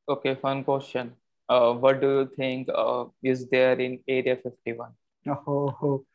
Okay, 0.09 0.35
fun 0.35 0.63
question. 0.63 1.13
Uh, 1.47 1.73
what 1.73 2.01
do 2.01 2.07
you 2.19 2.29
think 2.35 2.67
uh, 2.75 3.05
is 3.23 3.47
there 3.47 3.79
in 3.79 3.99
Area 4.07 4.35
51? 4.35 4.91
Oh, 5.27 6.05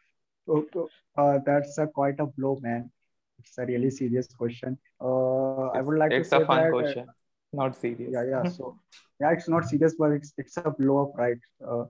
Oh, 0.48 0.88
uh, 1.16 1.38
that's 1.44 1.78
a 1.78 1.86
quite 1.86 2.18
a 2.18 2.26
blow, 2.26 2.58
man. 2.60 2.90
It's 3.38 3.58
a 3.58 3.66
really 3.66 3.90
serious 3.90 4.28
question. 4.28 4.78
Uh, 5.00 5.68
I 5.68 5.80
would 5.80 5.98
like 5.98 6.12
it's 6.12 6.30
to 6.30 6.36
say 6.36 6.42
a 6.42 6.46
fun 6.46 6.56
that, 6.58 6.68
uh, 6.68 6.70
question, 6.70 7.06
not 7.52 7.76
serious. 7.76 8.10
Yeah, 8.12 8.24
yeah. 8.24 8.48
So, 8.58 8.78
yeah, 9.20 9.32
it's 9.32 9.48
not 9.48 9.64
serious, 9.64 9.94
but 9.98 10.12
it's 10.12 10.32
it's 10.38 10.56
a 10.56 10.70
blow 10.70 11.02
up, 11.04 11.12
right? 11.16 11.38
Uh, 11.66 11.84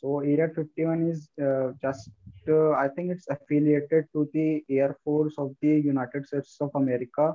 so, 0.00 0.20
Area 0.20 0.48
51 0.54 1.08
is 1.08 1.28
uh, 1.42 1.72
just, 1.80 2.10
uh, 2.48 2.72
I 2.72 2.88
think 2.88 3.10
it's 3.10 3.26
affiliated 3.30 4.04
to 4.12 4.28
the 4.34 4.62
Air 4.68 4.96
Force 5.02 5.34
of 5.38 5.54
the 5.62 5.68
United 5.68 6.26
States 6.26 6.56
of 6.60 6.70
America. 6.74 7.34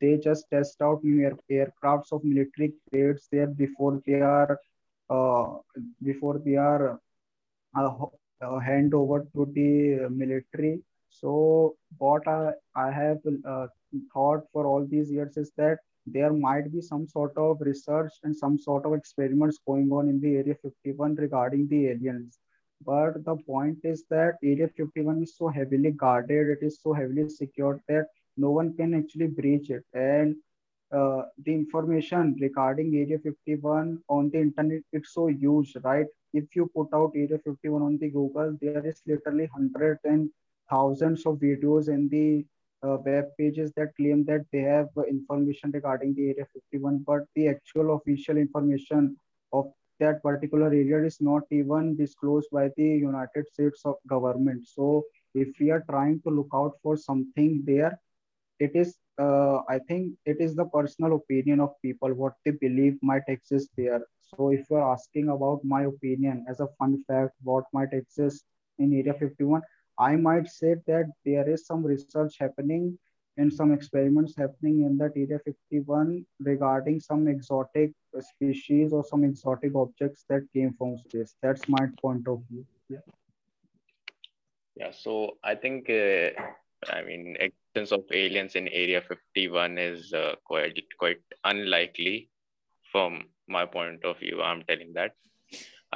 They 0.00 0.18
just 0.18 0.44
test 0.52 0.80
out 0.82 1.02
new 1.02 1.24
air, 1.24 1.36
aircrafts 1.50 2.12
of 2.12 2.22
military 2.22 2.74
grades 2.90 3.28
there 3.32 3.46
before 3.46 4.02
they 4.06 4.20
are, 4.20 4.58
uh, 5.08 5.46
before 6.02 6.38
they 6.44 6.56
are 6.56 7.00
uh, 7.74 8.58
hand 8.58 8.92
over 8.94 9.26
to 9.34 9.50
the 9.54 10.08
military. 10.10 10.82
So 11.08 11.76
what 11.96 12.28
I, 12.28 12.52
I 12.74 12.90
have 12.90 13.18
uh, 13.48 13.68
thought 14.12 14.44
for 14.52 14.66
all 14.66 14.86
these 14.86 15.10
years 15.10 15.36
is 15.38 15.50
that 15.56 15.78
there 16.06 16.32
might 16.32 16.72
be 16.72 16.80
some 16.80 17.06
sort 17.06 17.36
of 17.36 17.60
research 17.60 18.12
and 18.22 18.36
some 18.36 18.58
sort 18.58 18.86
of 18.86 18.94
experiments 18.94 19.58
going 19.66 19.90
on 19.90 20.08
in 20.08 20.20
the 20.20 20.36
Area 20.36 20.54
51 20.62 21.16
regarding 21.16 21.66
the 21.68 21.88
aliens. 21.88 22.38
But 22.84 23.24
the 23.24 23.36
point 23.36 23.78
is 23.84 24.04
that 24.10 24.34
Area 24.42 24.68
51 24.68 25.22
is 25.22 25.36
so 25.36 25.48
heavily 25.48 25.90
guarded, 25.90 26.48
it 26.48 26.64
is 26.64 26.80
so 26.80 26.92
heavily 26.92 27.28
secured 27.28 27.80
that 27.88 28.06
no 28.36 28.50
one 28.50 28.74
can 28.76 28.94
actually 28.94 29.28
breach 29.28 29.70
it. 29.70 29.84
And 29.94 30.36
uh, 30.92 31.22
the 31.44 31.54
information 31.54 32.36
regarding 32.40 32.94
Area 32.94 33.18
51 33.18 33.98
on 34.08 34.30
the 34.30 34.38
internet, 34.38 34.82
it's 34.92 35.12
so 35.12 35.26
huge, 35.26 35.76
right? 35.82 36.06
If 36.32 36.54
you 36.54 36.70
put 36.74 36.88
out 36.92 37.12
Area 37.16 37.38
51 37.44 37.82
on 37.82 37.98
the 37.98 38.10
Google, 38.10 38.56
there 38.60 38.86
is 38.86 39.02
literally 39.06 39.46
hundreds 39.52 40.00
and 40.04 40.30
thousands 40.70 41.26
of 41.26 41.36
videos 41.36 41.88
in 41.88 42.08
the 42.08 42.44
uh, 42.82 42.96
web 43.04 43.26
pages 43.38 43.72
that 43.76 43.94
claim 43.96 44.24
that 44.24 44.44
they 44.52 44.60
have 44.60 44.88
uh, 44.96 45.02
information 45.02 45.70
regarding 45.72 46.14
the 46.14 46.30
Area 46.30 46.46
51, 46.52 47.04
but 47.06 47.22
the 47.34 47.48
actual 47.48 47.96
official 47.96 48.36
information 48.36 49.16
of 49.52 49.72
that 49.98 50.22
particular 50.22 50.66
area 50.66 51.04
is 51.04 51.20
not 51.20 51.42
even 51.50 51.96
disclosed 51.96 52.48
by 52.52 52.68
the 52.76 52.84
United 52.84 53.46
States 53.52 53.82
of 53.84 53.94
government. 54.06 54.66
So 54.66 55.04
if 55.34 55.48
we 55.58 55.70
are 55.70 55.84
trying 55.88 56.20
to 56.22 56.30
look 56.30 56.48
out 56.54 56.72
for 56.82 56.96
something 56.96 57.62
there, 57.64 57.98
it 58.58 58.72
is 58.74 58.96
uh, 59.18 59.58
i 59.68 59.78
think 59.88 60.12
it 60.24 60.40
is 60.40 60.54
the 60.54 60.64
personal 60.66 61.16
opinion 61.16 61.60
of 61.60 61.70
people 61.82 62.12
what 62.14 62.34
they 62.44 62.50
believe 62.50 62.98
might 63.02 63.28
exist 63.28 63.70
there 63.76 64.00
so 64.20 64.50
if 64.50 64.66
you're 64.70 64.90
asking 64.92 65.28
about 65.28 65.60
my 65.64 65.82
opinion 65.84 66.44
as 66.48 66.60
a 66.60 66.68
fun 66.78 67.02
fact 67.06 67.32
what 67.42 67.64
might 67.72 67.92
exist 67.92 68.44
in 68.78 68.92
area 68.92 69.14
51 69.14 69.62
i 69.98 70.14
might 70.16 70.48
say 70.48 70.74
that 70.86 71.10
there 71.24 71.48
is 71.48 71.66
some 71.66 71.84
research 71.84 72.36
happening 72.38 72.98
and 73.38 73.52
some 73.52 73.72
experiments 73.72 74.34
happening 74.36 74.82
in 74.84 74.96
that 74.96 75.12
area 75.16 75.38
51 75.44 76.24
regarding 76.40 76.98
some 77.00 77.28
exotic 77.28 77.92
species 78.20 78.92
or 78.92 79.04
some 79.04 79.24
exotic 79.24 79.74
objects 79.74 80.24
that 80.28 80.42
came 80.54 80.72
from 80.78 80.96
space 80.98 81.34
that's 81.42 81.68
my 81.68 81.86
point 82.00 82.26
of 82.28 82.40
view 82.50 82.64
yeah 82.88 83.04
yeah 84.74 84.90
so 84.90 85.36
i 85.44 85.54
think 85.54 85.90
uh, 85.90 86.30
i 86.92 87.02
mean 87.02 87.36
existence 87.76 87.92
of 87.92 88.04
aliens 88.10 88.54
in 88.54 88.68
Area 88.68 89.02
51 89.02 89.76
is 89.76 90.12
uh, 90.12 90.34
quite 90.44 90.78
quite 90.98 91.20
unlikely 91.44 92.30
from 92.90 93.24
my 93.48 93.66
point 93.66 94.04
of 94.04 94.18
view. 94.18 94.42
I'm 94.42 94.62
telling 94.62 94.92
that. 94.94 95.12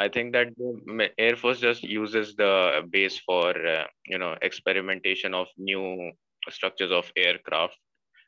I 0.01 0.09
think 0.09 0.32
that 0.32 0.48
the 0.57 1.11
Air 1.18 1.36
Force 1.36 1.61
just 1.61 1.82
uses 1.82 2.34
the 2.34 2.82
base 2.90 3.18
for 3.18 3.51
uh, 3.51 3.84
you 4.07 4.18
know 4.18 4.34
experimentation 4.40 5.34
of 5.34 5.48
new 5.59 6.12
structures 6.48 6.90
of 6.90 7.12
aircraft, 7.16 7.76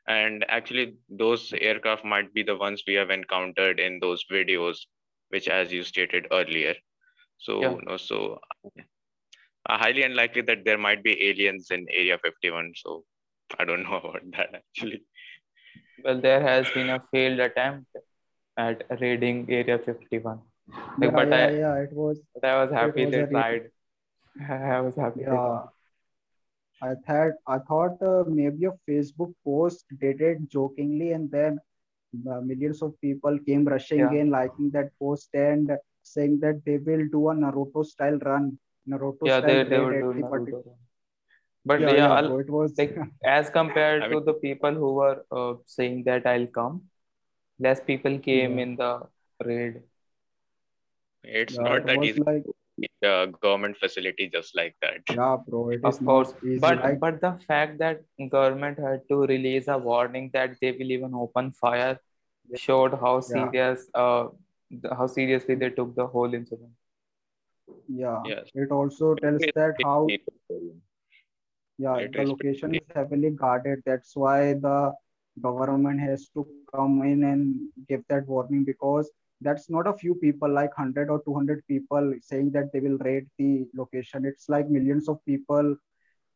and 0.07 0.45
actually 0.49 0.95
those 1.09 1.51
aircraft 1.69 2.05
might 2.05 2.31
be 2.33 2.43
the 2.43 2.55
ones 2.55 2.83
we 2.87 2.93
have 3.01 3.09
encountered 3.09 3.79
in 3.79 3.99
those 3.99 4.23
videos, 4.31 4.77
which 5.29 5.47
as 5.47 5.71
you 5.71 5.83
stated 5.83 6.27
earlier. 6.31 6.75
So 7.39 7.61
yeah. 7.61 7.75
know, 7.87 7.97
so 7.97 8.39
uh, 8.77 9.77
highly 9.77 10.03
unlikely 10.03 10.43
that 10.43 10.63
there 10.65 10.77
might 10.77 11.03
be 11.03 11.17
aliens 11.29 11.71
in 11.71 11.87
Area 11.89 12.19
51. 12.23 12.71
So 12.75 13.03
I 13.59 13.65
don't 13.65 13.83
know 13.89 13.97
about 13.97 14.21
that 14.37 14.61
actually. 14.61 15.03
Well, 16.05 16.21
there 16.21 16.41
has 16.41 16.69
been 16.69 16.89
a 16.91 17.03
failed 17.11 17.39
attempt 17.39 17.87
at 18.57 18.83
raiding 19.01 19.45
Area 19.49 19.79
51. 19.79 20.39
Like, 20.67 20.77
yeah, 21.01 21.09
but 21.11 21.27
yeah, 21.29 21.35
I, 21.35 21.51
yeah, 21.51 21.75
it 21.77 21.93
was. 21.93 22.19
But 22.33 22.45
I 22.45 22.63
was 22.63 22.71
happy 22.71 23.05
was 23.05 23.11
they 23.13 23.25
tried. 23.25 23.69
I 24.49 24.81
was 24.81 24.95
happy. 24.95 25.21
Yeah. 25.21 25.63
I 26.81 26.95
thought 27.07 27.31
I 27.47 27.57
thought 27.59 28.01
uh, 28.01 28.23
maybe 28.27 28.65
a 28.65 28.73
Facebook 28.89 29.33
post 29.43 29.85
did 29.99 30.21
it 30.21 30.49
jokingly, 30.49 31.11
and 31.11 31.31
then 31.31 31.59
uh, 32.29 32.41
millions 32.41 32.81
of 32.81 32.99
people 32.99 33.37
came 33.39 33.65
rushing 33.65 33.99
yeah. 33.99 34.11
in, 34.11 34.29
liking 34.29 34.69
that 34.71 34.89
post 34.99 35.29
and 35.33 35.71
saying 36.03 36.39
that 36.41 36.63
they 36.65 36.77
will 36.77 37.07
do 37.11 37.29
a 37.29 37.33
Naruto 37.33 37.85
style 37.85 38.17
run. 38.19 38.57
Naruto 38.89 39.19
yeah, 39.23 39.39
style 39.39 39.47
they, 39.47 39.63
they 39.63 39.79
will 39.79 40.13
do 40.13 40.19
Naruto 40.21 40.63
but 41.65 41.79
yeah, 41.79 41.91
yeah, 41.91 42.21
yeah 42.21 42.39
it 42.39 42.49
was 42.49 42.77
like 42.77 42.95
as 43.25 43.49
compared 43.49 44.03
I 44.03 44.07
mean, 44.07 44.19
to 44.19 44.25
the 44.25 44.33
people 44.33 44.73
who 44.73 44.93
were 44.95 45.25
uh, 45.31 45.53
saying 45.65 46.03
that 46.05 46.27
i'll 46.27 46.47
come 46.47 46.83
less 47.59 47.79
people 47.79 48.19
came 48.19 48.57
yeah. 48.57 48.63
in 48.63 48.75
the 48.75 49.01
raid 49.43 49.81
it's 51.23 51.55
yeah, 51.55 51.61
not 51.61 51.77
it 51.77 51.85
that 51.87 52.03
easy 52.03 52.21
like 52.21 52.43
uh, 53.05 53.25
government 53.25 53.77
facility 53.77 54.29
just 54.29 54.55
like 54.55 54.75
that. 54.81 55.01
Yeah 55.09 55.37
bro 55.47 55.69
it 55.69 55.83
of 55.83 56.03
course 56.05 56.33
but 56.59 56.79
like... 56.79 56.99
but 56.99 57.21
the 57.21 57.37
fact 57.47 57.77
that 57.79 58.01
government 58.29 58.79
had 58.79 59.01
to 59.09 59.21
release 59.21 59.67
a 59.67 59.77
warning 59.77 60.29
that 60.33 60.55
they 60.61 60.71
will 60.71 60.91
even 60.91 61.13
open 61.13 61.51
fire 61.51 61.99
showed 62.55 62.93
how 62.93 63.19
serious 63.21 63.87
uh 63.93 64.27
how 64.97 65.07
seriously 65.07 65.55
they 65.55 65.69
took 65.69 65.95
the 65.95 66.05
whole 66.05 66.33
incident. 66.33 66.71
Yeah 67.87 68.19
yes. 68.25 68.49
it 68.53 68.71
also 68.71 69.13
tells 69.15 69.41
that 69.55 69.75
how 69.83 70.07
yeah 71.77 72.07
the 72.11 72.25
location 72.25 72.75
is 72.75 72.81
heavily 72.93 73.29
guarded. 73.29 73.81
That's 73.85 74.15
why 74.15 74.53
the 74.53 74.93
government 75.41 75.99
has 75.99 76.27
to 76.35 76.47
come 76.73 77.01
in 77.03 77.23
and 77.23 77.55
give 77.87 78.03
that 78.09 78.27
warning 78.27 78.63
because 78.63 79.09
that's 79.43 79.69
not 79.69 79.87
a 79.87 79.97
few 79.97 80.15
people 80.15 80.49
like 80.49 80.77
100 80.77 81.09
or 81.09 81.21
200 81.25 81.63
people 81.67 82.13
saying 82.21 82.51
that 82.51 82.71
they 82.73 82.79
will 82.79 82.97
raid 82.99 83.27
the 83.37 83.65
location. 83.75 84.25
It's 84.25 84.49
like 84.49 84.69
millions 84.69 85.09
of 85.09 85.23
people 85.25 85.75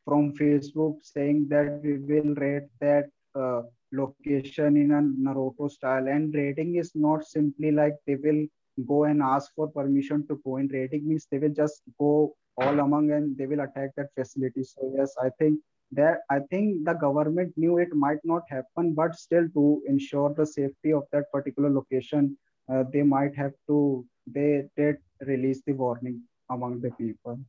from 0.05 0.33
facebook 0.33 0.95
saying 1.03 1.47
that 1.49 1.81
we 1.83 1.97
will 1.97 2.33
raid 2.35 2.63
that 2.79 3.05
uh, 3.35 3.61
location 3.91 4.77
in 4.77 4.91
a 4.91 5.01
naruto 5.29 5.69
style. 5.69 6.07
And 6.07 6.33
raiding 6.33 6.75
is 6.75 6.91
not 6.95 7.25
simply 7.25 7.71
like 7.71 7.95
they 8.05 8.15
will 8.15 8.45
go 8.87 9.05
and 9.05 9.21
ask 9.21 9.51
for 9.55 9.67
permission 9.69 10.25
to 10.27 10.39
go 10.45 10.57
in. 10.57 10.67
Raiding 10.67 11.07
means 11.07 11.27
they 11.31 11.39
will 11.39 11.53
just 11.53 11.81
go 11.99 12.35
all 12.57 12.79
among 12.79 13.11
and 13.11 13.37
they 13.37 13.45
will 13.47 13.61
attack 13.61 13.91
that 13.97 14.13
facility. 14.15 14.63
So 14.63 14.91
yes 14.95 15.15
i 15.21 15.29
think 15.39 15.59
that 15.91 16.19
i 16.29 16.39
think 16.51 16.85
the 16.85 16.93
government 16.93 17.53
knew 17.55 17.77
it 17.77 17.93
might 17.93 18.19
not 18.23 18.43
happen 18.49 18.93
but 18.93 19.15
still 19.15 19.47
to 19.53 19.81
ensure 19.87 20.33
the 20.33 20.45
safety 20.45 20.91
of 20.91 21.03
that 21.11 21.31
particular 21.31 21.69
location 21.69 22.37
uh, 22.69 22.83
they 22.93 23.03
might 23.03 23.35
have 23.35 23.53
to 23.67 24.05
they 24.25 24.63
did 24.75 24.97
release 25.21 25.61
the 25.65 25.73
warning 25.73 26.21
among 26.49 26.79
the 26.81 26.91
people 26.91 27.39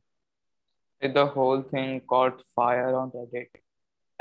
the 1.01 1.25
whole 1.25 1.61
thing 1.61 2.01
caught 2.13 2.41
fire 2.55 2.95
on 2.95 3.11
reddit 3.11 3.61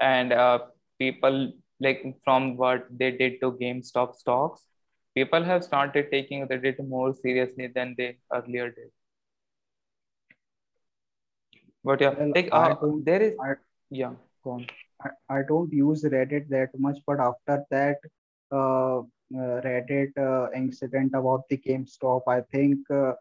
and 0.01 0.33
uh, 0.33 0.59
people 0.99 1.53
like 1.81 2.03
from 2.25 2.57
what 2.57 2.87
they 2.91 3.11
did 3.11 3.41
to 3.41 3.53
gamestop 3.53 4.15
stocks 4.15 4.65
people 5.15 5.43
have 5.43 5.65
started 5.65 6.11
taking 6.11 6.47
reddit 6.49 6.79
more 6.89 7.13
seriously 7.15 7.67
than 7.67 7.95
they 7.99 8.17
earlier 8.33 8.71
did 8.71 8.91
but 11.85 12.01
yeah, 12.01 12.15
well, 12.19 12.33
like 12.35 12.49
uh, 12.53 12.75
there 13.03 13.23
is 13.23 13.35
I, 13.41 13.53
yeah, 13.91 14.13
go 14.43 14.51
on. 14.53 14.67
I, 15.03 15.39
I 15.39 15.43
don't 15.49 15.73
use 15.73 16.05
Reddit 16.05 16.49
that 16.51 16.71
much, 16.79 16.99
but 17.07 17.21
after 17.21 17.65
that 17.71 17.97
uh, 18.51 19.03
Reddit 19.33 20.17
uh, 20.19 20.51
incident 20.55 21.13
about 21.15 21.49
the 21.49 21.59
GameStop, 21.59 22.23
I 22.27 22.41
think 22.53 22.79
uh, 22.91 23.13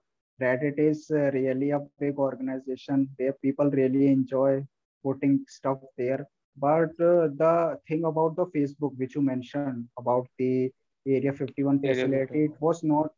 Reddit 0.41 0.79
is 0.79 1.09
uh, 1.11 1.31
really 1.31 1.71
a 1.71 1.81
big 1.99 2.17
organization 2.17 3.09
where 3.17 3.33
people 3.33 3.69
really 3.71 4.07
enjoy 4.07 4.65
putting 5.03 5.45
stuff 5.47 5.79
there. 5.97 6.27
But 6.55 6.91
uh, 6.99 7.29
the 7.35 7.79
thing 7.87 8.05
about 8.05 8.35
the 8.35 8.45
Facebook, 8.47 8.97
which 8.97 9.15
you 9.15 9.21
mentioned 9.21 9.87
about 9.97 10.27
the 10.37 10.71
Area 11.05 11.33
51 11.33 11.81
facility, 11.81 12.45
it 12.45 12.51
was 12.59 12.83
not 12.83 13.09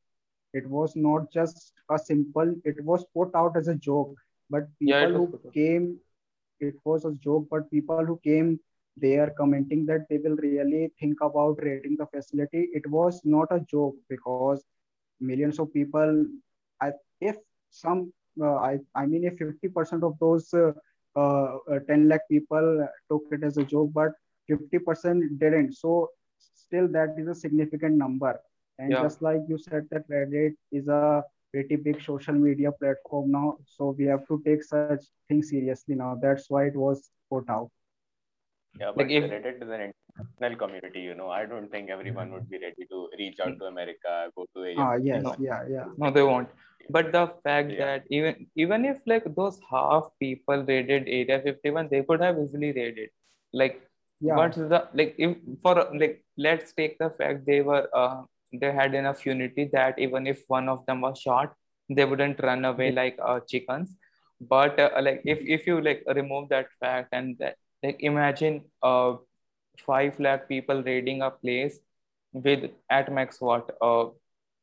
it 0.54 0.68
was 0.68 0.96
not 0.96 1.32
just 1.32 1.74
a 1.92 2.00
simple. 2.00 2.56
It 2.66 2.84
was 2.84 3.06
put 3.14 3.30
out 3.36 3.56
as 3.56 3.68
a 3.68 3.76
joke 3.76 4.16
but 4.50 4.68
people 4.80 5.12
yeah, 5.12 5.18
who 5.18 5.40
came 5.54 5.98
it 6.60 6.76
was 6.84 7.06
a 7.06 7.14
joke 7.24 7.48
but 7.50 7.70
people 7.72 8.06
who 8.06 8.20
came 8.24 8.60
they 9.02 9.18
are 9.18 9.32
commenting 9.38 9.86
that 9.86 10.08
they 10.10 10.18
will 10.18 10.36
really 10.38 10.92
think 11.00 11.22
about 11.22 11.60
rating 11.62 11.96
the 11.98 12.06
facility. 12.08 12.70
It 12.74 12.90
was 12.90 13.22
not 13.24 13.48
a 13.52 13.60
joke 13.60 13.96
because 14.10 14.64
millions 15.20 15.60
of 15.60 15.74
people 15.74 16.26
I, 16.82 16.92
if 17.20 17.36
some 17.70 18.14
uh, 18.42 18.56
I, 18.56 18.80
I 18.96 19.06
mean 19.06 19.26
if 19.26 19.38
50% 19.38 20.04
of 20.04 20.18
those 20.20 20.54
uh, 20.54 20.72
uh, 21.16 21.80
10 21.88 22.08
lakh 22.08 22.22
people 22.30 22.88
took 23.12 23.24
it 23.32 23.44
as 23.44 23.58
a 23.58 23.64
joke 23.64 23.92
but 23.94 24.12
50% 24.50 25.40
didn't. 25.40 25.74
So 25.74 26.10
still 26.38 26.88
that 26.90 27.16
is 27.18 27.28
a 27.28 27.36
significant 27.36 27.96
number. 27.96 28.40
And 28.78 28.92
yeah. 28.92 29.04
just 29.04 29.22
like 29.22 29.42
you 29.48 29.58
said 29.58 29.88
that 29.92 30.10
reddit 30.10 30.54
is 30.72 30.88
a 30.88 31.24
pretty 31.52 31.76
big 31.76 32.02
social 32.02 32.34
media 32.36 32.72
platform 32.72 33.32
now 33.32 33.58
so 33.66 33.96
we 33.98 34.06
have 34.06 34.26
to 34.28 34.40
take 34.46 34.64
such 34.64 35.04
things 35.28 35.50
seriously 35.50 35.96
now. 35.96 36.18
That's 36.22 36.50
why 36.50 36.66
it 36.66 36.76
was 36.76 37.10
put 37.30 37.50
out 37.50 37.70
yeah 38.80 38.92
but 38.96 39.06
like 39.06 39.12
if, 39.12 39.24
related 39.24 39.60
to 39.60 39.66
the 39.66 39.78
international 39.88 40.58
community 40.64 41.02
you 41.02 41.16
know 41.16 41.30
i 41.30 41.46
don't 41.46 41.70
think 41.72 41.90
everyone 41.90 42.32
would 42.32 42.50
be 42.50 42.60
ready 42.66 42.86
to 42.92 43.10
reach 43.18 43.40
out 43.40 43.58
to 43.60 43.66
america 43.66 44.30
go 44.36 44.46
to 44.56 44.64
a 44.64 44.76
ah, 44.78 44.96
yes, 44.96 45.26
yeah 45.40 45.64
yeah 45.70 45.86
no 45.98 46.12
they 46.12 46.24
won't. 46.24 46.50
But 46.96 47.12
the 47.12 47.28
fact 47.44 47.72
Yeah. 47.72 47.80
that 47.80 48.06
even 48.10 48.48
even 48.56 48.86
if 48.92 48.98
like 49.06 49.26
those 49.40 49.60
half 49.72 50.06
people 50.20 50.64
raided 50.70 51.08
area 51.08 51.40
51 51.42 51.90
they 51.92 52.02
could 52.04 52.22
have 52.22 52.40
easily 52.44 52.72
raided. 52.78 53.10
Like 53.54 53.76
Yeah. 54.22 54.36
what's 54.38 54.58
the 54.58 54.80
like 54.94 55.16
if 55.18 55.36
for 55.64 55.74
like 56.02 56.16
let's 56.38 56.74
take 56.80 56.98
the 57.04 57.10
fact 57.20 57.46
they 57.46 57.62
were 57.62 57.84
uh 57.94 58.24
they 58.64 58.72
had 58.72 58.96
enough 58.96 59.26
unity 59.26 59.70
that 59.74 60.00
even 60.00 60.26
if 60.34 60.42
one 60.48 60.68
of 60.68 60.86
them 60.88 61.02
was 61.02 61.20
shot 61.20 61.54
they 62.00 62.06
wouldn't 62.06 62.42
run 62.44 62.66
away 62.66 62.92
like 62.92 63.20
uh, 63.24 63.40
chickens. 63.48 63.96
But 64.42 64.80
uh, 64.80 64.90
like 65.02 65.22
if 65.26 65.40
if 65.60 65.68
you 65.68 65.82
like 65.82 66.04
remove 66.22 66.50
that 66.50 66.68
fact 66.80 67.10
and 67.12 67.38
that 67.40 67.58
like 67.84 68.02
imagine 68.02 68.62
uh 68.84 69.16
5 69.86 70.20
lakh 70.20 70.48
people 70.48 70.84
raiding 70.84 71.22
a 71.22 71.32
place 71.32 71.80
with 72.34 72.70
at 72.90 73.12
max 73.12 73.40
what 73.42 73.76
uh 73.82 74.06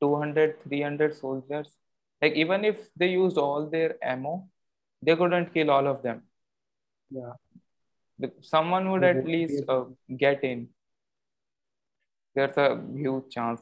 200 0.00 0.62
300 0.62 1.14
soldiers. 1.14 1.68
Like 2.20 2.34
even 2.34 2.64
if 2.64 2.88
they 2.96 3.08
used 3.08 3.38
all 3.38 3.66
their 3.66 3.96
ammo 4.02 4.48
they 5.02 5.16
couldn't 5.16 5.52
kill 5.54 5.70
all 5.70 5.86
of 5.86 6.02
them. 6.02 6.22
Yeah. 7.10 7.32
Someone 8.40 8.90
would 8.90 9.04
at 9.04 9.26
least 9.26 9.62
uh, 9.68 9.84
get 10.16 10.42
in. 10.42 10.68
There's 12.34 12.56
a 12.56 12.82
huge 12.94 13.30
chance. 13.30 13.60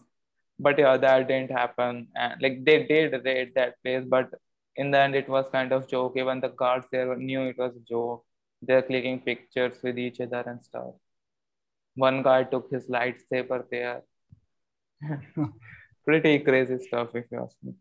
But 0.58 0.78
yeah 0.78 0.96
that 0.96 1.28
didn't 1.28 1.50
happen. 1.50 2.08
And 2.16 2.40
like 2.42 2.64
they 2.64 2.84
did 2.84 3.24
raid 3.24 3.54
that 3.54 3.82
place 3.82 4.04
but 4.04 4.30
in 4.76 4.90
the 4.90 4.98
end 4.98 5.14
it 5.14 5.28
was 5.28 5.48
kind 5.50 5.72
of 5.72 5.88
joke. 5.88 6.14
Even 6.16 6.40
the 6.40 6.48
guards 6.48 6.86
there 6.90 7.16
knew 7.16 7.42
it 7.42 7.58
was 7.58 7.76
a 7.76 7.80
joke 7.80 8.24
they're 8.66 8.82
clicking 8.82 9.20
pictures 9.20 9.76
with 9.82 9.98
each 9.98 10.20
other 10.20 10.42
and 10.46 10.62
stuff. 10.62 10.94
One 11.94 12.22
guy 12.22 12.44
took 12.44 12.70
his 12.70 12.88
lightsaber 12.88 13.64
there. 13.70 14.02
Pretty 16.04 16.38
crazy 16.40 16.78
stuff 16.78 17.14
if 17.14 17.24
you 17.30 17.42
ask 17.42 17.56
me. 17.62 17.74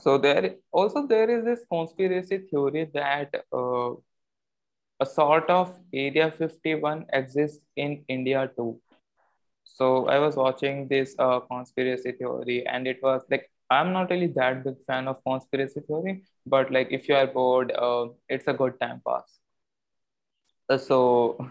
So 0.00 0.18
there 0.18 0.56
also 0.72 1.06
there 1.06 1.28
is 1.30 1.44
this 1.44 1.64
conspiracy 1.70 2.38
theory 2.50 2.90
that 2.94 3.34
uh, 3.52 3.92
a 5.00 5.06
sort 5.06 5.50
of 5.50 5.78
area 5.92 6.30
51 6.30 7.06
exists 7.12 7.60
in 7.76 8.04
india 8.08 8.50
too. 8.56 8.80
So 9.64 10.06
I 10.06 10.18
was 10.18 10.36
watching 10.36 10.88
this 10.88 11.14
uh, 11.18 11.40
conspiracy 11.40 12.12
theory, 12.12 12.66
and 12.66 12.86
it 12.86 13.02
was 13.02 13.22
like 13.30 13.50
I'm 13.70 13.92
not 13.92 14.10
really 14.10 14.28
that 14.38 14.64
big 14.64 14.76
fan 14.86 15.08
of 15.08 15.22
conspiracy 15.24 15.80
theory, 15.80 16.22
but 16.46 16.70
like 16.70 16.88
if 16.90 17.08
you 17.08 17.14
are 17.16 17.26
bored, 17.26 17.72
uh, 17.72 18.08
it's 18.28 18.48
a 18.48 18.52
good 18.52 18.78
time 18.80 19.00
pass. 19.06 19.41
Uh, 20.68 20.78
so 20.78 21.50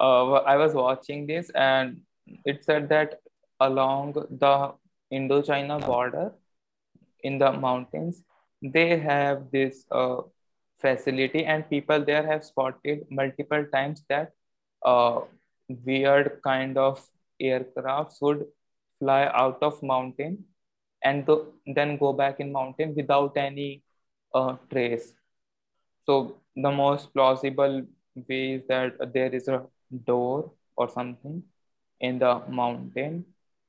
uh, 0.00 0.32
I 0.32 0.56
was 0.56 0.74
watching 0.74 1.26
this, 1.26 1.50
and 1.50 2.00
it 2.44 2.64
said 2.64 2.88
that 2.88 3.20
along 3.60 4.14
the 4.30 4.72
Indo-China 5.10 5.78
border 5.78 6.32
in 7.22 7.38
the 7.38 7.52
mountains, 7.52 8.22
they 8.62 8.98
have 8.98 9.50
this 9.50 9.86
uh, 9.90 10.22
facility, 10.80 11.44
and 11.44 11.68
people 11.68 12.04
there 12.04 12.26
have 12.26 12.44
spotted 12.44 13.06
multiple 13.10 13.64
times 13.72 14.02
that 14.08 14.32
uh, 14.84 15.20
weird 15.84 16.40
kind 16.44 16.76
of 16.76 17.06
aircrafts 17.40 18.20
would 18.20 18.44
fly 18.98 19.26
out 19.32 19.58
of 19.62 19.82
mountain 19.82 20.44
and 21.02 21.26
th- 21.26 21.40
then 21.66 21.96
go 21.96 22.12
back 22.12 22.40
in 22.40 22.52
mountain 22.52 22.94
without 22.94 23.36
any 23.36 23.82
uh, 24.34 24.56
trace. 24.70 25.12
So 26.06 26.36
the 26.54 26.70
most 26.70 27.12
plausible 27.12 27.82
way 28.28 28.54
is 28.54 28.62
that 28.68 29.12
there 29.12 29.34
is 29.34 29.48
a 29.48 29.62
door 30.06 30.52
or 30.76 30.88
something 30.88 31.42
in 32.00 32.18
the 32.18 32.42
mountain 32.48 33.24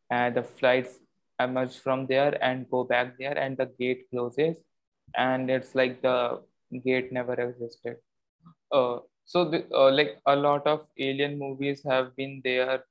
and 0.10 0.36
the 0.36 0.43
flights 0.43 1.00
emerge 1.39 1.78
from 1.78 2.06
there 2.08 2.38
and 2.43 2.70
go 2.70 2.84
back 2.84 3.18
there 3.20 3.38
and 3.38 3.58
the 3.58 3.66
gate 3.80 4.10
closes 4.10 4.58
and 5.16 5.50
it's 5.50 5.76
like 5.76 6.02
the 6.02 6.41
gate 6.84 7.12
never 7.12 7.34
existed 7.34 7.98
uh, 8.72 8.98
so 9.26 9.46
the, 9.46 9.66
uh, 9.74 9.91
like 9.91 10.20
a 10.26 10.36
lot 10.36 10.66
of 10.68 10.86
alien 10.98 11.38
movies 11.38 11.82
have 11.88 12.16
been 12.16 12.41
there 12.43 12.84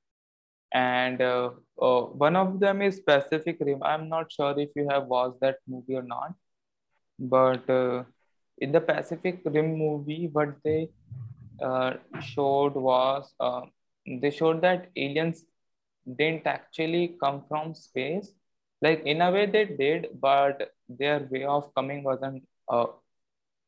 and 0.73 1.21
uh, 1.21 1.49
uh, 1.81 2.01
one 2.01 2.35
of 2.35 2.59
them 2.59 2.81
is 2.81 2.99
Pacific 2.99 3.57
Rim. 3.61 3.81
I'm 3.81 4.09
not 4.09 4.31
sure 4.31 4.53
if 4.59 4.69
you 4.75 4.87
have 4.89 5.05
watched 5.05 5.39
that 5.41 5.57
movie 5.67 5.95
or 5.95 6.01
not, 6.01 6.33
but 7.17 7.69
uh, 7.69 8.03
in 8.57 8.71
the 8.71 8.81
Pacific 8.81 9.41
Rim 9.45 9.77
movie, 9.77 10.29
what 10.31 10.55
they 10.63 10.89
uh, 11.61 11.93
showed 12.21 12.75
was 12.75 13.33
uh, 13.39 13.61
they 14.21 14.31
showed 14.31 14.61
that 14.61 14.89
aliens 14.95 15.45
didn't 16.17 16.45
actually 16.45 17.17
come 17.21 17.43
from 17.47 17.73
space. 17.73 18.31
Like 18.81 19.03
in 19.05 19.21
a 19.21 19.31
way 19.31 19.45
they 19.45 19.65
did, 19.65 20.09
but 20.19 20.71
their 20.89 21.27
way 21.31 21.45
of 21.45 21.73
coming 21.75 22.03
wasn't 22.03 22.43
uh, 22.69 22.87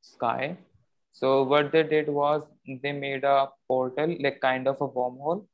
sky. 0.02 0.58
So 1.14 1.44
what 1.44 1.72
they 1.72 1.84
did 1.84 2.10
was 2.10 2.44
they 2.84 2.92
made 2.92 3.24
a 3.24 3.50
portal, 3.68 4.16
like 4.20 4.40
kind 4.42 4.68
of 4.68 4.80
a 4.82 4.88
wormhole, 4.88 5.48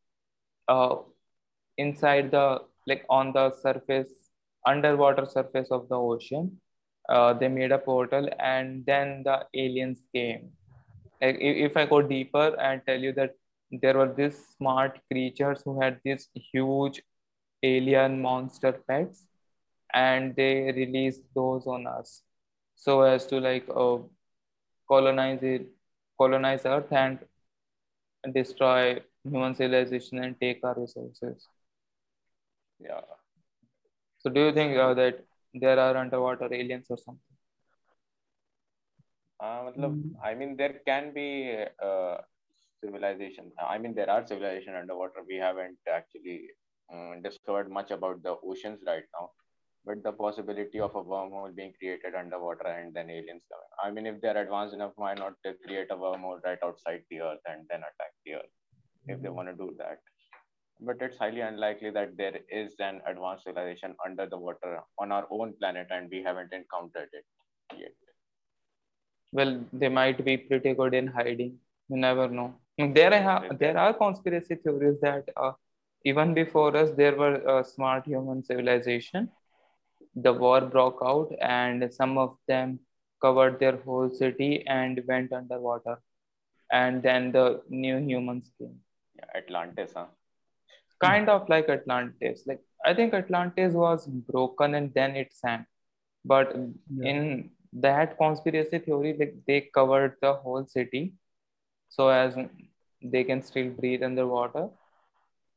uh, 0.67 0.95
inside 1.77 2.31
the 2.31 2.61
like 2.87 3.05
on 3.09 3.31
the 3.33 3.51
surface 3.61 4.09
underwater 4.65 5.25
surface 5.25 5.69
of 5.71 5.87
the 5.89 5.95
ocean 5.95 6.59
uh, 7.09 7.33
they 7.33 7.47
made 7.47 7.71
a 7.71 7.77
portal 7.77 8.27
and 8.39 8.85
then 8.85 9.23
the 9.23 9.45
aliens 9.53 10.01
came 10.13 10.51
if, 11.29 11.77
i 11.77 11.85
go 11.85 12.01
deeper 12.01 12.47
and 12.59 12.81
tell 12.85 12.99
you 12.99 13.11
that 13.13 13.35
there 13.81 13.97
were 13.97 14.11
these 14.13 14.37
smart 14.57 14.99
creatures 15.11 15.61
who 15.65 15.79
had 15.81 15.99
these 16.03 16.27
huge 16.51 17.01
alien 17.63 18.21
monster 18.21 18.71
pets 18.87 19.25
and 19.93 20.35
they 20.35 20.71
released 20.81 21.23
those 21.35 21.67
on 21.67 21.87
us 21.87 22.23
so 22.75 23.01
as 23.01 23.25
to 23.27 23.39
like 23.39 23.67
uh, 23.75 23.97
colonize 24.87 25.43
it 25.43 25.67
colonize 26.19 26.65
earth 26.65 26.91
and 26.91 27.19
destroy 28.33 29.01
human 29.23 29.55
civilization 29.55 30.21
and 30.23 30.37
take 30.39 30.61
our 30.65 30.73
resources 30.77 31.47
Yeah. 32.79 33.01
So 34.17 34.31
do 34.31 34.39
you 34.45 34.51
think 34.53 34.75
uh, 34.75 34.95
that 34.95 35.23
there 35.53 35.77
are 35.79 35.95
underwater 35.97 36.51
aliens 36.51 36.87
or 36.89 36.97
something? 36.97 37.32
I 40.23 40.35
mean, 40.35 40.55
there 40.55 40.79
can 40.85 41.13
be 41.13 41.55
uh, 41.83 42.17
civilization. 42.81 43.51
I 43.59 43.77
mean, 43.77 43.93
there 43.93 44.09
are 44.09 44.25
civilization 44.25 44.75
underwater. 44.75 45.21
We 45.27 45.35
haven't 45.35 45.77
actually 45.91 46.49
um, 46.91 47.21
discovered 47.21 47.69
much 47.69 47.91
about 47.91 48.23
the 48.23 48.35
oceans 48.43 48.79
right 48.87 49.03
now. 49.19 49.31
But 49.85 50.01
the 50.01 50.13
possibility 50.13 50.79
of 50.79 50.95
a 50.95 51.03
wormhole 51.03 51.53
being 51.53 51.73
created 51.77 52.15
underwater 52.15 52.67
and 52.67 52.93
then 52.93 53.09
aliens 53.09 53.43
coming. 53.51 53.71
I 53.83 53.91
mean, 53.91 54.05
if 54.05 54.21
they're 54.21 54.37
advanced 54.37 54.73
enough, 54.75 54.93
why 54.95 55.13
not 55.13 55.33
create 55.65 55.87
a 55.91 55.95
wormhole 55.95 56.39
right 56.45 56.59
outside 56.63 57.03
the 57.09 57.19
Earth 57.19 57.41
and 57.45 57.67
then 57.69 57.79
attack 57.79 58.13
the 58.25 58.35
Earth 58.35 58.53
if 59.07 59.21
they 59.21 59.27
want 59.27 59.49
to 59.49 59.55
do 59.55 59.75
that? 59.77 59.97
But 60.79 61.01
it's 61.01 61.17
highly 61.17 61.41
unlikely 61.41 61.91
that 61.91 62.15
there 62.15 62.39
is 62.49 62.75
an 62.79 63.01
advanced 63.05 63.43
civilization 63.43 63.93
under 64.05 64.25
the 64.25 64.37
water 64.37 64.79
on 64.99 65.11
our 65.11 65.27
own 65.29 65.53
planet 65.59 65.87
and 65.91 66.09
we 66.09 66.23
haven't 66.23 66.53
encountered 66.53 67.09
it. 67.11 67.25
Well, 69.33 69.65
they 69.73 69.89
might 69.89 70.23
be 70.23 70.37
pretty 70.37 70.73
good 70.75 70.93
in 70.93 71.07
hiding. 71.07 71.57
You 71.89 71.97
never 71.97 72.27
know. 72.27 72.53
There, 72.77 73.13
are 73.13 73.49
there 73.59 73.77
are 73.77 73.93
conspiracy 73.93 74.55
theories 74.55 74.99
that 75.01 75.27
uh, 75.35 75.53
even 76.05 76.33
before 76.35 76.75
us, 76.77 76.91
there 76.95 77.15
were 77.15 77.35
uh, 77.47 77.63
smart 77.63 78.05
human 78.05 78.43
civilization. 78.43 79.29
The 80.15 80.33
war 80.33 80.61
broke 80.61 80.99
out, 81.03 81.31
and 81.41 81.91
some 81.93 82.17
of 82.19 82.37
them 82.47 82.79
covered 83.21 83.59
their 83.59 83.77
whole 83.77 84.09
city 84.11 84.65
and 84.67 85.01
went 85.07 85.33
underwater. 85.33 85.99
And 86.71 87.01
then 87.01 87.31
the 87.31 87.61
new 87.69 87.97
humans 87.97 88.51
came. 88.59 88.79
Yeah, 89.15 89.25
Atlantis, 89.35 89.93
huh? 89.95 90.07
Kind 90.99 91.29
of 91.29 91.49
like 91.49 91.69
Atlantis. 91.69 92.43
Like 92.45 92.61
I 92.85 92.93
think 92.93 93.13
Atlantis 93.13 93.73
was 93.73 94.07
broken 94.07 94.75
and 94.75 94.93
then 94.93 95.15
it 95.15 95.33
sank. 95.33 95.65
But 96.23 96.55
Yeah. 96.55 97.09
in 97.11 97.51
that 97.81 98.17
conspiracy 98.17 98.79
theory, 98.79 99.15
like 99.19 99.35
they 99.47 99.61
covered 99.73 100.15
the 100.21 100.33
whole 100.33 100.65
city 100.65 101.13
so 101.89 102.09
as 102.09 102.35
they 103.03 103.23
can 103.23 103.41
still 103.43 103.69
breathe 103.71 104.03
underwater 104.03 104.69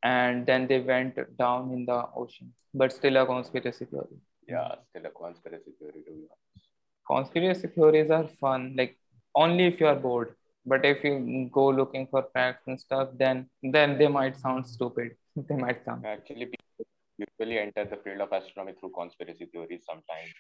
and 0.03 0.47
then 0.47 0.67
they 0.67 0.81
went 0.81 1.17
down 1.39 1.71
in 1.73 1.85
the 1.87 1.99
ocean 2.17 2.53
but 2.75 2.93
still 2.93 3.17
a 3.17 3.27
conspiracy 3.27 3.85
theory 3.87 4.19
Yeah, 4.49 4.75
still 4.91 5.07
a 5.07 5.11
conspiracy 5.11 5.73
theory 5.79 6.03
to 6.07 6.13
be 6.19 6.25
honest. 6.33 6.69
conspiracy 7.07 7.69
theories 7.69 8.11
are 8.11 8.27
fun 8.41 8.75
like 8.77 8.97
only 9.35 9.67
if 9.67 9.81
you 9.81 9.87
are 9.87 9.97
bored 9.97 10.35
but 10.67 10.85
if 10.85 11.05
you 11.05 11.49
go 11.53 11.69
looking 11.69 12.07
for 12.09 12.23
facts 12.35 12.65
and 12.67 12.81
stuff 12.81 13.09
then 13.17 13.49
then 13.63 13.99
they 13.99 14.09
might 14.09 14.37
sound 14.37 14.67
stupid 14.67 15.13
they 15.49 15.57
might 15.57 15.85
sound 15.85 16.05
Actually, 16.05 16.47
people 16.47 16.87
usually 17.19 17.59
enter 17.59 17.85
the 17.85 17.97
field 17.97 18.21
of 18.21 18.33
astronomy 18.33 18.75
through 18.79 18.91
conspiracy 18.91 19.47
theories 19.47 19.85
sometimes. 19.87 20.33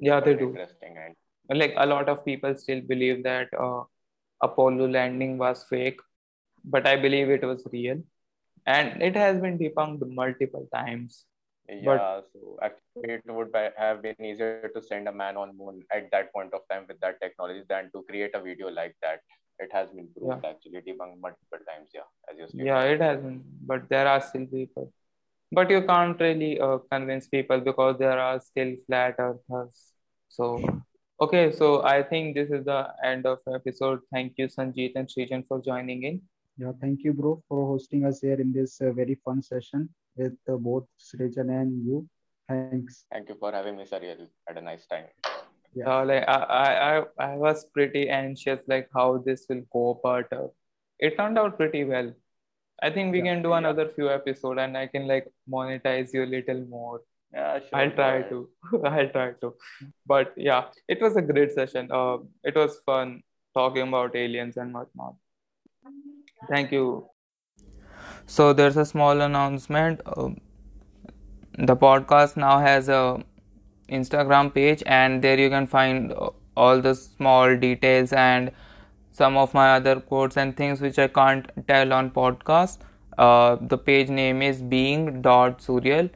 Yeah, 0.00 0.20
they 0.20 0.34
do. 0.34 0.48
Interesting 0.48 0.96
and 0.98 1.14
like 1.58 1.74
a 1.76 1.86
lot 1.86 2.08
of 2.08 2.24
people 2.24 2.54
still 2.56 2.80
believe 2.80 3.22
that 3.24 3.48
uh, 3.58 3.82
apollo 4.42 4.88
landing 4.88 5.36
was 5.38 5.64
fake 5.64 6.00
but 6.64 6.86
i 6.86 6.96
believe 6.96 7.28
it 7.28 7.44
was 7.44 7.66
real 7.72 8.00
and 8.66 9.02
it 9.02 9.14
has 9.14 9.40
been 9.40 9.58
debunked 9.58 10.08
multiple 10.22 10.68
times 10.74 11.24
Yeah, 11.68 11.84
but, 11.84 12.26
so 12.32 12.40
actually 12.64 13.12
it 13.12 13.30
would 13.34 13.54
have 13.82 14.00
been 14.06 14.18
easier 14.30 14.70
to 14.72 14.80
send 14.88 15.08
a 15.10 15.12
man 15.20 15.38
on 15.42 15.52
moon 15.60 15.76
at 15.98 16.10
that 16.14 16.26
point 16.34 16.52
of 16.56 16.64
time 16.72 16.82
with 16.90 16.98
that 17.04 17.16
technology 17.22 17.62
than 17.70 17.86
to 17.94 18.02
create 18.08 18.34
a 18.38 18.40
video 18.46 18.72
like 18.80 18.96
that. 19.04 19.22
It 19.64 19.72
has 19.76 19.88
been 19.98 20.10
proved 20.16 20.44
yeah. 20.44 20.50
actually 20.50 20.82
debunked 20.88 21.22
multiple 21.26 21.62
times. 21.70 21.94
Yeah, 21.94 22.10
as 22.30 22.42
you 22.42 22.48
said. 22.50 22.66
Yeah, 22.68 22.82
it 22.96 23.00
has 23.06 23.22
been, 23.24 23.40
but 23.72 23.88
there 23.94 24.06
are 24.12 24.20
still 24.28 24.44
people. 24.52 24.92
But 25.52 25.70
you 25.70 25.82
can't 25.82 26.20
really 26.20 26.60
uh, 26.60 26.78
convince 26.90 27.28
people 27.28 27.60
because 27.60 27.98
there 27.98 28.18
are 28.18 28.40
still 28.40 28.74
flat 28.86 29.16
earthers. 29.18 29.92
So 30.28 30.62
okay, 31.20 31.52
so 31.52 31.84
I 31.84 32.02
think 32.02 32.34
this 32.34 32.50
is 32.50 32.64
the 32.64 32.88
end 33.04 33.26
of 33.26 33.38
the 33.46 33.54
episode. 33.54 34.00
Thank 34.12 34.34
you, 34.36 34.48
Sanjeet 34.48 34.92
and 34.96 35.08
Srijan, 35.08 35.46
for 35.46 35.60
joining 35.60 36.02
in. 36.02 36.22
Yeah, 36.56 36.72
thank 36.80 37.02
you, 37.02 37.12
bro, 37.12 37.42
for 37.48 37.66
hosting 37.66 38.04
us 38.04 38.20
here 38.20 38.40
in 38.40 38.52
this 38.52 38.80
uh, 38.80 38.92
very 38.92 39.16
fun 39.24 39.42
session 39.42 39.88
with 40.16 40.34
uh, 40.48 40.56
both 40.56 40.86
Srijan 40.98 41.50
and 41.50 41.84
you. 41.84 42.08
Thanks. 42.48 43.04
Thank 43.12 43.28
you 43.28 43.36
for 43.38 43.52
having 43.52 43.76
me, 43.76 43.84
Sariel. 43.84 44.28
Had 44.46 44.58
a 44.58 44.60
nice 44.60 44.86
time. 44.86 45.06
Yeah, 45.74 45.88
uh, 45.88 46.04
like 46.04 46.28
I, 46.28 47.02
I, 47.18 47.24
I 47.32 47.36
was 47.36 47.64
pretty 47.64 48.08
anxious, 48.08 48.60
like 48.68 48.88
how 48.94 49.22
this 49.24 49.46
will 49.48 49.62
go, 49.72 50.00
but 50.02 50.32
uh, 50.32 50.48
it 51.00 51.18
turned 51.18 51.38
out 51.38 51.56
pretty 51.56 51.84
well. 51.84 52.12
I 52.82 52.90
think 52.90 53.12
we 53.12 53.18
yeah, 53.18 53.34
can 53.34 53.42
do 53.42 53.50
yeah. 53.50 53.58
another 53.58 53.88
few 53.88 54.10
episodes, 54.10 54.60
and 54.60 54.76
I 54.76 54.86
can 54.86 55.06
like 55.06 55.26
monetize 55.50 56.12
you 56.12 56.24
a 56.24 56.30
little 56.36 56.64
more. 56.66 57.00
Yeah, 57.32 57.58
sure. 57.58 57.68
I'll 57.72 57.90
try 57.90 58.22
to. 58.22 58.48
I'll 58.84 59.08
try 59.08 59.32
to. 59.40 59.54
But 60.06 60.32
yeah, 60.36 60.64
it 60.88 61.00
was 61.00 61.16
a 61.16 61.22
great 61.22 61.52
session. 61.52 61.88
Uh, 61.90 62.18
it 62.42 62.54
was 62.54 62.80
fun 62.86 63.22
talking 63.54 63.88
about 63.88 64.16
aliens 64.16 64.56
and 64.56 64.74
whatnot. 64.74 65.14
Thank 66.48 66.72
you. 66.72 67.08
So 68.26 68.52
there's 68.52 68.76
a 68.76 68.84
small 68.84 69.20
announcement. 69.20 70.00
Uh, 70.06 70.30
the 71.58 71.76
podcast 71.76 72.36
now 72.36 72.58
has 72.58 72.88
a 72.88 73.22
Instagram 73.88 74.52
page, 74.52 74.82
and 74.86 75.22
there 75.22 75.38
you 75.38 75.50
can 75.50 75.66
find 75.66 76.12
all 76.56 76.80
the 76.80 76.94
small 76.94 77.56
details 77.56 78.12
and 78.12 78.50
some 79.14 79.36
of 79.36 79.54
my 79.54 79.76
other 79.76 80.00
quotes 80.00 80.36
and 80.36 80.56
things 80.56 80.80
which 80.80 80.98
I 80.98 81.06
can't 81.06 81.50
tell 81.68 81.92
on 81.92 82.10
podcast. 82.10 82.78
Uh, 83.16 83.56
the 83.60 83.78
page 83.78 84.08
name 84.08 84.42
is 84.42 84.60
being 84.60 85.22
dot 85.22 85.60
surreal 85.60 86.10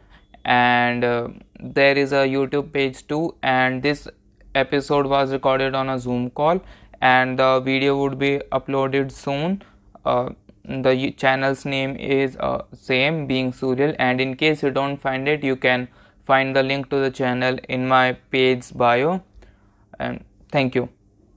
and 0.44 1.05
uh, 1.05 1.28
there 1.61 1.96
is 1.96 2.12
a 2.12 2.22
youtube 2.32 2.72
page 2.72 3.07
too 3.07 3.34
and 3.42 3.84
this 3.84 4.09
episode 4.57 5.07
was 5.07 5.30
recorded 5.30 5.76
on 5.76 5.88
a 5.90 5.99
zoom 5.99 6.28
call 6.30 6.61
and 7.01 7.38
the 7.38 7.61
video 7.61 7.96
would 7.96 8.18
be 8.18 8.40
uploaded 8.51 9.12
soon. 9.12 9.62
Uh, 10.05 10.30
the 10.64 11.12
channel's 11.12 11.64
name 11.64 11.96
is 11.96 12.36
uh, 12.40 12.62
same 12.72 13.26
being 13.28 13.53
surreal 13.53 13.94
and 14.01 14.20
in 14.20 14.34
case 14.34 14.62
you 14.62 14.70
don't 14.70 14.96
find 14.96 15.28
it 15.28 15.44
you 15.44 15.55
can 15.55 15.88
find 16.26 16.57
the 16.57 16.62
link 16.62 16.90
to 16.90 16.96
the 16.96 17.11
channel 17.11 17.57
in 17.68 17.86
my 17.86 18.12
page 18.32 18.74
bio. 18.74 19.22
And 20.01 20.24
thank 20.51 20.74
you 20.74 20.88